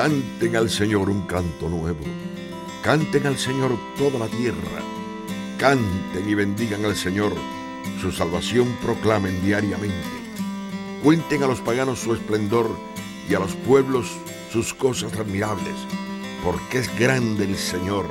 Canten 0.00 0.56
al 0.56 0.70
Señor 0.70 1.10
un 1.10 1.26
canto 1.26 1.68
nuevo. 1.68 2.00
Canten 2.82 3.26
al 3.26 3.36
Señor 3.36 3.78
toda 3.98 4.18
la 4.18 4.28
tierra. 4.28 4.80
Canten 5.58 6.26
y 6.26 6.34
bendigan 6.34 6.86
al 6.86 6.96
Señor. 6.96 7.34
Su 8.00 8.10
salvación 8.10 8.74
proclamen 8.82 9.44
diariamente. 9.44 10.08
Cuenten 11.02 11.42
a 11.42 11.46
los 11.48 11.60
paganos 11.60 11.98
su 11.98 12.14
esplendor 12.14 12.74
y 13.28 13.34
a 13.34 13.40
los 13.40 13.54
pueblos 13.56 14.06
sus 14.50 14.72
cosas 14.72 15.12
admirables. 15.18 15.74
Porque 16.42 16.78
es 16.78 16.98
grande 16.98 17.44
el 17.44 17.56
Señor, 17.58 18.06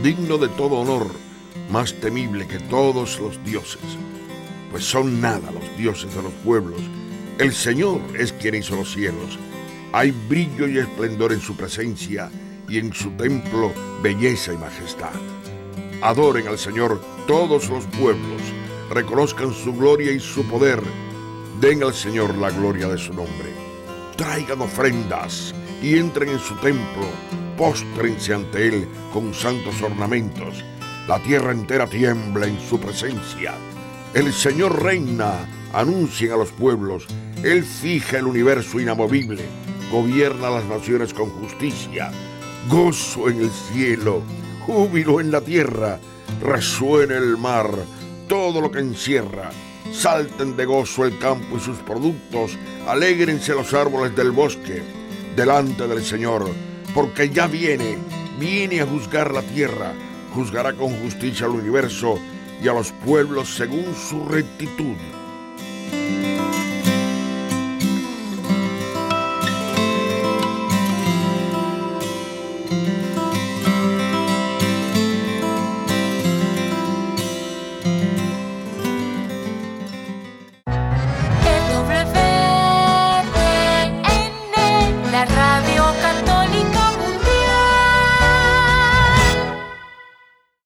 digno 0.00 0.38
de 0.38 0.46
todo 0.46 0.76
honor, 0.76 1.08
más 1.72 1.92
temible 1.94 2.46
que 2.46 2.60
todos 2.60 3.18
los 3.18 3.42
dioses. 3.42 3.98
Pues 4.70 4.84
son 4.84 5.20
nada 5.20 5.50
los 5.50 5.76
dioses 5.76 6.14
de 6.14 6.22
los 6.22 6.32
pueblos. 6.44 6.80
El 7.38 7.52
Señor 7.52 8.00
es 8.16 8.32
quien 8.32 8.54
hizo 8.54 8.76
los 8.76 8.92
cielos 8.92 9.40
hay 9.92 10.10
brillo 10.10 10.66
y 10.66 10.78
esplendor 10.78 11.32
en 11.32 11.40
su 11.40 11.54
presencia 11.54 12.30
y 12.68 12.78
en 12.78 12.92
su 12.94 13.10
templo 13.10 13.72
belleza 14.02 14.54
y 14.54 14.56
majestad. 14.56 15.12
Adoren 16.00 16.48
al 16.48 16.58
Señor 16.58 17.00
todos 17.26 17.68
los 17.68 17.84
pueblos, 17.86 18.40
reconozcan 18.90 19.52
su 19.52 19.74
gloria 19.74 20.10
y 20.12 20.18
su 20.18 20.44
poder, 20.44 20.82
den 21.60 21.82
al 21.82 21.92
Señor 21.92 22.36
la 22.38 22.50
gloria 22.50 22.88
de 22.88 22.96
su 22.96 23.12
nombre. 23.12 23.52
Traigan 24.16 24.62
ofrendas 24.62 25.54
y 25.82 25.98
entren 25.98 26.30
en 26.30 26.38
su 26.38 26.54
templo, 26.56 27.06
póstrense 27.58 28.34
ante 28.34 28.68
Él 28.68 28.88
con 29.12 29.34
santos 29.34 29.82
ornamentos. 29.82 30.64
La 31.06 31.22
tierra 31.22 31.52
entera 31.52 31.86
tiembla 31.86 32.46
en 32.46 32.58
su 32.60 32.80
presencia. 32.80 33.54
El 34.14 34.32
Señor 34.32 34.82
reina, 34.82 35.46
anuncien 35.74 36.32
a 36.32 36.36
los 36.36 36.50
pueblos, 36.50 37.06
Él 37.42 37.62
fija 37.62 38.18
el 38.18 38.26
universo 38.26 38.80
inamovible 38.80 39.62
gobierna 39.92 40.48
las 40.48 40.64
naciones 40.64 41.12
con 41.12 41.28
justicia, 41.28 42.10
gozo 42.68 43.28
en 43.28 43.42
el 43.42 43.50
cielo, 43.50 44.22
júbilo 44.66 45.20
en 45.20 45.30
la 45.30 45.42
tierra, 45.42 46.00
resuene 46.40 47.14
el 47.18 47.36
mar, 47.36 47.68
todo 48.26 48.62
lo 48.62 48.70
que 48.70 48.78
encierra. 48.78 49.50
Salten 49.92 50.56
de 50.56 50.64
gozo 50.64 51.04
el 51.04 51.18
campo 51.18 51.58
y 51.58 51.60
sus 51.60 51.76
productos, 51.80 52.56
alégrense 52.88 53.52
los 53.52 53.74
árboles 53.74 54.16
del 54.16 54.30
bosque, 54.30 54.82
delante 55.36 55.86
del 55.86 56.02
Señor, 56.02 56.48
porque 56.94 57.28
ya 57.28 57.46
viene, 57.46 57.98
viene 58.40 58.80
a 58.80 58.86
juzgar 58.86 59.30
la 59.30 59.42
tierra, 59.42 59.92
juzgará 60.34 60.72
con 60.72 60.88
justicia 61.02 61.44
al 61.44 61.52
universo 61.52 62.18
y 62.62 62.68
a 62.68 62.72
los 62.72 62.92
pueblos 63.04 63.54
según 63.54 63.94
su 63.94 64.24
rectitud 64.24 64.96